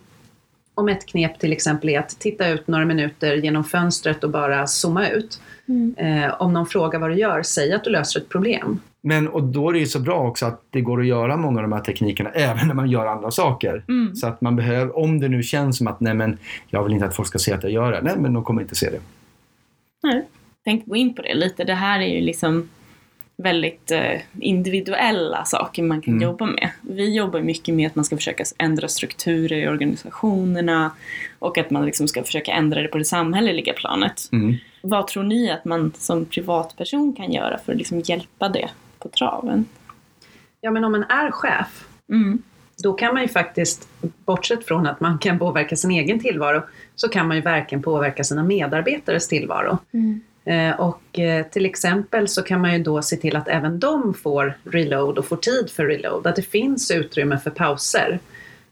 om 0.79 0.89
ett 0.89 1.07
knep 1.07 1.39
till 1.39 1.53
exempel 1.53 1.89
är 1.89 1.99
att 1.99 2.09
titta 2.09 2.49
ut 2.49 2.69
några 2.69 2.85
minuter 2.85 3.35
genom 3.35 3.65
fönstret 3.65 4.25
och 4.25 4.31
bara 4.31 4.67
zooma 4.67 5.09
ut. 5.09 5.41
Mm. 5.69 5.95
Eh, 5.97 6.43
om 6.43 6.53
någon 6.53 6.67
frågar 6.67 6.99
vad 6.99 7.11
du 7.11 7.15
gör, 7.15 7.43
säg 7.43 7.73
att 7.73 7.85
du 7.85 7.91
löser 7.91 8.21
ett 8.21 8.29
problem. 8.29 8.81
Men 9.01 9.29
och 9.29 9.43
då 9.43 9.69
är 9.69 9.73
det 9.73 9.79
ju 9.79 9.87
så 9.87 10.01
bra 10.01 10.29
också 10.29 10.47
att 10.47 10.63
det 10.71 10.81
går 10.81 11.01
att 11.01 11.07
göra 11.07 11.37
många 11.37 11.59
av 11.59 11.63
de 11.63 11.73
här 11.73 11.81
teknikerna 11.81 12.31
även 12.35 12.69
när 12.69 12.75
man 12.75 12.91
gör 12.91 13.07
andra 13.07 13.31
saker. 13.31 13.85
Mm. 13.89 14.17
Så 14.17 14.27
att 14.27 14.41
man 14.41 14.57
behöver, 14.57 14.99
om 14.99 15.21
det 15.21 15.29
nu 15.29 15.43
känns 15.43 15.79
som 15.79 15.87
att 15.87 16.01
nej 16.01 16.15
men 16.15 16.39
jag 16.69 16.85
vill 16.85 16.93
inte 16.93 17.07
att 17.07 17.17
folk 17.17 17.29
ska 17.29 17.39
se 17.39 17.53
att 17.53 17.63
jag 17.63 17.73
gör 17.73 17.93
det, 17.93 18.03
nej 18.03 18.15
men 18.19 18.33
de 18.33 18.45
kommer 18.45 18.63
inte 18.63 18.75
se 18.75 18.91
det. 18.91 19.01
Nej, 20.03 20.29
tänk 20.65 20.87
gå 20.87 20.97
in 20.97 21.15
på 21.15 21.23
det 21.23 21.35
lite. 21.35 21.65
Det 21.65 21.75
här 21.75 22.01
är 22.01 22.07
ju 22.07 22.21
liksom 22.21 22.69
väldigt 23.43 23.91
eh, 23.91 24.21
individuella 24.41 25.45
saker 25.45 25.83
man 25.83 26.03
kan 26.03 26.15
mm. 26.15 26.23
jobba 26.23 26.47
med. 26.47 26.71
Vi 26.81 27.15
jobbar 27.15 27.41
mycket 27.41 27.75
med 27.75 27.87
att 27.87 27.95
man 27.95 28.05
ska 28.05 28.17
försöka 28.17 28.45
ändra 28.59 28.89
strukturer 28.89 29.59
i 29.59 29.69
organisationerna 29.69 30.91
och 31.39 31.59
att 31.59 31.71
man 31.71 31.87
liksom 31.87 32.09
ska 32.09 32.23
försöka 32.23 32.53
ändra 32.53 32.83
det 32.83 32.89
på 32.89 32.99
det 32.99 33.05
samhälleliga 33.05 33.73
planet. 33.73 34.29
Mm. 34.33 34.57
Vad 34.83 35.07
tror 35.07 35.23
ni 35.23 35.51
att 35.51 35.65
man 35.65 35.93
som 35.99 36.25
privatperson 36.25 37.13
kan 37.13 37.33
göra 37.33 37.59
för 37.59 37.73
att 37.73 37.79
liksom 37.79 38.01
hjälpa 38.01 38.49
det 38.49 38.71
på 38.99 39.09
traven? 39.09 39.65
Ja 40.61 40.71
men 40.71 40.85
om 40.85 40.93
man 40.93 41.03
är 41.03 41.31
chef 41.31 41.87
mm. 42.09 42.43
då 42.83 42.93
kan 42.93 43.15
man 43.15 43.23
ju 43.23 43.29
faktiskt, 43.29 43.89
bortsett 44.25 44.67
från 44.67 44.87
att 44.87 45.01
man 45.01 45.19
kan 45.19 45.39
påverka 45.39 45.77
sin 45.77 45.91
egen 45.91 46.21
tillvaro, 46.21 46.63
så 46.97 47.09
kan 47.09 47.29
man 47.29 47.37
ju 47.37 47.43
verkligen 47.43 47.83
påverka 47.83 48.25
sina 48.25 48.43
medarbetares 48.43 49.29
tillvaro. 49.29 49.79
Mm. 49.93 50.21
Eh, 50.49 50.81
och 50.81 51.19
eh, 51.19 51.47
till 51.47 51.67
exempel 51.67 52.29
så 52.29 52.43
kan 52.43 52.61
man 52.61 52.73
ju 52.73 52.83
då 52.83 53.03
se 53.03 53.17
till 53.17 53.37
att 53.37 53.49
även 53.49 53.81
de 53.81 54.15
får 54.15 54.55
reload 54.65 55.19
och 55.19 55.25
får 55.25 55.37
tid 55.37 55.71
för 55.71 55.87
reload, 55.87 56.27
att 56.27 56.37
det 56.37 56.43
finns 56.43 56.91
utrymme 56.91 57.39
för 57.39 57.51
pauser. 57.51 58.19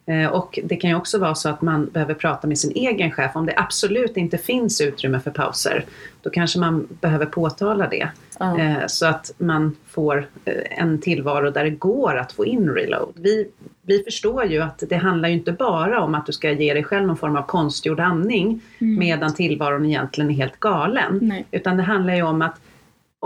Eh, 0.06 0.26
och 0.26 0.58
det 0.64 0.76
kan 0.76 0.90
ju 0.90 0.96
också 0.96 1.18
vara 1.18 1.34
så 1.34 1.48
att 1.48 1.62
man 1.62 1.86
behöver 1.86 2.14
prata 2.14 2.46
med 2.48 2.58
sin 2.58 2.72
egen 2.74 3.10
chef. 3.10 3.30
Om 3.34 3.46
det 3.46 3.54
absolut 3.56 4.16
inte 4.16 4.38
finns 4.38 4.80
utrymme 4.80 5.20
för 5.20 5.30
pauser, 5.30 5.84
då 6.22 6.30
kanske 6.30 6.58
man 6.58 6.88
behöver 7.00 7.26
påtala 7.26 7.88
det. 7.88 8.08
Mm. 8.40 8.88
Så 8.88 9.06
att 9.06 9.32
man 9.38 9.76
får 9.86 10.28
en 10.70 11.00
tillvaro 11.00 11.50
där 11.50 11.64
det 11.64 11.70
går 11.70 12.16
att 12.16 12.32
få 12.32 12.46
in 12.46 12.68
reload. 12.70 13.12
Vi, 13.14 13.48
vi 13.82 14.02
förstår 14.02 14.44
ju 14.44 14.62
att 14.62 14.82
det 14.88 14.96
handlar 14.96 15.28
ju 15.28 15.34
inte 15.34 15.52
bara 15.52 16.00
om 16.00 16.14
att 16.14 16.26
du 16.26 16.32
ska 16.32 16.50
ge 16.50 16.74
dig 16.74 16.84
själv 16.84 17.06
någon 17.06 17.16
form 17.16 17.36
av 17.36 17.42
konstgjord 17.42 18.00
andning 18.00 18.60
mm. 18.78 18.98
medan 18.98 19.34
tillvaron 19.34 19.86
egentligen 19.86 20.30
är 20.30 20.34
helt 20.34 20.60
galen. 20.60 21.18
Nej. 21.22 21.46
Utan 21.50 21.76
det 21.76 21.82
handlar 21.82 22.14
ju 22.14 22.22
om 22.22 22.42
att 22.42 22.60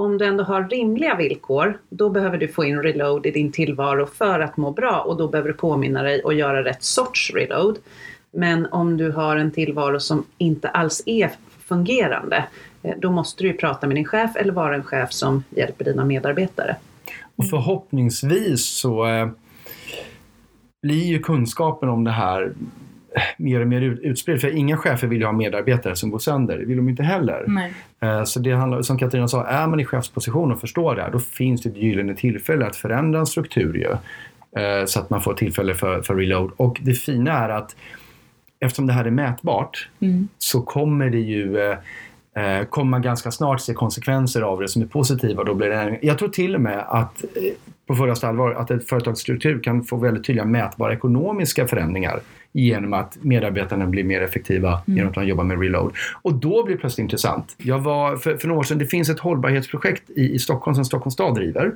om 0.04 0.18
du 0.18 0.26
ändå 0.26 0.44
har 0.44 0.68
rimliga 0.68 1.14
villkor, 1.14 1.78
då 1.88 2.10
behöver 2.10 2.38
du 2.38 2.48
få 2.48 2.64
in 2.64 2.82
reload 2.82 3.26
i 3.26 3.30
din 3.30 3.52
tillvaro 3.52 4.06
för 4.06 4.40
att 4.40 4.56
må 4.56 4.70
bra 4.70 5.00
och 5.00 5.16
då 5.16 5.28
behöver 5.28 5.48
du 5.48 5.54
påminna 5.54 6.02
dig 6.02 6.22
och 6.22 6.34
göra 6.34 6.64
rätt 6.64 6.82
sorts 6.82 7.34
reload. 7.34 7.78
Men 8.32 8.66
om 8.66 8.96
du 8.96 9.10
har 9.10 9.36
en 9.36 9.50
tillvaro 9.50 10.00
som 10.00 10.24
inte 10.38 10.68
alls 10.68 11.02
är 11.06 11.30
fungerande, 11.64 12.44
eh, 12.82 12.94
då 12.98 13.10
måste 13.10 13.42
du 13.42 13.48
ju 13.48 13.56
prata 13.56 13.86
med 13.86 13.96
din 13.96 14.04
chef 14.04 14.36
eller 14.36 14.52
vara 14.52 14.74
en 14.74 14.84
chef 14.84 15.12
som 15.12 15.44
hjälper 15.50 15.84
dina 15.84 16.04
medarbetare. 16.04 16.76
Och 17.36 17.48
förhoppningsvis 17.50 18.66
så 18.66 19.06
eh, 19.06 19.28
blir 20.82 21.04
ju 21.04 21.18
kunskapen 21.18 21.88
om 21.88 22.04
det 22.04 22.10
här 22.10 22.52
mer 23.36 23.60
och 23.60 23.68
mer 23.68 23.80
utspridd. 23.82 24.40
För 24.40 24.56
inga 24.56 24.76
chefer 24.76 25.06
vill 25.08 25.20
ju 25.20 25.24
ha 25.24 25.32
medarbetare 25.32 25.96
som 25.96 26.10
går 26.10 26.18
sönder. 26.18 26.58
Det 26.58 26.64
vill 26.64 26.76
de 26.76 26.88
inte 26.88 27.02
heller. 27.02 27.44
Nej. 27.46 27.72
Eh, 28.00 28.24
så 28.24 28.40
det 28.40 28.52
handlar, 28.52 28.82
som 28.82 28.98
Katarina 28.98 29.28
sa, 29.28 29.46
är 29.46 29.66
man 29.66 29.80
i 29.80 29.84
chefsposition 29.84 30.52
och 30.52 30.60
förstår 30.60 30.96
det 30.96 31.02
här, 31.02 31.10
då 31.10 31.18
finns 31.18 31.62
det 31.62 31.68
ett 31.68 31.76
gyllene 31.76 32.14
tillfälle 32.14 32.66
att 32.66 32.76
förändra 32.76 33.18
en 33.18 33.26
struktur 33.26 33.74
ju. 33.74 33.90
Eh, 34.62 34.84
så 34.86 35.00
att 35.00 35.10
man 35.10 35.20
får 35.20 35.34
tillfälle 35.34 35.74
för, 35.74 36.02
för 36.02 36.14
reload. 36.14 36.50
Och 36.56 36.78
det 36.82 36.94
fina 36.94 37.32
är 37.32 37.48
att 37.48 37.76
eftersom 38.60 38.86
det 38.86 38.92
här 38.92 39.04
är 39.04 39.10
mätbart 39.10 39.88
mm. 40.00 40.28
så 40.38 40.62
kommer 40.62 41.10
det 41.10 41.18
ju 41.20 41.58
eh, 41.58 41.78
eh, 42.44 42.64
kommer 42.64 42.90
man 42.90 43.02
ganska 43.02 43.30
snart 43.30 43.60
se 43.60 43.74
konsekvenser 43.74 44.42
av 44.42 44.60
det 44.60 44.68
som 44.68 44.82
är 44.82 44.86
positiva. 44.86 45.44
Då 45.44 45.54
blir 45.54 45.68
det, 45.68 45.98
jag 46.02 46.18
tror 46.18 46.28
till 46.28 46.54
och 46.54 46.60
med 46.60 46.84
att 46.88 47.24
på 47.90 47.96
fullaste 47.96 48.28
allvar 48.28 48.52
att 48.52 48.70
ett 48.70 48.88
företags 48.88 49.20
struktur 49.20 49.60
kan 49.62 49.84
få 49.84 49.96
väldigt 49.96 50.24
tydliga 50.24 50.44
mätbara 50.44 50.92
ekonomiska 50.92 51.66
förändringar 51.66 52.20
genom 52.52 52.92
att 52.92 53.18
medarbetarna 53.20 53.86
blir 53.86 54.04
mer 54.04 54.20
effektiva 54.20 54.68
mm. 54.68 54.96
genom 54.96 55.08
att 55.08 55.14
de 55.14 55.26
jobbar 55.26 55.44
med 55.44 55.60
reload. 55.60 55.92
Och 56.22 56.34
då 56.34 56.64
blir 56.64 56.74
det 56.74 56.80
plötsligt 56.80 57.02
intressant. 57.02 57.54
Jag 57.58 57.78
var, 57.78 58.16
för, 58.16 58.36
för 58.36 58.48
några 58.48 58.60
år 58.60 58.64
sedan, 58.64 58.78
det 58.78 58.86
finns 58.86 59.08
ett 59.08 59.18
hållbarhetsprojekt 59.20 60.10
i, 60.10 60.34
i 60.34 60.38
Stockholm 60.38 60.74
som 60.74 60.84
Stockholms 60.84 61.14
stad 61.14 61.34
driver 61.34 61.72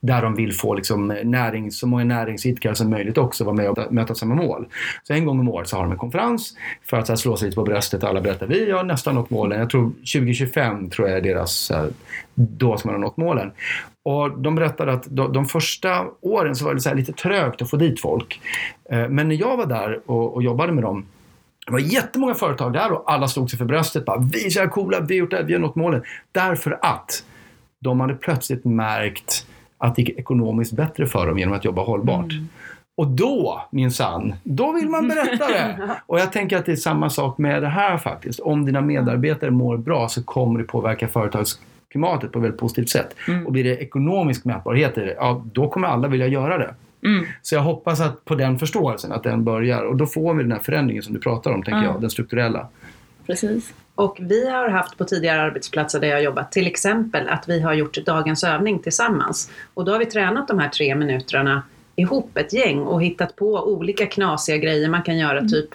där 0.00 0.22
de 0.22 0.34
vill 0.34 0.52
få 0.52 0.74
liksom 0.74 1.06
näring, 1.24 1.70
så 1.70 1.86
många 1.86 2.04
näringsidkare 2.04 2.74
som 2.74 2.90
möjligt 2.90 3.18
också 3.18 3.44
vara 3.44 3.54
med 3.54 3.70
och 3.70 3.92
möta 3.92 4.14
samma 4.14 4.34
mål. 4.34 4.66
Så 5.02 5.12
en 5.12 5.24
gång 5.24 5.40
om 5.40 5.48
året 5.48 5.68
så 5.68 5.76
har 5.76 5.82
de 5.82 5.92
en 5.92 5.98
konferens 5.98 6.54
för 6.84 6.96
att 6.96 7.08
här, 7.08 7.16
slå 7.16 7.36
sig 7.36 7.46
lite 7.46 7.54
på 7.54 7.64
bröstet 7.64 8.02
och 8.02 8.08
alla 8.08 8.20
berättar 8.20 8.46
vi 8.46 8.70
har 8.70 8.84
nästan 8.84 9.14
nått 9.14 9.30
målen. 9.30 9.58
Jag 9.60 9.70
tror 9.70 9.90
2025 9.90 10.90
tror 10.90 11.08
jag 11.08 11.18
är 11.18 11.22
deras, 11.22 11.72
då 12.34 12.76
som 12.76 12.88
man 12.88 13.00
har 13.00 13.08
nått 13.08 13.16
målen. 13.16 13.50
Och 14.08 14.38
de 14.38 14.54
berättade 14.54 14.92
att 14.92 15.06
de, 15.10 15.32
de 15.32 15.46
första 15.46 16.06
åren 16.20 16.56
så 16.56 16.64
var 16.64 16.74
det 16.74 16.80
så 16.80 16.94
lite 16.94 17.12
trögt 17.12 17.62
att 17.62 17.70
få 17.70 17.76
dit 17.76 18.00
folk. 18.00 18.40
Eh, 18.90 19.08
men 19.08 19.28
när 19.28 19.34
jag 19.34 19.56
var 19.56 19.66
där 19.66 20.00
och, 20.06 20.34
och 20.34 20.42
jobbade 20.42 20.72
med 20.72 20.84
dem 20.84 21.06
det 21.66 21.72
var 21.72 21.78
jättemånga 21.78 22.34
företag 22.34 22.72
där 22.72 22.92
och 22.92 23.12
alla 23.12 23.28
slog 23.28 23.50
sig 23.50 23.58
för 23.58 23.64
bröstet. 23.64 24.04
Bara, 24.04 24.18
vi 24.32 24.46
är 24.46 24.50
så 24.50 24.60
här 24.60 24.68
coola, 24.68 25.00
vi 25.00 25.14
har 25.14 25.18
gjort 25.18 25.30
det 25.30 25.36
här, 25.36 25.44
vi 25.44 25.52
har 25.52 25.60
nått 25.60 25.76
målen. 25.76 26.02
Därför 26.32 26.78
att 26.82 27.24
de 27.80 28.00
hade 28.00 28.14
plötsligt 28.14 28.64
märkt 28.64 29.46
att 29.78 29.96
det 29.96 30.02
gick 30.02 30.18
ekonomiskt 30.18 30.72
bättre 30.72 31.06
för 31.06 31.26
dem 31.26 31.38
genom 31.38 31.54
att 31.54 31.64
jobba 31.64 31.82
hållbart. 31.82 32.32
Mm. 32.32 32.48
Och 32.96 33.06
då, 33.06 33.62
minsann, 33.70 34.34
då 34.44 34.72
vill 34.72 34.88
man 34.88 35.08
berätta 35.08 35.46
det. 35.46 35.78
Och 36.06 36.20
jag 36.20 36.32
tänker 36.32 36.56
att 36.56 36.66
det 36.66 36.72
är 36.72 36.76
samma 36.76 37.10
sak 37.10 37.38
med 37.38 37.62
det 37.62 37.68
här 37.68 37.98
faktiskt. 37.98 38.40
Om 38.40 38.64
dina 38.64 38.80
medarbetare 38.80 39.50
mår 39.50 39.76
bra 39.76 40.08
så 40.08 40.22
kommer 40.22 40.58
det 40.58 40.64
påverka 40.64 41.08
företagets 41.08 41.60
klimatet 41.90 42.32
på 42.32 42.38
ett 42.38 42.44
väldigt 42.44 42.60
positivt 42.60 42.88
sätt. 42.88 43.14
Mm. 43.28 43.46
Och 43.46 43.52
blir 43.52 43.64
det 43.64 43.76
ekonomisk 43.76 44.44
mätbarhet 44.44 44.98
i 44.98 45.00
det, 45.00 45.14
ja 45.18 45.44
då 45.52 45.68
kommer 45.68 45.88
alla 45.88 46.08
vilja 46.08 46.26
göra 46.26 46.58
det. 46.58 46.74
Mm. 47.04 47.26
Så 47.42 47.54
jag 47.54 47.62
hoppas 47.62 48.00
att 48.00 48.24
på 48.24 48.34
den 48.34 48.58
förståelsen, 48.58 49.12
att 49.12 49.22
den 49.22 49.44
börjar. 49.44 49.82
Och 49.82 49.96
då 49.96 50.06
får 50.06 50.34
vi 50.34 50.42
den 50.42 50.52
här 50.52 50.58
förändringen 50.58 51.02
som 51.02 51.14
du 51.14 51.20
pratar 51.20 51.50
om, 51.50 51.62
tänker 51.62 51.82
Ja. 51.82 51.92
jag. 51.92 52.00
Den 52.00 52.10
strukturella. 52.10 52.68
Precis. 53.26 53.72
Och 53.94 54.16
vi 54.20 54.50
har 54.50 54.68
haft 54.68 54.98
på 54.98 55.04
tidigare 55.04 55.42
arbetsplatser 55.42 56.00
där 56.00 56.08
jag 56.08 56.22
jobbat 56.22 56.52
till 56.52 56.66
exempel 56.66 57.28
att 57.28 57.48
vi 57.48 57.60
har 57.60 57.74
gjort 57.74 58.06
dagens 58.06 58.44
övning 58.44 58.78
tillsammans. 58.78 59.50
Och 59.74 59.84
då 59.84 59.92
har 59.92 59.98
vi 59.98 60.06
tränat 60.06 60.48
de 60.48 60.58
här 60.58 60.68
tre 60.68 60.94
minuterna 60.94 61.62
ihop 61.96 62.38
ett 62.38 62.52
gäng 62.52 62.78
och 62.78 63.02
hittat 63.02 63.36
på 63.36 63.46
olika 63.46 64.06
knasiga 64.06 64.56
grejer 64.56 64.88
man 64.88 65.02
kan 65.02 65.18
göra. 65.18 65.40
Typ 65.40 65.68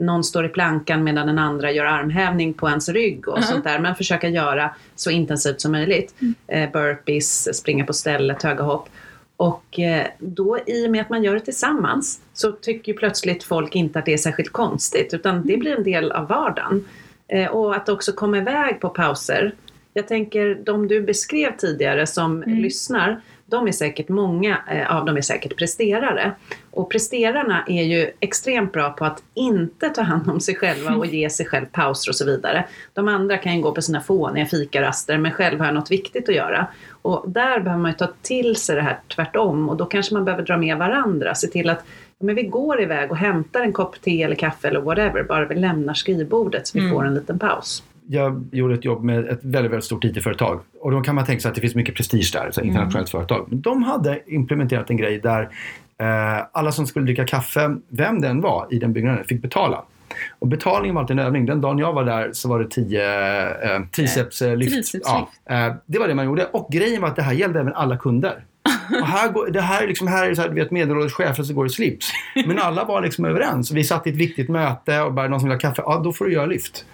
någon 0.00 0.24
står 0.24 0.44
i 0.44 0.48
plankan 0.48 1.04
medan 1.04 1.26
den 1.26 1.38
andra 1.38 1.72
gör 1.72 1.84
armhävning 1.84 2.52
på 2.54 2.68
ens 2.68 2.88
rygg 2.88 3.28
och 3.28 3.38
Ja. 3.38 3.42
sånt 3.42 3.64
där. 3.64 3.78
Men 3.78 3.94
försöka 3.94 4.28
göra 4.28 4.70
så 4.96 5.10
intensivt 5.10 5.60
som 5.60 5.72
möjligt. 5.72 6.14
Eh, 6.46 6.70
burpees, 6.72 7.56
springa 7.58 7.84
på 7.84 7.92
stället, 7.92 8.42
höga 8.42 8.62
hopp. 8.62 8.88
Och 9.36 9.78
eh, 9.80 10.06
då 10.18 10.58
i 10.66 10.86
och 10.86 10.90
med 10.90 11.00
att 11.00 11.10
man 11.10 11.22
gör 11.22 11.34
det 11.34 11.40
tillsammans 11.40 12.20
så 12.34 12.52
tycker 12.52 12.92
ju 12.92 12.98
plötsligt 12.98 13.44
folk 13.44 13.74
inte 13.76 13.98
att 13.98 14.06
det 14.06 14.12
är 14.12 14.18
särskilt 14.18 14.52
konstigt 14.52 15.14
utan 15.14 15.46
det 15.46 15.56
blir 15.56 15.76
en 15.76 15.82
del 15.84 16.12
av 16.12 16.28
vardagen. 16.28 16.84
Eh, 17.28 17.46
och 17.46 17.76
att 17.76 17.88
också 17.88 18.12
komma 18.12 18.38
iväg 18.38 18.80
på 18.80 18.88
pauser. 18.88 19.54
Jag 19.94 20.08
tänker 20.08 20.58
de 20.64 20.88
du 20.88 21.00
beskrev 21.02 21.56
tidigare 21.56 22.06
som 22.06 22.42
Mm. 22.42 22.58
lyssnar, 22.58 23.20
de 23.50 23.68
är 23.68 23.72
säkert 23.72 24.08
många 24.08 24.58
eh, 24.70 24.96
av 24.96 25.04
dem 25.04 25.16
är 25.16 25.20
säkert 25.20 25.56
presterare. 25.56 26.32
Och 26.70 26.90
presterarna 26.90 27.64
är 27.66 27.82
ju 27.82 28.10
extremt 28.20 28.72
bra 28.72 28.90
på 28.90 29.04
att 29.04 29.22
inte 29.34 29.88
ta 29.88 30.02
hand 30.02 30.30
om 30.30 30.40
sig 30.40 30.54
själva 30.56 30.94
och 30.94 31.06
ge 31.06 31.30
sig 31.30 31.46
själv 31.46 31.66
pauser 31.72 32.10
och 32.10 32.16
så 32.16 32.24
vidare. 32.26 32.64
De 32.92 33.08
andra 33.08 33.38
kan 33.38 33.56
ju 33.56 33.62
gå 33.62 33.72
på 33.72 33.82
sina 33.82 34.00
fåniga 34.00 34.46
fikaraster 34.46 35.18
men 35.18 35.32
själv 35.32 35.58
har 35.58 35.66
jag 35.66 35.74
något 35.74 35.90
viktigt 35.90 36.28
att 36.28 36.34
göra. 36.34 36.66
Och 37.02 37.24
där 37.26 37.60
behöver 37.60 37.82
man 37.82 37.90
ju 37.90 37.96
ta 37.96 38.08
till 38.22 38.56
sig 38.56 38.76
det 38.76 38.82
här 38.82 38.98
tvärtom 39.14 39.68
och 39.68 39.76
då 39.76 39.84
kanske 39.84 40.14
man 40.14 40.24
behöver 40.24 40.44
dra 40.44 40.56
med 40.56 40.76
varandra. 40.78 41.34
Se 41.34 41.46
till 41.46 41.70
att 41.70 41.84
men 42.22 42.34
vi 42.34 42.42
går 42.42 42.82
iväg 42.82 43.10
och 43.10 43.16
hämtar 43.16 43.60
en 43.60 43.72
kopp 43.72 44.00
te 44.00 44.22
eller 44.22 44.34
kaffe 44.36 44.68
eller 44.68 44.80
whatever, 44.80 45.22
bara 45.22 45.44
vi 45.46 45.54
lämnar 45.54 45.94
skrivbordet 45.94 46.66
så 46.66 46.78
vi 46.78 46.84
Mm. 46.84 46.92
får 46.94 47.04
en 47.06 47.14
liten 47.14 47.38
paus. 47.38 47.82
Jag 48.10 48.48
gjorde 48.52 48.74
ett 48.74 48.84
jobb 48.84 49.04
med 49.04 49.28
ett 49.28 49.38
väldigt, 49.42 49.72
väldigt 49.72 49.84
stort 49.84 50.04
IT-företag. 50.04 50.60
Och 50.80 50.90
då 50.90 51.00
kan 51.00 51.14
man 51.14 51.26
tänka 51.26 51.40
sig 51.40 51.48
att 51.48 51.54
det 51.54 51.60
finns 51.60 51.74
mycket 51.74 51.94
prestige 51.94 52.30
där, 52.32 52.50
så 52.50 52.60
internationellt 52.60 53.10
företag. 53.10 53.46
Men 53.48 53.60
de 53.60 53.82
hade 53.82 54.20
implementerat 54.26 54.90
en 54.90 54.96
grej 54.96 55.18
där 55.18 55.42
eh, 55.98 56.46
alla 56.52 56.72
som 56.72 56.86
skulle 56.86 57.04
dricka 57.06 57.26
kaffe, 57.26 57.76
vem 57.88 58.20
den 58.20 58.40
var 58.40 58.66
i 58.70 58.78
den 58.78 58.92
byggnaden, 58.92 59.24
fick 59.24 59.42
betala. 59.42 59.84
Och 60.38 60.46
betalningen 60.46 60.94
var 60.94 61.02
alltid 61.02 61.18
en 61.18 61.26
övning. 61.26 61.46
Den 61.46 61.60
dagen 61.60 61.78
jag 61.78 61.92
var 61.92 62.04
där 62.04 62.30
så 62.32 62.48
var 62.48 62.58
det 62.58 62.70
10 62.70 63.04
eh, 63.48 63.82
tricepslyft. 63.92 64.72
Tricepslyft. 64.72 65.06
Ja, 65.06 65.30
eh, 65.50 65.74
det 65.86 65.98
var 65.98 66.08
det 66.08 66.14
man 66.14 66.24
gjorde. 66.24 66.44
Och 66.44 66.68
grejen 66.72 67.02
var 67.02 67.08
att 67.08 67.16
det 67.16 67.22
här 67.22 67.32
gällde 67.32 67.60
även 67.60 67.74
alla 67.74 67.96
kunder. 67.96 68.44
Och 69.00 69.06
här, 69.06 69.32
går, 69.32 69.50
det 69.50 69.60
här, 69.60 69.82
är 69.82 69.88
liksom, 69.88 70.06
här 70.06 70.30
är 70.30 70.34
så 70.34 70.42
här, 70.42 70.48
du 70.48 70.54
vet 70.54 70.70
medelålders 70.70 71.12
chefer 71.12 71.42
som 71.42 71.56
går 71.56 71.66
i 71.66 71.70
slips. 71.70 72.12
Men 72.46 72.58
alla 72.58 72.84
var 72.84 73.02
liksom 73.02 73.24
överens. 73.24 73.72
Vi 73.72 73.84
satt 73.84 74.06
i 74.06 74.10
ett 74.10 74.16
viktigt 74.16 74.48
möte 74.48 75.00
och 75.00 75.12
bara 75.12 75.28
någon 75.28 75.40
som 75.40 75.48
vill 75.48 75.56
ha 75.56 75.60
kaffe, 75.60 75.82
ja 75.86 76.00
då 76.04 76.12
får 76.12 76.24
du 76.24 76.32
göra 76.32 76.46
lyft. 76.46 76.84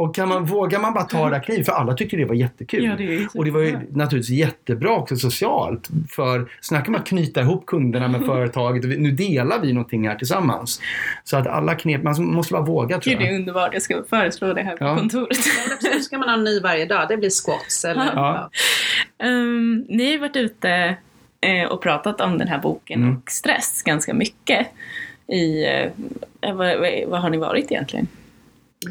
Och 0.00 0.14
kan 0.14 0.28
man, 0.28 0.44
vågar 0.44 0.80
man 0.80 0.94
bara 0.94 1.04
ta 1.04 1.24
det 1.24 1.30
där 1.36 1.42
klivet, 1.42 1.66
för 1.66 1.72
alla 1.72 1.94
tyckte 1.94 2.16
det 2.16 2.24
var 2.24 2.34
jättekul. 2.34 2.84
Ja, 2.84 2.94
det 2.96 3.26
och 3.34 3.44
det 3.44 3.50
var 3.50 3.60
ju 3.60 3.78
naturligtvis 3.90 4.38
jättebra 4.38 4.90
också 4.90 5.16
socialt. 5.16 5.88
För 6.10 6.50
snacka 6.60 6.88
om 6.88 6.94
att 6.94 7.06
knyta 7.06 7.40
ihop 7.40 7.66
kunderna 7.66 8.08
med 8.08 8.26
företaget. 8.26 8.84
Nu 9.00 9.10
delar 9.10 9.60
vi 9.60 9.72
någonting 9.72 10.08
här 10.08 10.14
tillsammans. 10.16 10.80
Så 11.24 11.36
att 11.36 11.46
alla 11.46 11.74
knep, 11.74 12.02
man 12.02 12.24
måste 12.24 12.52
bara 12.52 12.62
våga 12.62 12.98
tror 13.00 13.10
Gud, 13.10 13.18
det 13.20 13.24
jag. 13.24 13.34
är 13.34 13.38
underbart. 13.38 13.70
Jag 13.72 13.82
ska 13.82 14.02
föreslå 14.10 14.52
det 14.52 14.62
här 14.62 14.76
på 14.76 14.84
Ja. 14.84 14.96
kontoret. 14.96 15.36
Så 15.80 16.00
ska 16.00 16.18
man 16.18 16.28
ha 16.28 16.36
en 16.36 16.44
ny 16.44 16.60
varje 16.60 16.86
dag, 16.86 17.08
det 17.08 17.16
blir 17.16 17.30
squats 17.44 17.84
eller 17.84 18.12
Ja. 18.14 18.50
Ehm, 19.22 19.84
ni 19.88 20.12
har 20.12 20.18
varit 20.18 20.36
ute 20.36 20.96
eh, 21.40 21.68
och 21.70 21.82
pratat 21.82 22.20
om 22.20 22.38
den 22.38 22.48
här 22.48 22.58
boken 22.58 23.02
Mm. 23.02 23.16
och 23.16 23.30
stress 23.30 23.82
ganska 23.82 24.14
mycket. 24.14 24.66
I, 25.32 25.64
eh, 25.66 26.54
vad, 26.54 26.76
vad 27.08 27.20
har 27.20 27.30
ni 27.30 27.36
varit 27.36 27.72
egentligen? 27.72 28.08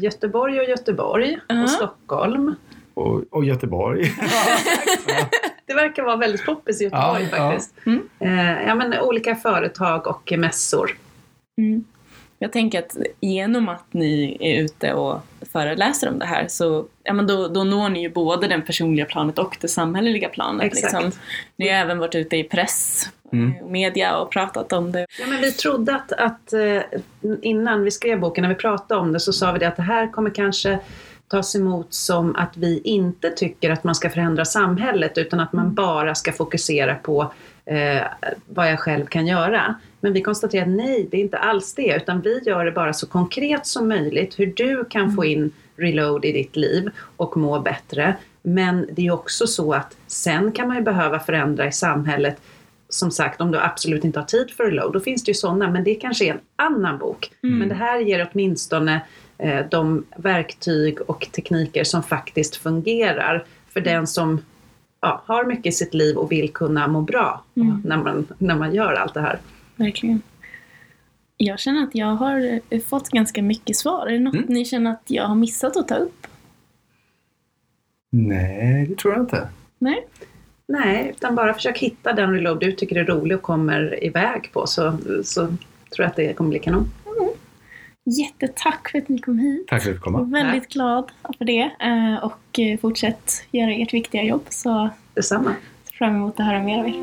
Göteborg 0.00 0.60
och 0.60 0.68
Göteborg 0.68 1.38
Ja. 1.48 1.62
och 1.62 1.70
Stockholm. 1.70 2.54
Och, 2.94 3.24
och 3.30 3.44
Göteborg. 3.44 4.14
Det 5.66 5.74
verkar 5.74 6.02
vara 6.02 6.16
väldigt 6.16 6.46
poppis 6.46 6.80
i 6.80 6.84
Göteborg 6.84 7.28
Ja, 7.32 7.36
ja. 7.36 7.50
faktiskt. 7.50 7.74
Mm. 7.86 8.08
Eh, 8.18 8.66
ja, 8.68 8.74
men 8.74 9.00
olika 9.00 9.34
företag 9.36 10.06
och 10.06 10.32
mässor. 10.38 10.96
Mm. 11.58 11.84
Jag 12.38 12.52
tänker 12.52 12.78
att 12.78 12.96
genom 13.20 13.68
att 13.68 13.92
ni 13.92 14.36
är 14.40 14.62
ute 14.62 14.92
och 14.94 15.20
föreläser 15.58 16.08
om 16.08 16.18
det 16.18 16.26
här 16.26 16.46
så 16.48 16.86
ja, 17.02 17.12
men 17.12 17.26
då, 17.26 17.48
då 17.48 17.64
når 17.64 17.88
ni 17.88 18.02
ju 18.02 18.10
både 18.10 18.48
det 18.48 18.60
personliga 18.60 19.04
planet 19.04 19.38
och 19.38 19.56
det 19.60 19.68
samhälleliga 19.68 20.28
planet. 20.28 20.66
Exakt. 20.66 21.04
Liksom. 21.04 21.20
Ni 21.56 21.68
har 21.68 21.76
även 21.76 21.98
varit 21.98 22.14
ute 22.14 22.36
i 22.36 22.44
press 22.44 23.08
Mm. 23.32 23.54
och 23.62 23.70
media 23.70 24.16
och 24.16 24.30
pratat 24.30 24.72
om 24.72 24.92
det. 24.92 25.06
Ja, 25.20 25.26
men 25.26 25.40
vi 25.40 25.52
trodde 25.52 25.94
att, 25.94 26.12
att 26.12 26.52
eh, 26.52 26.82
innan 27.42 27.84
vi 27.84 27.90
skrev 27.90 28.20
boken, 28.20 28.42
när 28.42 28.48
vi 28.48 28.54
pratade 28.54 29.00
om 29.00 29.12
det, 29.12 29.20
så 29.20 29.32
sa 29.32 29.52
vi 29.52 29.58
det 29.58 29.68
att 29.68 29.76
det 29.76 29.82
här 29.82 30.12
kommer 30.12 30.30
kanske 30.30 30.78
tas 31.28 31.56
emot 31.56 31.94
som 31.94 32.36
att 32.36 32.56
vi 32.56 32.80
inte 32.84 33.30
tycker 33.30 33.70
att 33.70 33.84
man 33.84 33.94
ska 33.94 34.10
förändra 34.10 34.44
samhället 34.44 35.18
utan 35.18 35.40
att 35.40 35.52
man 35.52 35.74
bara 35.74 36.14
ska 36.14 36.32
fokusera 36.32 36.94
på 36.94 37.32
eh, 37.64 38.02
vad 38.46 38.70
jag 38.70 38.80
själv 38.80 39.06
kan 39.06 39.26
göra. 39.26 39.74
Men 40.00 40.12
vi 40.12 40.22
konstaterar 40.22 40.66
nej, 40.66 41.08
det 41.10 41.16
är 41.16 41.20
inte 41.20 41.38
alls 41.38 41.74
det, 41.74 41.96
utan 41.96 42.20
vi 42.20 42.40
gör 42.46 42.64
det 42.64 42.72
bara 42.72 42.92
så 42.92 43.06
konkret 43.06 43.66
som 43.66 43.88
möjligt, 43.88 44.38
hur 44.38 44.46
du 44.46 44.84
kan 44.84 45.14
få 45.14 45.24
in 45.24 45.52
reload 45.76 46.24
i 46.24 46.32
ditt 46.32 46.56
liv 46.56 46.90
och 47.16 47.36
må 47.36 47.60
bättre. 47.60 48.16
Men 48.42 48.88
det 48.92 49.06
är 49.06 49.10
också 49.10 49.46
så 49.46 49.72
att 49.72 49.96
sen 50.06 50.52
kan 50.52 50.68
man 50.68 50.76
ju 50.76 50.82
behöva 50.82 51.20
förändra 51.20 51.66
i 51.66 51.72
samhället 51.72 52.40
som 52.88 53.10
sagt, 53.10 53.40
om 53.40 53.50
du 53.50 53.58
absolut 53.58 54.04
inte 54.04 54.18
har 54.18 54.26
tid 54.26 54.50
för 54.50 54.64
reload, 54.64 54.92
då 54.92 55.00
finns 55.00 55.24
det 55.24 55.30
ju 55.30 55.34
sådana, 55.34 55.70
men 55.70 55.84
det 55.84 55.94
kanske 55.94 56.24
är 56.26 56.32
en 56.32 56.40
annan 56.56 56.98
bok. 56.98 57.30
Men 57.58 57.68
det 57.68 57.74
här 57.74 58.00
ger 58.00 58.30
åtminstone 58.32 59.00
eh, 59.38 59.66
de 59.70 60.04
verktyg 60.16 61.00
och 61.00 61.28
tekniker 61.32 61.84
som 61.84 62.02
faktiskt 62.02 62.56
fungerar 62.56 63.44
för 63.68 63.80
den 63.80 64.06
som 64.06 64.40
ja, 65.00 65.22
har 65.26 65.44
mycket 65.44 65.66
i 65.66 65.72
sitt 65.72 65.94
liv 65.94 66.16
och 66.16 66.32
vill 66.32 66.52
kunna 66.52 66.88
må 66.88 67.00
bra 67.00 67.44
Mm. 67.56 67.82
när, 67.84 67.96
man, 67.96 68.26
när 68.38 68.56
man 68.56 68.74
gör 68.74 68.92
allt 68.92 69.14
det 69.14 69.20
här. 69.20 69.38
Verkligen. 69.78 70.22
Jag 71.36 71.58
känner 71.60 71.82
att 71.82 71.94
jag 71.94 72.06
har 72.06 72.60
eh, 72.70 72.80
fått 72.80 73.08
ganska 73.08 73.42
mycket 73.42 73.76
svar. 73.76 74.06
Är 74.06 74.12
det 74.12 74.18
något 74.18 74.34
Mm. 74.34 74.46
ni 74.48 74.64
känner 74.64 74.90
att 74.90 75.02
jag 75.06 75.24
har 75.24 75.34
missat 75.34 75.76
att 75.76 75.88
ta 75.88 75.94
upp? 75.94 76.26
Nej, 78.10 78.86
det 78.86 78.94
tror 78.98 79.14
jag 79.14 79.22
inte. 79.22 79.48
Nej? 79.78 80.06
Nej, 80.68 81.12
utan 81.16 81.34
bara 81.34 81.54
försök 81.54 81.78
hitta 81.78 82.12
den 82.12 82.32
reload 82.32 82.60
du 82.60 82.72
tycker 82.72 82.96
är 82.96 83.04
rolig 83.04 83.36
och 83.36 83.42
kommer 83.42 84.04
iväg 84.04 84.50
på 84.52 84.66
så, 84.66 84.98
så 85.24 85.46
tror 85.46 85.56
jag 85.96 86.06
att 86.06 86.16
det 86.16 86.32
kommer 86.36 86.50
bli 86.50 86.58
kanon. 86.58 86.90
Jättetack 88.18 88.88
för 88.90 88.98
att 88.98 89.08
ni 89.08 89.18
kom 89.18 89.38
hit. 89.38 89.66
Tack 89.68 89.82
för 89.82 89.90
att 89.90 89.96
du 89.96 90.00
kom. 90.00 90.14
Jag 90.14 90.40
är 90.40 90.44
väldigt 90.46 90.68
glad 90.68 91.10
för 91.38 91.44
det. 91.44 91.70
eh, 91.80 92.24
Och 92.24 92.58
eh, 92.58 92.78
fortsätt 92.78 93.32
göra 93.50 93.72
ert 93.72 93.94
viktiga 93.94 94.22
jobb 94.22 94.42
så 94.48 94.88
Detsamma. 95.14 95.54
fram 95.98 96.14
emot 96.14 96.40
att 96.40 96.46
höra 96.46 96.62
mer 96.62 96.78
av 96.78 96.88
er. 96.88 96.94